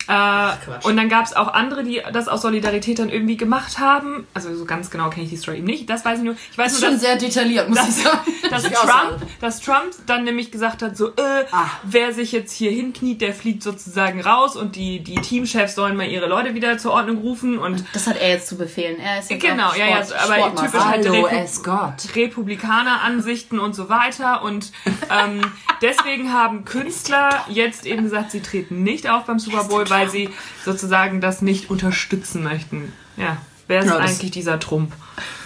Äh, 0.09 0.51
und 0.83 0.97
dann 0.97 1.09
gab 1.09 1.25
es 1.25 1.35
auch 1.37 1.55
andere, 1.55 1.85
die 1.85 2.03
das 2.13 2.27
aus 2.29 2.43
Solidarität 2.43 2.99
dann 2.99 3.09
irgendwie 3.11 3.37
gemacht 3.37 3.79
haben. 3.79 4.27
Also 4.35 4.55
so 4.57 4.65
ganz 4.65 4.91
genau 4.91 5.09
kenne 5.11 5.25
ich 5.25 5.31
die 5.31 5.37
Story 5.37 5.59
eben 5.59 5.67
nicht. 5.67 5.89
Das 5.89 6.05
weiß 6.05 6.19
ich 6.19 6.25
nur. 6.25 6.35
Ich 6.51 6.59
weiß 6.59 6.67
Das 6.67 6.73
ist 6.75 6.81
nur, 6.81 6.91
schon 6.91 6.99
dass, 6.99 7.03
sehr 7.03 7.17
detailliert, 7.17 7.69
muss 7.69 7.79
ich 7.89 7.95
sagen. 8.03 8.19
dass, 8.51 8.65
auch 8.67 8.71
Trump, 8.87 9.23
dass 9.41 9.61
Trump 9.61 9.93
dann 10.07 10.25
nämlich 10.25 10.51
gesagt 10.51 10.83
hat, 10.83 10.97
so, 10.97 11.09
äh, 11.11 11.45
Ah. 11.53 11.67
wer 11.85 12.13
sich 12.13 12.33
jetzt 12.33 12.53
hier 12.53 12.71
hinkniet, 12.73 13.21
der 13.21 13.33
fliegt 13.33 13.63
sozusagen 13.63 14.21
raus 14.21 14.57
und 14.57 14.75
die, 14.77 15.01
die 15.05 15.15
Teamchefs 15.17 15.75
sollen 15.75 15.97
mal 15.97 16.07
ihre 16.09 16.27
Leute 16.27 16.55
wieder 16.55 16.77
zur 16.79 16.93
Ordnung 16.93 17.19
rufen 17.19 17.59
und 17.59 17.85
Das 17.93 18.07
hat 18.09 18.17
er 18.19 18.31
jetzt 18.31 18.49
zu 18.49 18.57
befehlen. 18.59 18.99
Er 18.99 19.21
ist 19.21 19.31
jetzt 19.31 19.41
Genau, 19.43 19.69
auch 19.69 19.77
ja, 19.77 19.87
ja, 19.87 20.05
Sport, 20.05 20.21
aber 20.25 20.35
Sportmaster. 20.35 20.67
typisch 20.67 20.85
halt 20.85 21.09
Hallo, 21.09 21.27
Repu-. 21.27 22.17
Republikaner-Ansichten 22.17 23.59
und 23.59 23.75
so 23.75 23.89
weiter. 23.89 24.43
Und 24.43 24.73
ähm, 25.11 25.41
deswegen 25.83 26.10
haben 26.33 26.65
Künstler 26.65 27.31
jetzt 27.49 27.87
eben 27.87 28.03
gesagt, 28.05 28.31
sie 28.31 28.41
treten 28.41 28.83
nicht 28.83 29.09
auf 29.09 29.25
beim 29.25 29.39
Super 29.39 29.65
Bowl, 29.65 29.89
weil 29.91 30.09
sie 30.11 30.29
sozusagen 30.65 31.21
das 31.21 31.43
nicht 31.43 31.71
unterstützen 31.71 32.43
möchten. 32.43 32.93
Ja, 33.17 33.39
wer 33.69 33.81
ist 33.81 33.87
Ja, 33.87 33.97
eigentlich 33.99 34.31
dieser 34.31 34.59
Trump? 34.61 34.93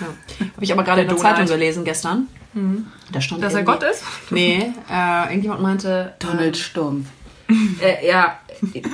Habe 0.01 0.65
ich 0.65 0.73
aber 0.73 0.85
gerade 0.85 1.03
in 1.03 1.09
der 1.09 1.17
Donald. 1.17 1.37
Zeitung 1.37 1.49
gelesen 1.57 1.85
gestern. 1.85 2.29
Da 3.11 3.21
stand 3.21 3.43
Dass 3.43 3.55
er 3.55 3.65
Gott 3.65 3.83
ist? 3.83 4.05
Nee, 4.31 4.73
äh, 4.91 5.25
irgendjemand 5.29 5.61
meinte, 5.63 6.15
Donald 6.21 6.57
Stumpf. 6.57 7.09
äh, 7.83 8.07
ja, 8.07 8.39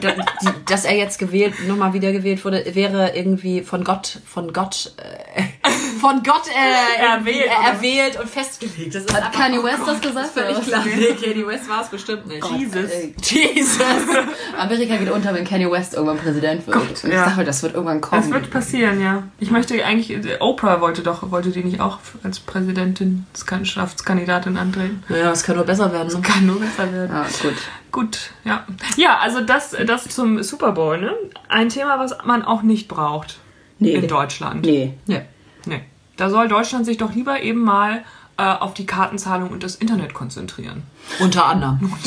da, 0.01 0.13
die, 0.13 0.49
dass 0.67 0.85
er 0.85 0.97
jetzt 0.97 1.19
gewählt, 1.19 1.69
nochmal 1.69 1.93
wieder 1.93 2.11
gewählt 2.11 2.45
wurde, 2.45 2.65
wäre 2.75 3.15
irgendwie 3.15 3.61
von 3.63 3.85
Gott, 3.85 4.21
von 4.27 4.53
Gott, 4.53 4.93
äh, 4.97 5.43
von 6.01 6.23
Gott 6.23 6.43
äh, 6.49 7.03
Erwählt, 7.03 7.47
äh, 7.47 7.69
erwählt 7.71 8.21
und 8.21 8.29
festgelegt. 8.29 8.95
Das 8.95 9.05
ist 9.05 9.15
Hat 9.15 9.23
einfach- 9.25 9.39
Kanye 9.41 9.59
oh 9.61 9.65
West 9.65 9.79
Gott, 9.79 9.89
das 9.89 10.01
gesagt? 10.01 10.27
Völlig 10.29 10.57
oder 10.57 10.67
klar. 10.67 10.85
Nee, 10.87 11.15
Kanye 11.15 11.47
West 11.47 11.69
war 11.69 11.83
es 11.83 11.89
bestimmt 11.89 12.27
nicht. 12.27 12.45
Jesus. 12.45 12.91
Ey, 12.91 13.15
Jesus. 13.23 13.79
Amerika 14.59 14.97
geht 14.97 15.11
unter, 15.11 15.35
wenn 15.35 15.45
Kanye 15.47 15.71
West 15.71 15.95
irgendwann 15.95 16.19
Präsident 16.19 16.67
wird. 16.67 16.77
Gott, 16.77 16.89
Und 16.89 17.05
ich 17.11 17.15
ja. 17.15 17.25
sag 17.27 17.37
mal, 17.37 17.45
das 17.45 17.63
wird 17.63 17.75
irgendwann 17.75 18.01
kommen. 18.01 18.23
Das 18.23 18.31
wird 18.33 18.51
passieren, 18.51 19.01
ja. 19.01 19.23
Ich 19.39 19.51
möchte 19.51 19.83
eigentlich, 19.85 20.17
Oprah 20.41 20.81
wollte 20.81 21.03
doch, 21.03 21.31
wollte 21.31 21.51
die 21.51 21.63
nicht 21.63 21.81
auch 21.81 21.99
als 22.23 22.41
Präsidentschaftskandidatin 22.41 24.57
antreten? 24.57 25.03
Ja, 25.09 25.31
es 25.33 25.43
kann 25.45 25.57
nur 25.57 25.65
besser 25.67 25.93
werden. 25.93 26.09
Ne? 26.13 26.21
Kann 26.23 26.47
nur 26.47 26.61
besser 26.61 26.91
werden. 26.93 27.15
ja, 27.15 27.27
gut. 27.43 27.55
Gut, 27.93 28.31
ja. 28.45 28.65
Ja, 28.97 29.19
also 29.19 29.41
das, 29.41 29.77
das 29.87 30.05
zum 30.09 30.43
Super 30.43 30.73
Bowl, 30.73 30.99
ne? 30.99 31.13
Ein 31.49 31.69
Thema, 31.69 31.99
was 31.99 32.17
man 32.25 32.43
auch 32.45 32.63
nicht 32.63 32.89
braucht 32.89 33.39
Nee. 33.81 33.95
in 33.95 34.07
Deutschland. 34.09 34.65
Nee. 34.65 34.95
Ja. 35.07 35.21
Nee. 35.67 35.83
Da 36.17 36.31
soll 36.31 36.49
Deutschland 36.49 36.85
sich 36.85 36.99
doch 36.99 37.15
lieber 37.15 37.43
eben 37.43 37.63
mal 37.63 38.05
äh, 38.41 38.43
auf 38.43 38.73
die 38.73 38.87
Kartenzahlung 38.87 39.51
und 39.51 39.63
das 39.63 39.77
Internet 39.77 40.15
konzentrieren. 40.15 40.85
Unter 41.19 41.45
anderem. 41.45 41.93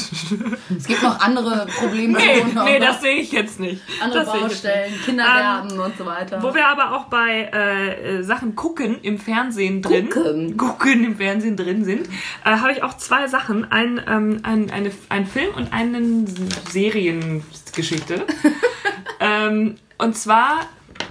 Es 0.75 0.87
gibt 0.87 1.03
noch 1.03 1.19
andere 1.19 1.67
Probleme. 1.77 2.17
Nee, 2.17 2.43
nee, 2.43 2.79
ne? 2.79 2.79
das 2.79 3.01
sehe 3.01 3.17
ich 3.17 3.31
jetzt 3.31 3.59
nicht. 3.59 3.83
andere 4.01 4.25
das 4.25 4.33
Baustellen, 4.33 4.93
Kindergärten 5.05 5.79
und 5.79 5.97
so 5.97 6.05
weiter. 6.05 6.41
Wo 6.41 6.55
wir 6.55 6.67
aber 6.67 6.95
auch 6.95 7.05
bei 7.05 7.51
äh, 7.53 8.17
äh, 8.17 8.23
Sachen 8.23 8.55
gucken 8.55 8.99
im 9.01 9.19
Fernsehen 9.19 9.83
drin, 9.83 10.09
Gucken? 10.09 10.57
gucken 10.57 11.03
im 11.03 11.17
Fernsehen 11.17 11.55
drin 11.55 11.85
sind, 11.85 12.07
äh, 12.43 12.57
habe 12.57 12.71
ich 12.71 12.81
auch 12.81 12.97
zwei 12.97 13.27
Sachen. 13.27 13.71
Ein, 13.71 14.01
ähm, 14.07 14.39
ein, 14.41 14.71
eine, 14.71 14.91
ein 15.09 15.27
Film 15.27 15.53
und 15.53 15.71
eine 15.71 16.25
Seriengeschichte. 16.71 18.25
ähm, 19.19 19.75
und 19.99 20.17
zwar 20.17 20.61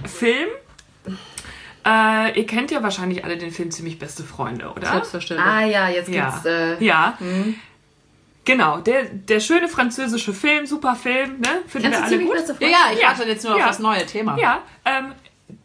Film. 0.05 0.49
Äh, 1.85 2.39
ihr 2.39 2.45
kennt 2.47 2.71
ja 2.71 2.81
wahrscheinlich 2.81 3.23
alle 3.25 3.37
den 3.37 3.51
Film 3.51 3.71
Ziemlich 3.71 3.99
Beste 3.99 4.23
Freunde, 4.23 4.69
oder? 4.71 4.87
Selbstverständlich. 4.89 5.47
ah 5.47 5.65
ja, 5.65 5.89
jetzt 5.89 6.09
Ja. 6.09 6.29
gibt's. 6.29 6.45
Äh, 6.45 6.83
ja. 6.83 7.17
Genau, 8.45 8.79
der, 8.79 9.05
der 9.05 9.39
schöne 9.39 9.67
französische 9.69 10.33
Film, 10.33 10.65
super 10.65 10.95
Film, 10.95 11.39
ne? 11.39 11.47
Finden 11.67 11.69
Kennst 11.69 11.83
wir 11.83 11.89
du 11.91 11.95
alle 11.97 12.09
ziemlich 12.09 12.27
gut. 12.27 12.35
beste 12.37 12.51
Ja, 12.51 12.57
Freunde? 12.57 12.71
ja, 12.71 12.93
ich 12.93 12.99
Ja. 13.01 13.07
warte 13.07 13.23
jetzt 13.23 13.43
nur 13.45 13.57
Ja. 13.57 13.63
auf 13.63 13.69
das 13.69 13.79
neue 13.79 14.05
Thema. 14.05 14.37
Ja, 14.37 14.61
ähm, 14.85 15.13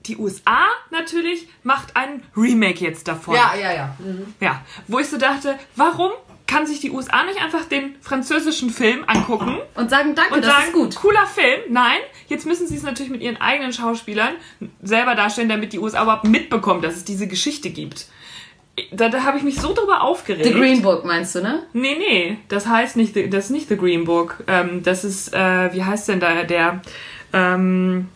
die 0.07 0.17
USA 0.17 0.59
natürlich 0.91 1.49
macht 1.65 1.97
ein 1.97 2.23
Remake 2.37 2.85
jetzt 2.85 3.09
davon. 3.09 3.35
ja, 3.35 3.53
ja. 3.61 3.73
ja. 3.73 3.95
Ja, 4.41 4.63
wo 4.87 4.99
ich 5.01 5.09
so 5.09 5.19
dachte, 5.19 5.59
warum 5.77 6.13
kann 6.49 6.67
sich 6.67 6.81
die 6.81 6.91
USA 6.91 7.23
nicht 7.25 7.41
einfach 7.41 7.67
den 7.67 7.95
französischen 8.01 8.71
Film 8.71 9.05
angucken 9.07 9.59
Und 9.77 9.91
sagen, 9.91 10.15
danke, 10.17 10.35
und 10.35 10.45
das 10.45 10.51
sagen, 10.51 10.67
ist 10.69 10.73
gut. 10.73 10.97
cooler 10.97 11.27
Film? 11.27 11.61
Nein, 11.69 11.99
jetzt 12.27 12.47
müssen 12.47 12.67
sie 12.67 12.75
es 12.77 12.83
natürlich 12.83 13.13
mit 13.13 13.21
ihren 13.23 13.37
eigenen 13.41 13.73
Schauspielern 13.73 14.33
selber 14.83 15.15
darstellen, 15.15 15.49
damit 15.51 15.73
die 15.73 15.79
USA 15.79 16.03
überhaupt 16.03 16.25
mitbekommt, 16.27 16.83
dass 16.85 16.97
es 16.97 17.05
diese 17.05 17.29
Geschichte 17.29 17.71
gibt. 17.71 18.07
Da, 18.93 19.09
da 19.09 19.25
habe 19.25 19.37
ich 19.39 19.43
mich 19.45 19.61
so 19.61 19.75
drüber 19.75 20.03
aufgeregt. 20.03 20.45
The 20.47 20.53
Green 20.55 20.83
Book 20.83 21.05
meinst 21.05 21.35
du, 21.35 21.43
ne? 21.43 21.65
Nee, 21.73 21.97
nee, 21.99 22.39
das 22.49 22.67
heißt 22.67 22.97
nicht, 22.97 23.13
the- 23.15 23.29
das 23.29 23.47
ist 23.47 23.51
nicht 23.51 23.69
The 23.69 23.77
Green 23.77 24.05
Book. 24.05 24.37
Ähm, 24.47 24.83
das 24.83 25.05
ist, 25.05 25.35
äh, 25.35 25.73
wie 25.75 25.83
heißt 25.85 26.09
denn 26.09 26.21
da 26.21 26.45
der? 26.45 26.81
Ähm, 27.33 28.09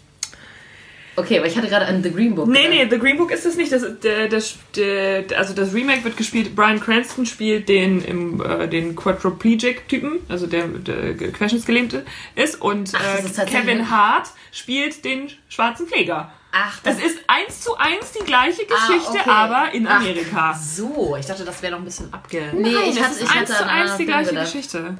Okay, 1.22 1.38
aber 1.38 1.46
ich 1.46 1.56
hatte 1.56 1.68
gerade 1.68 1.86
an 1.86 2.02
The 2.02 2.10
Green 2.10 2.34
Book. 2.34 2.48
Nee, 2.48 2.64
gedacht. 2.64 2.70
nee, 2.74 2.88
The 2.90 2.98
Green 2.98 3.16
Book 3.16 3.30
ist 3.30 3.44
das 3.46 3.56
nicht. 3.56 3.72
Das, 3.72 3.82
der, 4.02 4.28
das, 4.28 4.54
der, 4.76 5.24
also 5.36 5.54
das 5.54 5.72
Remake 5.74 6.04
wird 6.04 6.16
gespielt. 6.16 6.54
Brian 6.54 6.80
Cranston 6.80 7.26
spielt 7.26 7.68
den, 7.68 8.02
im, 8.04 8.42
äh, 8.42 8.68
den 8.68 8.94
Quadriplegic-Typen, 8.96 10.20
also 10.28 10.46
der, 10.46 10.66
der 10.66 11.14
Querschnittsgelähmte 11.32 12.04
ist. 12.34 12.60
Und 12.60 12.92
Ach, 12.94 13.02
das 13.22 13.38
äh, 13.38 13.42
ist 13.44 13.50
Kevin 13.50 13.90
Hart 13.90 14.28
spielt 14.50 15.04
den 15.04 15.30
schwarzen 15.48 15.86
Pfleger. 15.86 16.32
Ach, 16.54 16.80
Das 16.82 16.96
das, 16.96 17.06
ist 17.06 17.18
eins 17.28 17.62
zu 17.62 17.76
eins 17.78 18.12
die 18.12 18.24
gleiche 18.26 18.62
Ah, 18.70 18.74
Geschichte, 18.86 19.18
okay. 19.20 19.30
aber 19.30 19.72
in 19.72 19.86
Ach, 19.88 20.00
Amerika. 20.00 20.52
So, 20.52 21.16
ich 21.18 21.24
dachte, 21.24 21.44
das 21.46 21.62
wäre 21.62 21.72
noch 21.72 21.78
ein 21.78 21.84
bisschen 21.86 22.12
abge... 22.12 22.42
Nee, 22.52 22.72
Nein, 22.72 22.82
ich 22.90 22.96
das 22.96 23.04
hatte, 23.04 23.14
ist 23.14 23.22
ich 23.22 23.30
eins 23.30 23.36
hatte 23.48 23.52
zu 23.54 23.62
an 23.62 23.68
einen 23.70 23.88
eins 23.88 23.96
die 23.96 24.04
gleiche 24.04 24.28
gedacht. 24.30 24.44
Geschichte. 24.52 24.98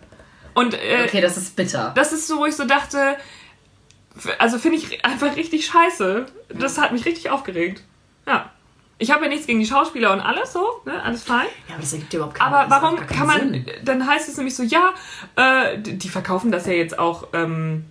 Und 0.55 0.75
äh, 0.75 1.05
Okay, 1.07 1.21
das 1.21 1.37
ist 1.37 1.55
bitter. 1.55 1.93
das 1.95 2.13
ist 2.15 2.27
so, 2.27 2.39
wo 2.39 2.47
ich 2.47 2.57
so 2.57 2.65
dachte, 2.65 3.17
also 4.39 4.59
finde 4.59 4.79
ich 4.79 5.05
einfach 5.05 5.37
richtig 5.37 5.67
scheiße. 5.67 6.27
Das 6.51 6.79
hat 6.79 6.93
mich 6.93 7.05
richtig 7.05 7.31
aufgeregt. 7.31 7.83
Ja. 8.27 8.51
Ich 8.99 9.11
habe 9.11 9.25
ja 9.25 9.29
nichts 9.31 9.47
gegen 9.47 9.59
die 9.59 9.67
Schauspieler 9.67 10.13
und 10.13 10.21
alles 10.21 10.53
so, 10.53 10.65
ne? 10.85 11.03
Alles 11.03 11.25
fein. 11.25 11.47
Ja, 11.67 11.75
aber 11.75 11.81
das 11.83 11.93
ergibt 11.93 12.13
ja 12.13 12.19
überhaupt 12.19 12.39
keinen 12.39 12.55
Aber 12.55 12.71
warum 12.71 12.97
gar 12.97 13.07
kann 13.07 13.27
keinen 13.27 13.51
man, 13.51 13.53
Sinn. 13.65 13.67
dann 13.85 14.07
heißt 14.07 14.29
es 14.29 14.37
nämlich 14.37 14.55
so, 14.55 14.63
ja, 14.63 14.93
äh, 15.35 15.79
die 15.79 16.09
verkaufen 16.09 16.53
das 16.53 16.67
ja 16.67 16.75
jetzt 16.75 16.99
auch, 16.99 17.27
ähm, 17.33 17.85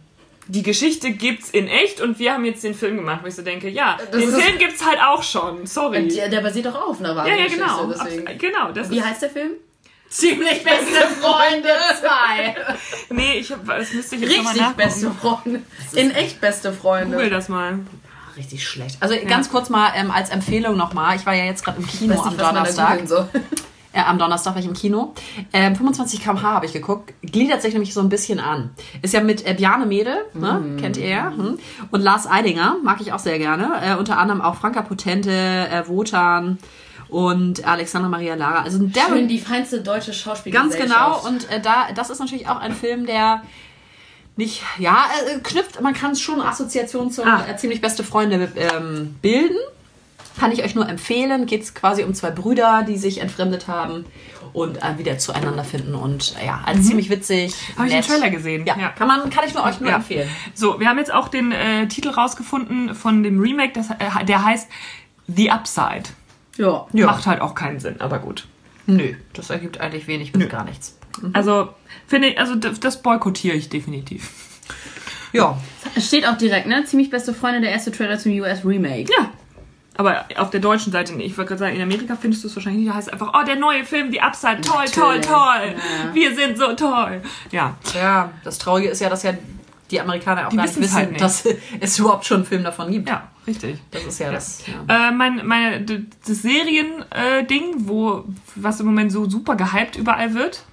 die 0.47 0.63
Geschichte 0.63 1.11
gibt's 1.11 1.49
in 1.49 1.67
echt 1.67 1.99
und 1.99 2.17
wir 2.19 2.33
haben 2.33 2.45
jetzt 2.45 2.63
den 2.63 2.73
Film 2.73 2.95
gemacht, 2.97 3.19
wo 3.23 3.27
ich 3.27 3.35
so 3.35 3.41
denke, 3.41 3.67
ja, 3.67 3.97
Das 4.11 4.21
den 4.21 4.29
Film 4.31 4.57
gibt's 4.57 4.85
halt 4.85 4.99
auch 5.01 5.21
schon, 5.23 5.65
sorry. 5.65 6.07
Der, 6.07 6.29
der 6.29 6.39
basiert 6.41 6.67
doch 6.67 6.75
auf 6.87 6.99
einer 6.99 7.13
wahren 7.15 7.27
ja, 7.27 7.35
ja, 7.35 7.43
Geschichte, 7.43 7.65
genau. 7.65 7.87
Deswegen. 7.91 8.27
Abs- 8.27 8.37
Genau, 8.39 8.71
das 8.71 8.89
Wie 8.89 9.01
heißt 9.03 9.21
der 9.21 9.29
Film? 9.31 9.51
Ziemlich 10.11 10.61
beste 10.61 11.07
Freunde 11.21 11.69
2. 12.01 12.55
nee, 13.11 13.39
ich 13.39 13.49
hab, 13.49 13.65
das 13.65 13.93
müsste 13.93 14.17
ich 14.17 14.23
jetzt 14.23 14.31
Richtig 14.31 14.57
nachgucken. 14.57 14.77
beste 14.77 15.11
Freunde. 15.11 15.61
In 15.93 16.11
echt 16.11 16.41
beste 16.41 16.73
Freunde. 16.73 17.15
Google 17.15 17.29
das 17.29 17.47
mal. 17.47 17.79
Richtig 18.35 18.67
schlecht. 18.67 18.97
Also 18.99 19.15
ganz 19.25 19.49
kurz 19.49 19.69
mal 19.69 19.93
ähm, 19.95 20.11
als 20.11 20.29
Empfehlung 20.29 20.75
nochmal. 20.75 21.15
Ich 21.15 21.25
war 21.25 21.33
ja 21.33 21.45
jetzt 21.45 21.63
gerade 21.63 21.79
im 21.79 21.87
Kino 21.87 22.21
am 22.21 22.29
nicht, 22.29 22.41
da 22.41 22.51
Donnerstag. 22.51 23.03
Ja, 23.93 24.07
am 24.07 24.17
Donnerstag 24.17 24.53
war 24.53 24.61
ich 24.61 24.67
im 24.67 24.73
Kino. 24.73 25.13
Ähm, 25.51 25.75
25 25.75 26.23
km/h 26.23 26.41
habe 26.43 26.65
ich 26.65 26.71
geguckt. 26.71 27.13
Gliedert 27.23 27.61
sich 27.61 27.73
nämlich 27.73 27.93
so 27.93 27.99
ein 27.99 28.07
bisschen 28.07 28.39
an. 28.39 28.69
Ist 29.01 29.13
ja 29.13 29.19
mit 29.19 29.45
äh, 29.45 29.53
Bjarne 29.53 29.85
Mädel, 29.85 30.15
ne? 30.33 30.77
kennt 30.79 30.95
ihr 30.95 31.09
ja. 31.09 31.33
Hm? 31.35 31.59
Und 31.91 32.01
Lars 32.01 32.25
Eidinger, 32.25 32.77
mag 32.83 33.01
ich 33.01 33.11
auch 33.11 33.19
sehr 33.19 33.37
gerne. 33.37 33.69
Äh, 33.83 33.95
unter 33.95 34.17
anderem 34.17 34.39
auch 34.39 34.55
Franka 34.55 34.81
Potente, 34.81 35.29
äh, 35.29 35.89
Wotan 35.89 36.57
und 37.11 37.67
Alexandra 37.67 38.09
Maria 38.09 38.35
Lara. 38.35 38.63
Also 38.63 38.79
der 38.79 39.03
Schön 39.07 39.27
die 39.27 39.37
feinste 39.37 39.81
deutsche 39.81 40.13
Ganz 40.49 40.75
genau. 40.77 41.19
Und 41.27 41.49
äh, 41.51 41.59
da, 41.59 41.89
das 41.93 42.09
ist 42.09 42.19
natürlich 42.19 42.47
auch 42.47 42.57
ein 42.57 42.73
Film, 42.73 43.05
der 43.05 43.43
nicht, 44.37 44.63
ja, 44.79 45.05
äh, 45.27 45.39
knüpft, 45.39 45.81
man 45.81 45.93
kann 45.93 46.15
schon 46.15 46.41
Assoziationen 46.41 47.11
zu 47.11 47.23
Ah. 47.23 47.45
äh, 47.49 47.57
ziemlich 47.57 47.81
beste 47.81 48.05
Freunde 48.05 48.49
ähm, 48.55 49.15
bilden. 49.21 49.57
Kann 50.39 50.53
ich 50.53 50.63
euch 50.63 50.73
nur 50.73 50.87
empfehlen. 50.87 51.45
Geht 51.45 51.63
es 51.63 51.73
quasi 51.73 52.03
um 52.03 52.13
zwei 52.13 52.31
Brüder, 52.31 52.83
die 52.87 52.97
sich 52.97 53.19
entfremdet 53.19 53.67
haben 53.67 54.05
und 54.53 54.77
äh, 54.77 54.97
wieder 54.97 55.17
zueinander 55.17 55.65
finden. 55.65 55.93
Und 55.93 56.33
äh, 56.41 56.45
ja, 56.45 56.61
also 56.65 56.81
ziemlich 56.81 57.09
witzig. 57.09 57.53
Mhm. 57.53 57.77
Habe 57.77 57.87
ich 57.89 57.93
den. 57.93 58.03
Trailer 58.03 58.29
gesehen. 58.29 58.65
Ja, 58.65 58.89
Kann, 58.89 59.09
man, 59.09 59.29
kann 59.29 59.43
ich 59.45 59.53
nur 59.53 59.65
euch 59.65 59.81
nur 59.81 59.89
Ja. 59.89 59.97
empfehlen. 59.97 60.29
So, 60.53 60.79
wir 60.79 60.87
haben 60.87 60.97
jetzt 60.97 61.13
auch 61.13 61.27
den 61.27 61.51
äh, 61.51 61.89
Titel 61.89 62.07
rausgefunden 62.09 62.95
von 62.95 63.21
dem 63.21 63.41
Remake, 63.41 63.73
das, 63.73 63.89
äh, 63.89 64.25
der 64.25 64.45
heißt 64.45 64.69
The 65.27 65.51
Upside. 65.51 66.03
Ja. 66.57 66.87
Ja. 66.93 67.05
Macht 67.05 67.25
halt 67.25 67.41
auch 67.41 67.55
keinen 67.55 67.79
Sinn, 67.79 67.99
aber 67.99 68.19
gut. 68.19 68.47
Nö, 68.87 69.13
das 69.33 69.49
ergibt 69.49 69.79
eigentlich 69.79 70.07
wenig 70.07 70.31
bis 70.33 70.49
gar 70.49 70.63
nichts. 70.63 70.97
Also, 71.33 71.69
finde 72.07 72.29
ich, 72.29 72.39
also 72.39 72.55
das, 72.55 73.01
boykottiere 73.01 73.55
ich 73.55 73.69
definitiv. 73.69 74.29
Ja, 75.33 75.57
Es 75.95 76.07
steht 76.07 76.25
auch 76.25 76.37
direkt, 76.37 76.67
ne? 76.67 76.83
Ziemlich 76.83 77.09
beste 77.09 77.33
Freunde, 77.33 77.61
der 77.61 77.71
erste 77.71 77.91
Trailer 77.91 78.17
zum 78.17 78.33
US 78.39 78.65
Remake. 78.65 79.11
Ja. 79.17 79.31
Aber 79.95 80.25
auf 80.37 80.49
der 80.49 80.61
deutschen 80.61 80.91
Seite 80.91 81.13
nicht. 81.13 81.27
Ich 81.27 81.37
wollte 81.37 81.49
gerade 81.49 81.59
sagen, 81.59 81.75
in 81.75 81.81
Amerika 81.81 82.15
findest 82.15 82.43
du 82.43 82.47
es 82.47 82.55
wahrscheinlich 82.55 82.81
nicht. 82.83 82.91
Da 82.91 82.95
heißt 82.95 83.07
es 83.09 83.13
einfach, 83.13 83.33
oh, 83.33 83.45
der 83.45 83.55
neue 83.57 83.83
Film, 83.85 84.11
The 84.11 84.21
Upside, 84.21 84.61
toll, 84.61 84.85
toll, 84.91 85.17
Natürlich. 85.17 85.25
toll. 85.27 85.75
Wir 86.13 86.35
sind 86.35 86.57
so 86.57 86.73
toll. 86.73 87.21
Ja. 87.51 87.75
ja, 87.93 88.31
das 88.43 88.57
Traurige 88.57 88.89
ist 88.89 88.99
ja, 88.99 89.09
dass 89.09 89.23
ja 89.23 89.33
die 89.91 89.99
Amerikaner 90.01 90.45
auch 90.47 90.49
Die 90.51 90.57
gar 90.57 90.65
nicht 90.65 90.79
wissen, 90.79 90.93
halt 90.95 91.09
nicht. 91.11 91.21
dass 91.21 91.43
es 91.79 91.99
überhaupt 91.99 92.25
schon 92.25 92.37
einen 92.37 92.45
Film 92.45 92.63
davon 92.63 92.91
gibt. 92.91 93.09
Ja, 93.09 93.29
richtig. 93.45 93.77
Das 93.91 94.03
ist 94.05 94.19
ja, 94.19 94.31
das. 94.31 94.63
Ja. 94.87 95.09
Äh, 95.09 95.11
mein, 95.11 95.45
meine, 95.45 95.81
d- 95.81 96.05
das 96.27 96.41
Serien-Ding, 96.41 97.87
wo, 97.87 98.23
was 98.55 98.79
im 98.79 98.85
Moment 98.87 99.11
so 99.11 99.29
super 99.29 99.55
gehypt 99.55 99.95
überall 99.97 100.33
wird, 100.33 100.63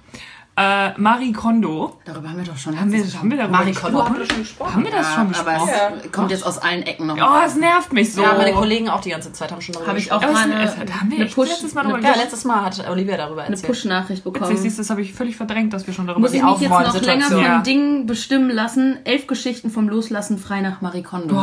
Äh, 0.61 0.91
Marie 0.99 1.31
Kondo. 1.31 1.95
Darüber 2.03 2.27
haben 2.27 2.37
wir 2.37 2.43
doch 2.43 2.57
schon. 2.57 2.77
Haben 2.77 2.91
wir, 2.91 2.99
haben 3.01 3.31
wir 3.31 3.37
darüber 3.37 3.57
Marie 3.59 3.69
gesprochen? 3.71 3.93
Kondo 3.93 4.05
haben 4.09 4.19
wir 4.19 4.25
schon 4.25 4.37
gesprochen. 4.39 4.73
Haben 4.75 4.83
wir 4.83 4.91
das 4.91 5.07
schon 5.13 5.19
aber 5.19 5.29
besprochen? 5.29 5.69
es 6.03 6.11
kommt 6.11 6.31
jetzt 6.31 6.45
aus 6.45 6.57
allen 6.57 6.83
Ecken 6.83 7.07
noch. 7.07 7.15
Oh, 7.17 7.45
es 7.45 7.55
nervt 7.55 7.93
mich 7.93 8.13
so. 8.13 8.21
Ja, 8.23 8.33
meine 8.33 8.51
Kollegen 8.51 8.89
auch 8.89 8.99
die 8.99 9.11
ganze 9.11 9.31
Zeit 9.31 9.53
haben 9.53 9.61
schon 9.61 9.71
darüber 9.73 9.87
Habe 9.89 9.99
ich 9.99 10.11
auch 10.11 10.21
Aber 10.21 10.33
mal 10.33 10.51
es- 10.51 10.73
eine, 10.75 10.99
haben 10.99 11.09
wir 11.11 11.17
eine 11.21 11.25
Push, 11.27 11.47
letztes 11.47 11.73
Mal 11.75 11.81
eine, 11.85 11.93
drüber 11.93 12.03
Ja, 12.03 12.09
gesprochen? 12.09 12.23
letztes 12.25 12.43
Mal 12.43 12.61
hat 12.65 12.89
Olivia 12.89 13.15
darüber 13.15 13.41
eine 13.43 13.51
erzählt. 13.51 13.71
Push-Nachricht 13.71 14.25
Witzig, 14.25 14.33
bekommen. 14.33 14.57
siehst 14.57 14.77
du, 14.77 14.81
das 14.81 14.89
habe 14.89 15.01
ich 15.01 15.13
völlig 15.13 15.37
verdrängt, 15.37 15.71
dass 15.71 15.87
wir 15.87 15.93
schon 15.93 16.07
darüber 16.07 16.19
Muss 16.27 16.33
ich 16.33 16.43
mich 16.43 16.59
jetzt 16.59 16.69
noch 16.69 17.01
länger 17.03 17.25
vom 17.27 17.41
Ja. 17.41 17.59
Ding 17.59 18.05
bestimmen 18.05 18.49
lassen? 18.49 18.97
Elf 19.05 19.27
Geschichten 19.27 19.69
vom 19.69 19.87
Loslassen 19.87 20.37
frei 20.37 20.59
nach 20.59 20.81
Marie 20.81 21.03
Kondo. 21.03 21.41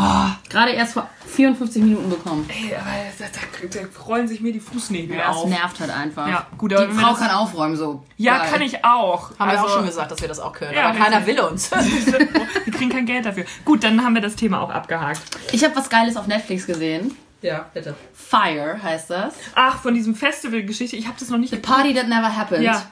Gerade 0.51 0.73
erst 0.73 0.93
vor 0.93 1.09
54 1.27 1.83
Minuten 1.83 2.11
bekommen. 2.11 2.45
Ey, 2.49 2.75
aber 2.77 2.85
da, 3.19 3.25
da, 3.25 3.81
da 3.81 4.03
rollen 4.05 4.29
sich 4.29 4.43
mir 4.43 4.53
die 4.53 4.61
Fußnägel 4.61 5.17
Das 5.17 5.37
auf. 5.37 5.49
nervt 5.49 5.81
halt 5.81 5.91
einfach. 5.91 6.29
Ja, 6.29 6.47
gut, 6.59 6.75
aber 6.75 6.87
Die 6.87 6.93
Frau 6.93 7.11
das- 7.13 7.21
kann 7.21 7.31
aufräumen, 7.31 7.77
so. 7.77 8.03
Ja, 8.19 8.41
kann 8.41 8.61
ich 8.61 8.85
auch. 8.85 9.06
Haben 9.39 9.51
wir 9.51 9.59
Also, 9.61 9.65
auch 9.65 9.77
schon 9.77 9.87
gesagt, 9.87 10.11
dass 10.11 10.21
wir 10.21 10.29
das 10.29 10.39
auch 10.41 10.53
können. 10.53 10.75
Ja, 10.75 10.89
aber 10.89 10.99
keiner 10.99 11.27
will 11.27 11.39
uns. 11.41 11.71
Wir 12.65 12.73
kriegen 12.73 12.91
kein 12.91 13.07
Geld 13.07 13.25
dafür. 13.27 13.45
Gut, 13.65 13.85
dann 13.85 14.05
haben 14.05 14.15
wir 14.15 14.21
das 14.23 14.35
Thema 14.37 14.61
auch 14.61 14.71
abgehakt. 14.71 15.21
Ich 15.53 15.63
habe 15.65 15.75
was 15.77 15.89
Geiles 15.89 16.17
auf 16.17 16.27
Netflix 16.27 16.67
gesehen. 16.67 17.17
ja, 17.43 17.67
bitte. 17.73 17.95
Fire 18.13 18.79
heißt 18.83 19.11
das. 19.11 19.35
Ach, 19.55 19.81
von 19.81 19.95
diesem 19.95 20.15
Festival-Geschichte, 20.15 20.97
ich 20.97 21.07
habe 21.07 21.17
das 21.19 21.29
noch 21.31 21.39
nicht 21.39 21.51
The 21.51 21.59
Party 21.59 21.95
That 21.95 22.09
Never 22.09 22.37
Happened. 22.37 22.63
Ja. 22.65 22.83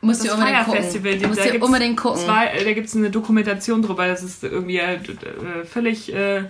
Musst 0.00 0.20
Das 0.20 0.26
ihr 0.26 0.34
unbedingt 0.34 0.56
Fire 0.58 0.64
gucken. 0.66 0.82
Festival, 0.82 1.28
Musst 1.28 1.40
da 1.40 1.44
ihr 1.44 1.62
unbedingt 1.62 1.96
gucken. 2.00 2.20
Zwei, 2.20 2.46
äh, 2.48 2.64
da 2.64 2.72
gibt 2.72 2.88
es 2.88 2.96
eine 2.96 3.10
Dokumentation 3.10 3.80
drüber, 3.82 4.06
das 4.08 4.22
ist 4.22 4.42
irgendwie 4.44 4.78
äh, 4.78 4.94
äh, 4.96 5.64
völlig. 5.64 6.12
Äh, 6.12 6.44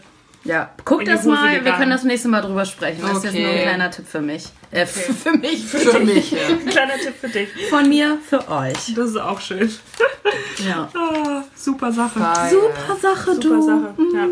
Ja, 0.44 0.70
die 1.00 1.04
das 1.04 1.24
mal. 1.24 1.52
Wir 1.52 1.58
gegangen. 1.60 1.78
können 1.78 1.90
das 1.90 2.04
nächste 2.04 2.28
Mal 2.28 2.42
drüber 2.42 2.64
sprechen. 2.66 3.00
Das 3.02 3.18
ist 3.18 3.24
jetzt 3.24 3.32
Okay. 3.34 3.42
nur 3.42 3.50
ein 3.52 3.62
kleiner 3.62 3.90
Tipp 3.90 4.06
für 4.06 4.20
mich. 4.20 4.44
Äh, 4.70 4.84
Für 4.86 5.32
mich. 5.32 5.64
Für 5.66 6.00
mich. 6.00 6.30
Ja. 6.32 6.38
ein 6.48 6.66
kleiner 6.66 6.94
Tipp 6.94 7.14
für 7.20 7.28
dich. 7.28 7.48
Von 7.70 7.88
mir 7.88 8.18
für 8.28 8.46
euch. 8.50 8.94
Das 8.94 9.08
ist 9.10 9.16
auch 9.16 9.40
schön. 9.40 9.70
Ja. 10.68 10.88
Ah, 10.94 11.42
super 11.56 11.90
Sache. 11.92 12.18
Super 12.50 12.96
Sache, 13.00 13.34
Super 13.34 13.40
du. 13.40 13.62
Sache. 13.62 13.94
Ja. 14.14 14.26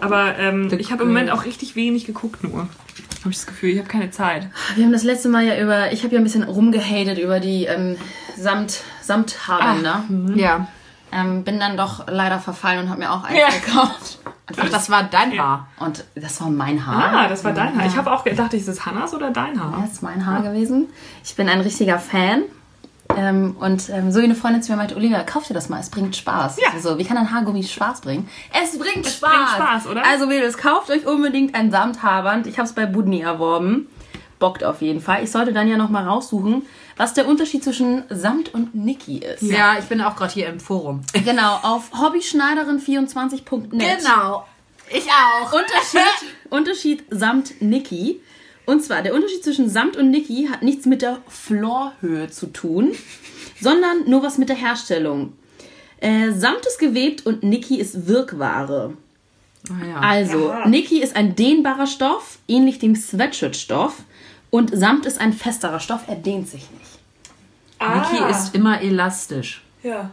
Aber 0.00 0.36
ähm, 0.38 0.68
ich 0.78 0.90
habe 0.92 1.02
im 1.04 1.08
Moment 1.08 1.30
auch 1.30 1.44
richtig 1.44 1.76
wenig 1.76 2.04
geguckt 2.04 2.42
nur. 2.42 2.60
Habe 2.62 3.30
ich 3.30 3.36
das 3.36 3.46
Gefühl, 3.46 3.70
ich 3.70 3.78
habe 3.78 3.88
keine 3.88 4.10
Zeit. 4.10 4.48
Wir 4.74 4.84
haben 4.84 4.92
das 4.92 5.04
letzte 5.04 5.28
Mal 5.28 5.44
ja 5.44 5.58
über, 5.60 5.92
ich 5.92 6.02
habe 6.04 6.14
ja 6.14 6.20
ein 6.20 6.24
bisschen 6.24 6.42
rumgehatet 6.42 7.18
über 7.18 7.38
die 7.40 7.64
ähm, 7.66 7.96
Samt, 8.36 8.80
Samthaarbänder. 9.02 10.04
ja. 10.34 10.66
Ähm, 11.12 11.44
bin 11.44 11.60
dann 11.60 11.76
doch 11.76 12.06
leider 12.08 12.38
verfallen 12.40 12.80
und 12.80 12.88
habe 12.90 13.00
mir 13.00 13.12
auch 13.12 13.22
eins 13.24 13.38
Ja. 13.38 13.48
gekauft. 13.48 14.18
Ach, 14.46 14.68
das 14.68 14.90
war 14.90 15.04
dein 15.04 15.38
Haar. 15.38 15.68
Und 15.78 16.04
das 16.14 16.40
war 16.40 16.50
mein 16.50 16.84
Haar. 16.86 17.24
Ah, 17.24 17.28
das 17.28 17.44
war 17.44 17.52
dein 17.52 17.76
Haar. 17.78 17.86
Ich 17.86 17.96
habe 17.96 18.12
auch 18.12 18.24
gedacht, 18.24 18.52
ist 18.54 18.68
das 18.68 18.84
Hannas 18.84 19.14
oder 19.14 19.30
dein 19.30 19.62
Haar? 19.62 19.78
Das 19.82 19.92
ist 19.92 20.02
mein 20.02 20.26
Haar 20.26 20.42
gewesen. 20.42 20.88
Ich 21.24 21.34
bin 21.36 21.48
ein 21.48 21.60
richtiger 21.60 21.98
Fan. 21.98 22.42
Ähm, 23.16 23.56
und 23.60 23.88
ähm, 23.90 24.10
so 24.10 24.20
wie 24.20 24.24
eine 24.24 24.34
Freundin 24.34 24.62
zu 24.62 24.72
mir 24.72 24.78
meinte, 24.78 24.96
Olivia, 24.96 25.22
kauf 25.22 25.46
dir 25.46 25.54
das 25.54 25.68
mal, 25.68 25.80
es 25.80 25.90
bringt 25.90 26.16
Spaß. 26.16 26.58
Ja. 26.60 26.68
Also, 26.72 26.98
wie 26.98 27.04
kann 27.04 27.18
ein 27.18 27.30
Haargummi 27.30 27.62
Spaß 27.62 28.00
bringen? 28.00 28.28
Es 28.62 28.78
bringt 28.78 29.06
Spaß. 29.06 29.30
bringt 29.30 29.48
Spaß, 29.50 29.86
oder? 29.86 30.04
Also 30.04 30.26
Mädels, 30.26 30.56
kauft 30.56 30.90
euch 30.90 31.06
unbedingt 31.06 31.54
ein 31.54 31.70
Samthaarband. 31.70 32.46
Ich 32.46 32.58
habe 32.58 32.66
es 32.66 32.74
bei 32.74 32.86
Budni 32.86 33.20
erworben. 33.20 33.88
Bockt 34.38 34.64
auf 34.64 34.80
jeden 34.80 35.00
Fall. 35.00 35.22
Ich 35.22 35.30
sollte 35.30 35.52
dann 35.52 35.68
ja 35.68 35.76
noch 35.76 35.90
mal 35.90 36.04
raussuchen, 36.04 36.62
was 36.96 37.14
der 37.14 37.26
Unterschied 37.28 37.64
zwischen 37.64 38.04
Samt 38.10 38.52
und 38.54 38.74
Niki 38.74 39.18
ist. 39.18 39.42
Ja, 39.42 39.78
ich 39.78 39.84
bin 39.86 40.00
auch 40.00 40.16
gerade 40.16 40.32
hier 40.32 40.48
im 40.48 40.60
Forum. 40.60 41.02
Genau, 41.24 41.56
auf 41.62 41.90
hobbyschneiderin24.net. 41.92 43.98
Genau. 43.98 44.46
Ich 44.90 45.06
auch. 45.08 45.52
Unterschied, 45.52 46.02
Unterschied 46.50 47.04
Samt 47.10 47.60
Niki. 47.60 48.20
Und 48.66 48.84
zwar, 48.84 49.02
der 49.02 49.14
Unterschied 49.14 49.42
zwischen 49.42 49.68
Samt 49.68 49.96
und 49.96 50.10
Niki 50.10 50.48
hat 50.50 50.62
nichts 50.62 50.86
mit 50.86 51.02
der 51.02 51.18
Floorhöhe 51.28 52.30
zu 52.30 52.46
tun, 52.46 52.92
sondern 53.60 54.08
nur 54.08 54.22
was 54.22 54.38
mit 54.38 54.48
der 54.48 54.56
Herstellung. 54.56 55.32
Äh, 55.98 56.30
Samt 56.32 56.64
ist 56.66 56.78
gewebt 56.78 57.26
und 57.26 57.42
Niki 57.42 57.80
ist 57.80 58.06
Wirkware. 58.06 58.94
Ah, 59.68 59.86
ja. 59.86 59.96
Also, 60.00 60.48
Ja. 60.50 60.66
Niki 60.68 61.00
ist 61.02 61.16
ein 61.16 61.34
dehnbarer 61.36 61.86
Stoff, 61.86 62.38
ähnlich 62.48 62.78
dem 62.78 62.94
Sweatshirt-Stoff. 62.96 63.94
Und 64.52 64.76
Samt 64.76 65.06
ist 65.06 65.18
ein 65.18 65.32
festerer 65.32 65.80
Stoff, 65.80 66.02
er 66.08 66.16
dehnt 66.16 66.46
sich 66.46 66.68
nicht. 66.72 66.98
Niki 67.80 68.22
ist 68.30 68.54
immer 68.54 68.82
elastisch. 68.82 69.62
Ja. 69.82 70.10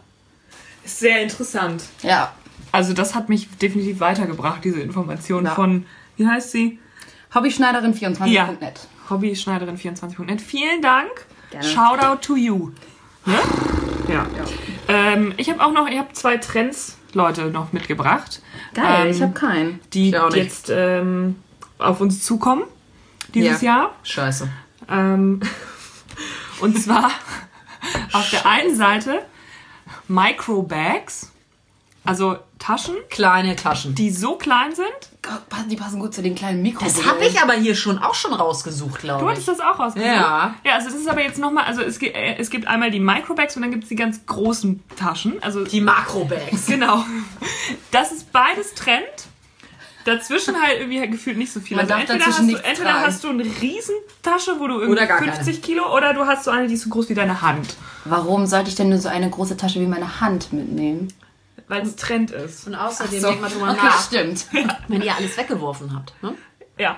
Ist 0.86 1.00
sehr 1.00 1.22
interessant. 1.22 1.84
Ja. 2.04 2.32
Also 2.72 2.94
das 2.94 3.16
hat 3.16 3.28
mich 3.28 3.50
definitiv 3.58 4.00
weitergebracht, 4.00 4.64
diese 4.64 4.80
Information 4.80 5.44
Ja. 5.44 5.52
von, 5.56 5.86
wie 6.16 6.26
heißt 6.26 6.52
sie? 6.52 6.80
Hobbyschneiderin24.net. 7.34 8.80
Hobbyschneiderin24.net. 9.10 10.40
Vielen 10.42 10.82
Dank. 10.82 11.10
Gerne. 11.52 11.68
Shoutout 11.68 12.22
to 12.22 12.38
you. 12.38 12.72
Ne? 13.26 13.38
Ja. 14.08 14.26
Ähm, 14.88 15.34
ich 15.36 15.50
habe 15.50 15.62
auch 15.62 15.74
noch, 15.74 15.90
ich 15.90 16.00
habe 16.00 16.14
zwei 16.14 16.38
Trends, 16.38 16.98
Leute, 17.12 17.48
noch 17.48 17.74
mitgebracht. 17.74 18.42
Geil, 18.74 19.08
ähm, 19.08 19.12
ich 19.12 19.22
habe 19.22 19.34
keinen. 19.34 19.82
die 19.92 20.12
jetzt 20.34 20.72
ähm, 20.74 21.36
auf 21.78 22.00
uns 22.00 22.24
zukommen 22.24 22.64
dieses 23.34 23.62
Ja. 23.62 23.76
Jahr. 23.78 23.96
Scheiße. 24.04 24.50
Ähm, 24.90 25.42
und 26.62 26.82
zwar 26.82 27.12
auf 28.14 28.30
der 28.30 28.46
einen 28.46 28.76
Seite 28.76 29.22
Microbags, 30.08 31.32
also 32.06 32.38
Taschen, 32.58 32.96
Kleine 33.10 33.56
Taschen. 33.56 33.96
die 33.96 34.10
so 34.10 34.36
klein 34.36 34.76
sind. 34.76 34.88
Die 35.70 35.76
passen 35.76 36.00
gut 36.00 36.14
zu 36.14 36.22
den 36.22 36.34
kleinen 36.36 36.62
Mikro. 36.62 36.84
Das 36.84 37.06
habe 37.06 37.24
ich 37.26 37.40
aber 37.42 37.54
hier 37.54 37.76
schon 37.76 38.00
auch 38.00 38.16
schon 38.16 38.34
rausgesucht, 38.34 38.98
Du 38.98 39.02
glaube 39.08 39.24
ich. 39.26 39.30
hattest 39.32 39.48
das 39.48 39.60
auch 39.60 39.80
rausgesucht? 39.80 40.10
Ja. 40.10 40.56
Ja, 40.66 40.74
also 40.76 40.88
es 40.90 40.96
ist 40.96 41.08
aber 41.08 41.22
jetzt 41.22 41.38
nochmal, 41.40 41.66
also 41.66 41.82
es 41.82 42.00
gibt, 42.00 42.16
äh, 42.16 42.36
es 42.38 42.50
gibt 42.50 42.68
einmal 42.68 42.90
die 42.92 43.00
Microbags 43.00 43.56
und 43.56 43.62
dann 43.62 43.72
gibt 43.72 43.84
es 43.84 43.90
die 43.90 43.96
ganz 43.96 44.26
großen 44.26 44.84
Taschen. 44.98 45.42
Also 45.44 45.64
Die 45.66 45.82
Makrobags. 45.82 46.66
genau. 46.68 47.06
Das 47.92 48.12
ist 48.12 48.32
beides 48.32 48.74
Trend. 48.74 49.06
Dazwischen 50.06 50.62
halt 50.62 50.80
irgendwie 50.80 51.00
halt 51.00 51.12
gefühlt 51.12 51.38
nicht 51.38 51.52
so 51.52 51.60
viel. 51.60 51.76
Man 51.78 51.86
also 51.86 51.94
darf 51.94 52.02
entweder, 52.02 52.20
dazwischen 52.26 52.56
hast 52.56 52.64
du, 52.64 52.70
entweder 52.70 52.90
tragen. 52.92 53.06
hast 53.06 53.24
du 53.24 53.30
eine 53.30 53.44
Riesentasche, 53.44 54.60
wo 54.60 54.68
du 54.68 54.74
irgendwie 54.76 54.92
Oder 54.94 55.08
gar 55.08 55.20
50 55.22 55.62
Kilo, 55.62 55.96
oder 55.96 56.14
du 56.14 56.26
hast 56.26 56.46
so 56.46 56.52
eine, 56.52 56.68
die 56.68 56.74
ist 56.76 56.84
so 56.84 56.90
groß 56.90 57.10
wie 57.10 57.14
deine 57.14 57.42
Hand. 57.42 57.76
Warum 58.06 58.46
sollte 58.46 58.70
ich 58.70 58.76
denn 58.76 58.90
nur 58.90 59.00
so 59.00 59.10
eine 59.10 59.30
große 59.30 59.58
Tasche 59.58 59.80
wie 59.82 59.86
meine 59.88 60.22
Hand 60.22 60.54
mitnehmen? 60.54 61.10
Weil 61.68 61.84
es 61.84 61.96
Trend 61.96 62.32
ist. 62.32 62.66
Und 62.66 62.76
außerdem 62.76 63.20
So. 63.20 63.28
denkt 63.28 63.42
mal 63.42 63.50
drüber 63.52 63.70
Okay, 63.72 63.80
nach, 63.86 64.04
stimmt. 64.06 64.48
wenn 64.88 65.02
ihr 65.02 65.16
alles 65.16 65.38
weggeworfen 65.38 65.94
habt. 65.96 66.14
Ne? 66.24 66.34
Ja. 66.80 66.98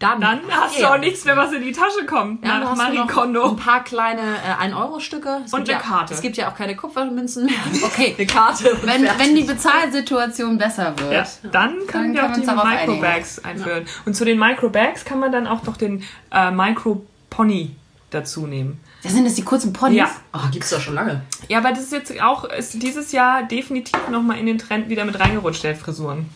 Dann, 0.00 0.18
Dann 0.18 0.40
hast 0.50 0.78
du 0.78 0.80
Ja. 0.80 0.94
auch 0.94 0.98
nichts 0.98 1.26
mehr, 1.26 1.36
was 1.36 1.52
in 1.52 1.62
die 1.62 1.72
Tasche 1.72 2.06
kommt. 2.06 2.42
Ja, 2.42 2.54
nach 2.54 2.60
dann 2.60 2.68
hast 2.70 2.88
du 2.88 2.94
Marie 2.96 3.06
Kondo. 3.06 3.50
ein 3.50 3.56
paar 3.56 3.84
kleine 3.84 4.22
äh, 4.22 4.64
1-Euro-Stücke. 4.66 5.42
Es 5.44 5.52
Und 5.52 5.68
eine 5.68 5.72
ja, 5.72 5.78
Karte. 5.78 6.14
Es 6.14 6.22
gibt 6.22 6.38
ja 6.38 6.50
auch 6.50 6.56
keine 6.56 6.74
Kupfermünzen 6.74 7.44
mehr. 7.44 7.54
Okay. 7.84 8.14
Eine 8.18 8.26
Karte. 8.26 8.78
Wenn, 8.82 9.02
wenn 9.18 9.36
die 9.36 9.42
Bezahlsituation 9.42 10.56
besser 10.56 10.98
wird. 10.98 11.12
Ja, 11.12 11.26
dann 11.52 11.86
können 11.86 12.14
Dann 12.14 12.14
wir 12.14 12.14
können 12.14 12.16
auch 12.18 12.22
wir 12.22 12.34
die 12.34 12.40
uns 12.40 12.46
darauf 12.46 12.64
Microbags 12.64 13.44
einführen. 13.44 13.84
Und 14.06 14.14
zu 14.14 14.24
den 14.24 14.38
Microbags 14.38 15.04
kann 15.04 15.20
man 15.20 15.32
dann 15.32 15.46
auch 15.46 15.64
noch 15.64 15.76
den 15.76 16.02
äh, 16.32 16.50
Micro-Pony 16.50 17.76
dazu 18.08 18.46
nehmen. 18.46 18.80
Das 19.02 19.12
sind 19.12 19.24
das 19.26 19.34
die 19.34 19.42
kurzen 19.44 19.74
Ponys? 19.74 19.98
Ja. 19.98 20.10
Oh, 20.32 20.48
gibt's 20.50 20.70
doch 20.70 20.80
schon 20.80 20.94
lange. 20.94 21.20
Ja, 21.48 21.58
aber 21.58 21.70
das 21.70 21.80
ist 21.80 21.92
jetzt 21.92 22.20
auch 22.22 22.44
ist 22.44 22.82
dieses 22.82 23.12
Jahr 23.12 23.42
definitiv 23.42 24.08
nochmal 24.10 24.38
in 24.38 24.46
den 24.46 24.56
Trend 24.56 24.88
wieder 24.88 25.04
mit 25.04 25.20
reingerutscht, 25.20 25.62
der 25.62 25.76
Frisuren. 25.76 26.28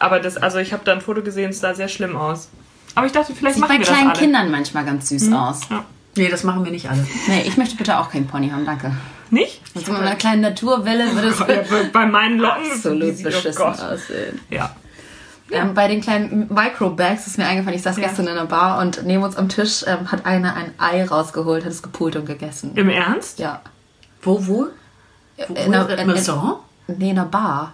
Aber 0.00 0.18
das, 0.18 0.36
also 0.36 0.58
ich 0.58 0.72
habe 0.72 0.84
da 0.84 0.92
ein 0.92 1.00
Foto 1.00 1.22
gesehen, 1.22 1.50
es 1.50 1.60
sah 1.60 1.74
sehr 1.74 1.88
schlimm 1.88 2.16
aus. 2.16 2.48
Aber 2.94 3.06
ich 3.06 3.12
dachte, 3.12 3.34
vielleicht 3.34 3.54
Sieht 3.56 3.60
machen 3.62 3.74
bei 3.74 3.78
wir 3.78 3.86
kleinen 3.86 4.08
das 4.10 4.18
alle. 4.18 4.26
Kindern 4.26 4.50
manchmal 4.50 4.84
ganz 4.84 5.08
süß 5.08 5.32
aus. 5.32 5.60
Ja. 5.70 5.84
Nee, 6.16 6.28
das 6.28 6.44
machen 6.44 6.64
wir 6.64 6.72
nicht 6.72 6.90
alle. 6.90 7.06
Nee, 7.26 7.42
ich 7.46 7.56
möchte 7.56 7.76
bitte 7.76 7.98
auch 7.98 8.10
keinen 8.10 8.26
Pony 8.26 8.50
haben, 8.50 8.66
danke. 8.66 8.92
Nicht? 9.30 9.62
Mit 9.74 9.86
so 9.86 9.92
einer 9.94 10.14
kleinen 10.14 10.42
Naturwelle 10.42 11.10
würde 11.14 11.28
es 11.28 11.38
Ja, 11.72 11.82
bei- 11.92 12.04
meinen 12.06 12.38
Locken. 12.38 12.70
absolut 12.70 13.18
die 13.18 13.22
oh 13.22 13.24
beschissen 13.24 13.54
Gott. 13.64 13.80
aussehen. 13.80 14.38
Ja. 14.50 14.76
Ähm, 15.50 15.72
bei 15.74 15.88
den 15.88 16.00
kleinen 16.02 16.48
Microbags 16.52 17.26
ist 17.26 17.38
mir 17.38 17.46
eingefallen, 17.46 17.76
ich 17.76 17.82
saß 17.82 17.96
Ja. 17.96 18.08
gestern 18.08 18.26
in 18.26 18.32
einer 18.32 18.46
Bar 18.46 18.80
und 18.80 19.04
neben 19.06 19.22
uns 19.22 19.36
am 19.36 19.48
Tisch 19.48 19.84
ähm, 19.86 20.10
hat 20.12 20.24
einer 20.26 20.54
ein 20.54 20.72
Ei 20.78 21.04
rausgeholt, 21.04 21.64
hat 21.64 21.72
es 21.72 21.82
gepult 21.82 22.16
und 22.16 22.26
gegessen. 22.26 22.72
Im 22.74 22.88
Ernst? 22.90 23.38
Ja. 23.38 23.60
Wo, 24.22 24.46
wo? 24.46 24.66
In, 25.36 25.44
Wo? 25.48 25.60
einer- 25.60 25.88
in, 25.90 25.98
in, 25.98 26.10
Restaurant? 26.10 26.58
nee, 26.88 27.10
in 27.10 27.18
einer 27.18 27.26
Bar. 27.28 27.72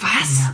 Was? 0.00 0.50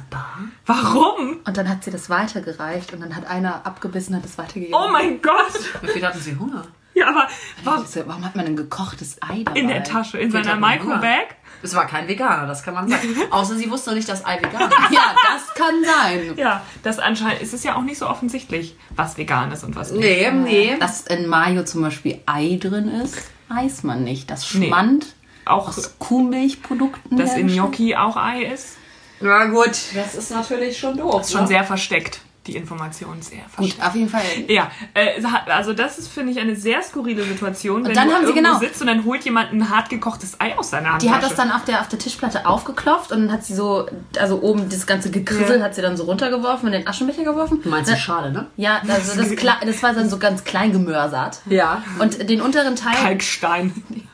Warum? 0.67 1.39
Und 1.47 1.57
dann 1.57 1.69
hat 1.69 1.85
sie 1.85 1.91
das 1.91 2.11
weitergereicht 2.11 2.93
und 2.93 3.01
dann 3.01 3.15
hat 3.15 3.27
einer 3.27 3.65
abgebissen 3.67 4.15
und 4.15 4.23
hat 4.23 4.29
es 4.29 4.39
weitergegeben. 4.39 4.75
Oh 4.75 4.89
mein 4.91 5.21
Gott. 5.23 5.95
Wie 5.95 6.05
hatten 6.05 6.19
Sie 6.21 6.37
Hunger? 6.37 6.65
Ja, 6.95 7.09
aber 7.09 7.29
warum? 7.63 7.85
Warum 8.07 8.25
hat 8.25 8.35
man 8.37 8.47
ein 8.47 8.57
gekochtes 8.57 9.19
Ei 9.23 9.43
dabei? 9.45 9.61
In 9.61 9.69
der 9.69 9.85
Tasche, 9.85 10.19
in 10.19 10.31
seiner 10.31 10.57
Microbag? 10.57 11.37
Es 11.63 11.75
war 11.75 11.87
kein 11.87 12.09
Veganer, 12.09 12.47
das 12.47 12.63
kann 12.63 12.75
man 12.75 12.89
sagen. 12.89 13.03
Außer 13.31 13.57
sie 13.57 13.71
wusste 13.71 13.95
nicht, 13.95 14.09
dass 14.09 14.25
Ei 14.25 14.39
vegan 14.43 14.71
ist. 14.71 14.77
Ja, 14.91 15.15
das 15.33 15.55
kann 15.55 15.75
sein. 15.85 16.35
Ja, 16.37 16.63
das 16.83 16.99
anscheinend 16.99 17.43
ist 17.43 17.53
es 17.55 17.65
ja 17.65 17.77
auch 17.77 17.83
nicht 17.83 17.99
so 17.99 18.09
offensichtlich, 18.09 18.77
was 18.95 19.17
vegan 19.17 19.53
ist 19.53 19.63
und 19.65 19.75
was 19.77 19.91
nicht. 19.91 20.01
Nee, 20.03 20.31
nee. 20.31 20.77
Dass 20.81 21.03
in 21.07 21.27
Mayo 21.29 21.65
zum 21.65 21.83
Beispiel 21.83 22.21
Ei 22.27 22.59
drin 22.61 22.89
ist, 22.89 23.17
weiß 23.49 23.83
man 23.85 24.03
nicht. 24.05 24.31
Das 24.31 24.55
Nee. 24.55 24.67
Schmand 24.69 25.15
Auch, 25.45 25.69
aus 25.69 25.99
Kuhmilchprodukten. 25.99 27.17
dass 27.19 27.35
in. 27.37 27.49
Gnocchi 27.49 27.97
auch 27.97 28.17
Ei 28.17 28.43
ist, 28.45 28.77
Na 29.21 29.47
gut. 29.47 29.73
Das 29.95 30.15
ist 30.15 30.31
natürlich 30.31 30.79
schon 30.79 30.97
doof. 30.97 31.23
ist 31.23 31.33
schon 31.33 31.47
sehr 31.47 31.65
versteckt. 31.65 32.21
die 32.47 32.55
Information 32.55 33.21
sehr 33.23 33.39
Gut, 33.39 33.51
versteckt. 33.73 33.85
auf 33.89 33.95
jeden 33.97 34.09
Fall. 34.09 34.23
Ja, 34.47 34.71
äh, 34.95 35.21
also 35.51 35.73
das 35.73 35.99
ist, 35.99 36.07
finde 36.07 36.31
ich, 36.31 36.39
eine 36.39 36.55
sehr 36.55 36.81
skurrile 36.81 37.25
Situation, 37.25 37.85
wenn 37.85 37.93
dann 37.93 38.07
du 38.07 38.15
haben 38.15 38.25
sie 38.25 38.31
irgendwo 38.31 38.51
genau- 38.51 38.61
sitzt 38.61 38.81
und 38.81 38.87
dann 38.87 39.05
holt 39.05 39.25
jemand 39.25 39.53
ein 39.53 39.69
hart 39.69 39.89
gekochtes 39.89 40.41
Ei 40.41 40.57
aus 40.57 40.71
seiner 40.71 40.93
Hand. 40.93 41.03
Die 41.03 41.11
hat 41.11 41.25
das 41.25 41.35
dann 41.35 41.51
auf 41.51 41.65
der, 41.65 41.81
auf 41.81 41.89
der 41.89 41.99
Tischplatte 41.99 42.47
aufgeklopft 42.47 43.11
und 43.11 43.23
dann 43.23 43.33
hat 43.33 43.45
sie 43.45 43.53
so, 43.55 43.89
also 44.21 44.41
oben 44.43 44.69
das 44.69 44.87
ganze 44.87 45.11
Gekrissel 45.11 45.59
Ja. 45.59 45.65
hat 45.65 45.75
sie 45.75 45.83
dann 45.83 45.97
so 45.97 46.05
runtergeworfen 46.05 46.69
und 46.69 46.73
in 46.75 46.83
den 46.83 46.87
Aschenbecher 46.89 47.25
geworfen. 47.25 47.63
Du 47.65 47.69
meinst 47.69 47.91
die 47.93 47.97
Schale, 47.97 48.31
ne? 48.31 48.47
Ja, 48.57 48.81
also 48.87 49.21
das, 49.21 49.29
das 49.65 49.83
war 49.83 49.93
dann 49.95 50.09
so 50.09 50.19
ganz 50.19 50.45
klein 50.45 50.71
gemörsert. 50.71 51.41
Ja. 51.47 51.83
Und 51.99 52.31
den 52.31 52.41
unteren 52.43 52.77
Teil, 52.77 52.95
Kalkstein. 52.95 54.06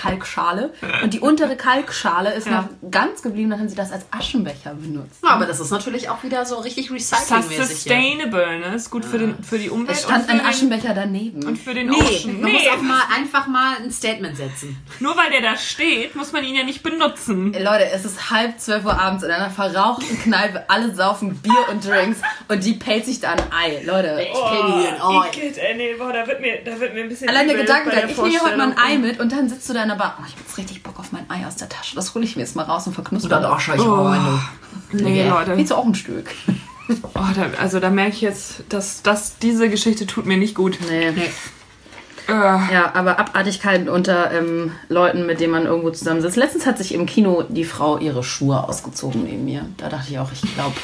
Kalkschale, 0.00 0.72
und 1.02 1.12
die 1.14 1.20
untere 1.20 1.56
Kalkschale 1.56 2.32
ist 2.32 2.46
Ja. 2.46 2.62
noch 2.82 2.90
ganz 2.90 3.20
geblieben, 3.22 3.50
dann 3.50 3.60
haben 3.60 3.68
sie 3.68 3.74
das 3.76 3.92
als 3.92 4.04
Aschenbecher 4.10 4.74
benutzt. 4.74 5.18
Aber 5.22 5.44
das 5.46 5.60
ist 5.60 5.70
natürlich 5.70 6.08
auch 6.08 6.22
wieder 6.22 6.44
so 6.46 6.56
richtig 6.58 6.88
Das 6.88 6.96
ist 7.02 7.12
recyclingmäßig. 7.12 7.76
sustainable, 7.76 8.58
ne? 8.60 8.74
Ist 8.74 8.90
gut 8.90 9.04
für, 9.04 9.18
den, 9.18 9.42
für 9.44 9.58
die 9.58 9.68
Umwelt 9.70 9.96
Es 9.98 10.04
stand 10.04 10.20
und 10.24 10.30
für 10.30 10.32
ein 10.42 10.46
Aschenbecher 10.46 10.94
daneben. 10.94 11.44
und 11.46 11.58
für 11.58 11.74
den 11.74 11.88
Nee, 11.88 11.96
Ocean. 11.96 12.40
man 12.40 12.50
Nee, 12.50 12.52
muss 12.54 12.68
auch 12.68 12.82
mal 12.82 13.02
einfach 13.14 13.46
mal 13.46 13.76
ein 13.76 13.90
Statement 13.90 14.36
setzen. 14.36 14.76
nur 15.00 15.16
weil 15.16 15.30
der 15.30 15.42
da 15.42 15.56
steht, 15.56 16.14
muss 16.16 16.32
man 16.32 16.44
ihn 16.44 16.54
ja 16.54 16.62
nicht 16.64 16.82
benutzen. 16.82 17.52
Leute, 17.52 17.90
es 17.92 18.04
ist 18.04 18.30
halb 18.30 18.58
zwölf 18.58 18.84
Uhr 18.84 18.98
abends 18.98 19.22
in 19.22 19.30
einer 19.30 19.50
verrauchten 19.50 20.18
Kneipe, 20.22 20.64
alle 20.68 20.94
saufen 20.94 21.36
Bier 21.36 21.66
und 21.70 21.86
Drinks 21.86 22.18
und 22.48 22.64
die 22.64 22.72
pellt 22.74 23.04
sich 23.04 23.20
da 23.20 23.32
ein 23.32 23.42
Ei. 23.52 23.82
Leute, 23.84 24.16
Oh, 24.34 25.22
Igitt, 25.32 25.58
ey, 25.58 25.74
nee, 25.76 25.94
boah, 25.98 26.12
da 26.12 26.26
wird 26.26 26.40
mir, 26.40 26.58
da 26.64 26.78
wird 26.80 26.94
mir 26.94 27.02
ein 27.02 27.08
bisschen 27.08 27.28
allein 27.28 27.48
der 27.48 27.56
Gedanke, 27.56 27.90
ich 28.08 28.16
nehme 28.16 28.28
hier 28.30 28.42
heute 28.42 28.56
mal 28.56 28.68
ein 28.72 28.78
Ei 28.78 28.96
mit 28.98 29.18
und 29.20 29.32
dann 29.32 29.48
sitzt 29.48 29.68
du 29.68 29.74
da 29.74 29.84
in 29.90 29.98
der 29.98 30.04
Bar. 30.04 30.16
Oh, 30.20 30.24
ich 30.26 30.32
hab 30.32 30.40
jetzt 30.40 30.58
richtig 30.58 30.82
Bock 30.82 30.98
auf 30.98 31.12
mein 31.12 31.28
Ei 31.30 31.46
aus 31.46 31.56
der 31.56 31.68
Tasche. 31.68 31.94
Das 31.96 32.14
hole 32.14 32.24
ich 32.24 32.36
mir 32.36 32.42
jetzt 32.42 32.56
mal 32.56 32.62
raus 32.62 32.86
und 32.86 32.90
Und 32.90 32.94
verknusper. 32.94 33.28
dann 33.28 33.44
auch 33.44 33.60
schau 33.60 33.74
ich 33.74 33.80
oh. 33.80 34.14
Nee, 34.92 35.28
Leute. 35.28 35.56
Willst 35.56 35.70
du 35.70 35.74
auch 35.76 35.84
ein 35.84 35.94
Stück? 35.94 36.30
Oh, 37.14 37.20
da, 37.36 37.46
also 37.60 37.78
da 37.78 37.88
merke 37.90 38.14
ich 38.16 38.20
jetzt, 38.20 38.64
dass, 38.68 39.02
dass 39.02 39.38
diese 39.38 39.68
Geschichte 39.70 40.06
tut 40.06 40.26
mir 40.26 40.36
nicht 40.36 40.54
gut. 40.56 40.78
Nee. 40.88 41.12
du. 41.12 42.32
Äh, 42.32 42.72
Ja, 42.72 42.92
aber 42.94 43.18
Abartigkeiten 43.18 43.88
unter 43.88 44.32
ähm, 44.32 44.72
Leuten, 44.88 45.24
mit 45.26 45.40
denen 45.40 45.52
man 45.52 45.66
irgendwo 45.66 45.90
zusammensitzt. 45.90 46.36
Letztens 46.36 46.66
hat 46.66 46.78
sich 46.78 46.94
im 46.94 47.06
Kino 47.06 47.44
die 47.48 47.64
Frau 47.64 47.98
ihre 47.98 48.24
Schuhe 48.24 48.64
ausgezogen 48.68 49.22
neben 49.22 49.44
mir. 49.44 49.66
Da 49.76 49.88
dachte 49.88 50.10
ich 50.10 50.18
auch, 50.18 50.30
ich 50.32 50.42
glaube, 50.54 50.74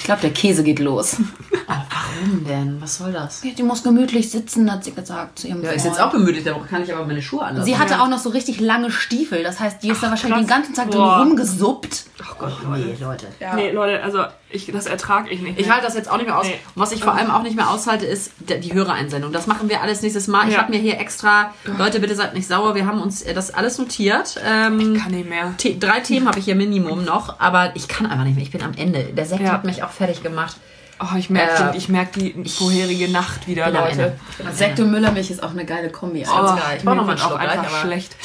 ich 0.00 0.04
glaube, 0.04 0.22
der 0.22 0.30
Käse 0.30 0.62
geht 0.64 0.78
los. 0.78 1.18
Warum 1.66 2.44
denn? 2.46 2.80
Was 2.80 2.96
soll 2.96 3.12
das? 3.12 3.42
Die 3.42 3.62
muss 3.62 3.82
gemütlich 3.82 4.30
sitzen, 4.30 4.72
hat 4.72 4.82
sie 4.82 4.92
gesagt 4.92 5.40
zu 5.40 5.46
ihrem 5.48 5.58
Ja, 5.60 5.68
Freund. 5.68 5.76
ist 5.76 5.84
jetzt 5.84 6.00
auch 6.00 6.10
gemütlich, 6.10 6.42
da 6.42 6.54
kann 6.68 6.82
ich 6.82 6.92
aber 6.92 7.04
meine 7.06 7.20
Schuhe 7.20 7.42
anlassen. 7.42 7.66
Sie 7.66 7.78
hatte 7.78 8.00
auch 8.00 8.08
noch 8.08 8.18
so 8.18 8.30
richtig 8.30 8.60
lange 8.60 8.90
Stiefel. 8.90 9.42
Das 9.42 9.60
heißt, 9.60 9.82
die 9.82 9.90
ist 9.90 10.02
da 10.02 10.08
wahrscheinlich 10.08 10.38
den 10.40 10.46
krass. 10.46 10.56
ganzen 10.56 10.74
Tag 10.74 10.90
drin 10.90 11.00
Boah. 11.02 11.18
rumgesuppt. 11.20 12.04
Oh 12.22 12.34
Gott, 12.38 12.52
nee, 12.76 12.96
Leute. 12.98 13.26
Nee, 13.54 13.70
Leute, 13.72 14.02
also 14.02 14.24
ich, 14.52 14.66
das 14.66 14.86
ertrage 14.86 15.30
ich 15.30 15.40
nicht. 15.40 15.58
Ich 15.58 15.66
mehr. 15.66 15.74
halte 15.74 15.86
das 15.86 15.94
jetzt 15.96 16.10
auch 16.10 16.16
nicht 16.16 16.26
mehr 16.26 16.38
aus. 16.38 16.46
Nee. 16.46 16.58
Und 16.74 16.82
was 16.82 16.92
ich 16.92 17.02
vor 17.02 17.14
allem 17.14 17.30
auch 17.30 17.42
nicht 17.42 17.56
mehr 17.56 17.70
aushalte, 17.70 18.06
ist 18.06 18.32
die 18.40 18.72
Hörereinsendung. 18.74 19.32
Das 19.32 19.46
machen 19.46 19.68
wir 19.68 19.80
alles 19.82 20.02
nächstes 20.02 20.26
Mal. 20.28 20.48
Ich 20.48 20.54
Ja. 20.54 20.60
habe 20.62 20.72
mir 20.72 20.78
hier 20.78 20.98
extra, 20.98 21.54
Leute, 21.78 22.00
bitte 22.00 22.14
seid 22.14 22.34
nicht 22.34 22.46
sauer, 22.48 22.74
wir 22.74 22.86
haben 22.86 23.00
uns 23.00 23.22
äh, 23.22 23.32
das 23.34 23.52
alles 23.54 23.78
notiert. 23.78 24.40
Ähm, 24.44 24.96
kann 25.00 25.12
nicht 25.12 25.28
mehr. 25.28 25.54
The 25.60 25.78
drei 25.78 26.00
Themen 26.00 26.26
habe 26.28 26.38
ich 26.38 26.44
hier 26.44 26.54
Minimum 26.56 27.04
noch, 27.04 27.38
aber 27.40 27.74
ich 27.76 27.88
kann 27.88 28.06
einfach 28.06 28.24
nicht 28.24 28.34
mehr. 28.36 28.44
Ich 28.44 28.50
bin 28.50 28.62
am 28.62 28.72
Ende. 28.76 29.04
Der 29.04 29.26
Sekt 29.26 29.42
Ja. 29.42 29.52
hat 29.52 29.64
mich 29.64 29.82
auch 29.82 29.90
fertig 29.90 30.22
gemacht. 30.22 30.56
Oh, 31.02 31.16
ich 31.16 31.30
merke 31.30 31.70
Äh, 31.72 31.76
ich 31.78 31.88
merk 31.88 32.12
die 32.12 32.34
vorherige 32.46 33.08
Nacht 33.10 33.46
wieder, 33.48 33.70
Leute. 33.70 34.18
Ich 34.38 34.56
Sekt 34.58 34.80
und 34.80 34.90
Müllermilch 34.90 35.30
ist 35.30 35.42
auch 35.42 35.52
eine 35.52 35.64
geile 35.64 35.88
Kombi. 35.90 36.18
Oh, 36.20 36.22
ich 36.22 36.26
brauch 36.28 36.44
noch 36.44 36.56
mal 36.84 36.90
einen 36.96 37.00
Mir 37.00 37.06
wird 37.06 37.20
auch 37.22 37.28
Schluck 37.28 37.40
gleich, 37.40 37.50
einfach 37.52 37.72
aber- 37.72 37.80
schlecht. 37.80 38.16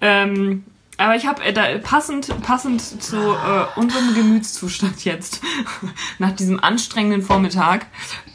Ähm, 0.00 0.64
aber 0.96 1.16
ich 1.16 1.26
habe 1.26 1.42
äh, 1.42 1.52
da, 1.52 1.78
passend, 1.82 2.40
passend 2.42 3.02
zu 3.02 3.16
äh, 3.16 3.64
unserem 3.76 4.14
Gemütszustand 4.14 5.04
jetzt, 5.04 5.40
nach 6.18 6.32
diesem 6.32 6.62
anstrengenden 6.62 7.22
Vormittag, 7.22 7.86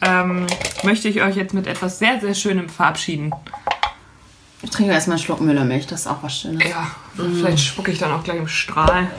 ähm, 0.01 0.45
möchte 0.83 1.07
ich 1.07 1.21
euch 1.21 1.35
jetzt 1.35 1.53
mit 1.53 1.67
etwas 1.67 1.99
sehr, 1.99 2.19
sehr 2.19 2.33
Schönem 2.33 2.69
verabschieden. 2.69 3.33
Ich 4.61 4.71
trinke 4.71 4.91
erstmal 4.91 5.15
einen 5.15 5.23
Schluck 5.23 5.39
Müllermilch. 5.39 5.87
Das 5.87 6.01
ist 6.01 6.07
auch 6.07 6.21
was 6.21 6.37
Schönes. 6.37 6.67
Ja, 6.67 6.87
vielleicht 7.15 7.63
spucke 7.65 7.91
ich 7.91 7.99
dann 7.99 8.11
auch 8.11 8.23
gleich 8.23 8.37
im 8.37 8.49
Strahl. 8.49 9.09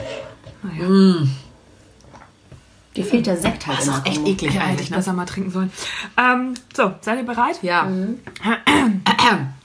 Dir 2.95 3.05
fehlt 3.05 3.25
der 3.25 3.37
Sekt 3.37 3.65
halt 3.65 3.79
Das 3.79 3.87
ist 3.87 4.05
echt 4.05 4.27
eklig 4.27 4.53
Ja, 4.53 4.61
hätte 4.61 4.69
eigentlich, 4.69 4.81
ich 4.83 4.91
ne? 4.91 4.97
besser 4.97 5.13
mal 5.13 5.25
trinken 5.25 5.49
sollen. 5.49 5.71
Ähm, 6.15 6.53
so, 6.75 6.93
seid 7.01 7.17
ihr 7.17 7.25
bereit? 7.25 7.57
Ja. 7.63 7.89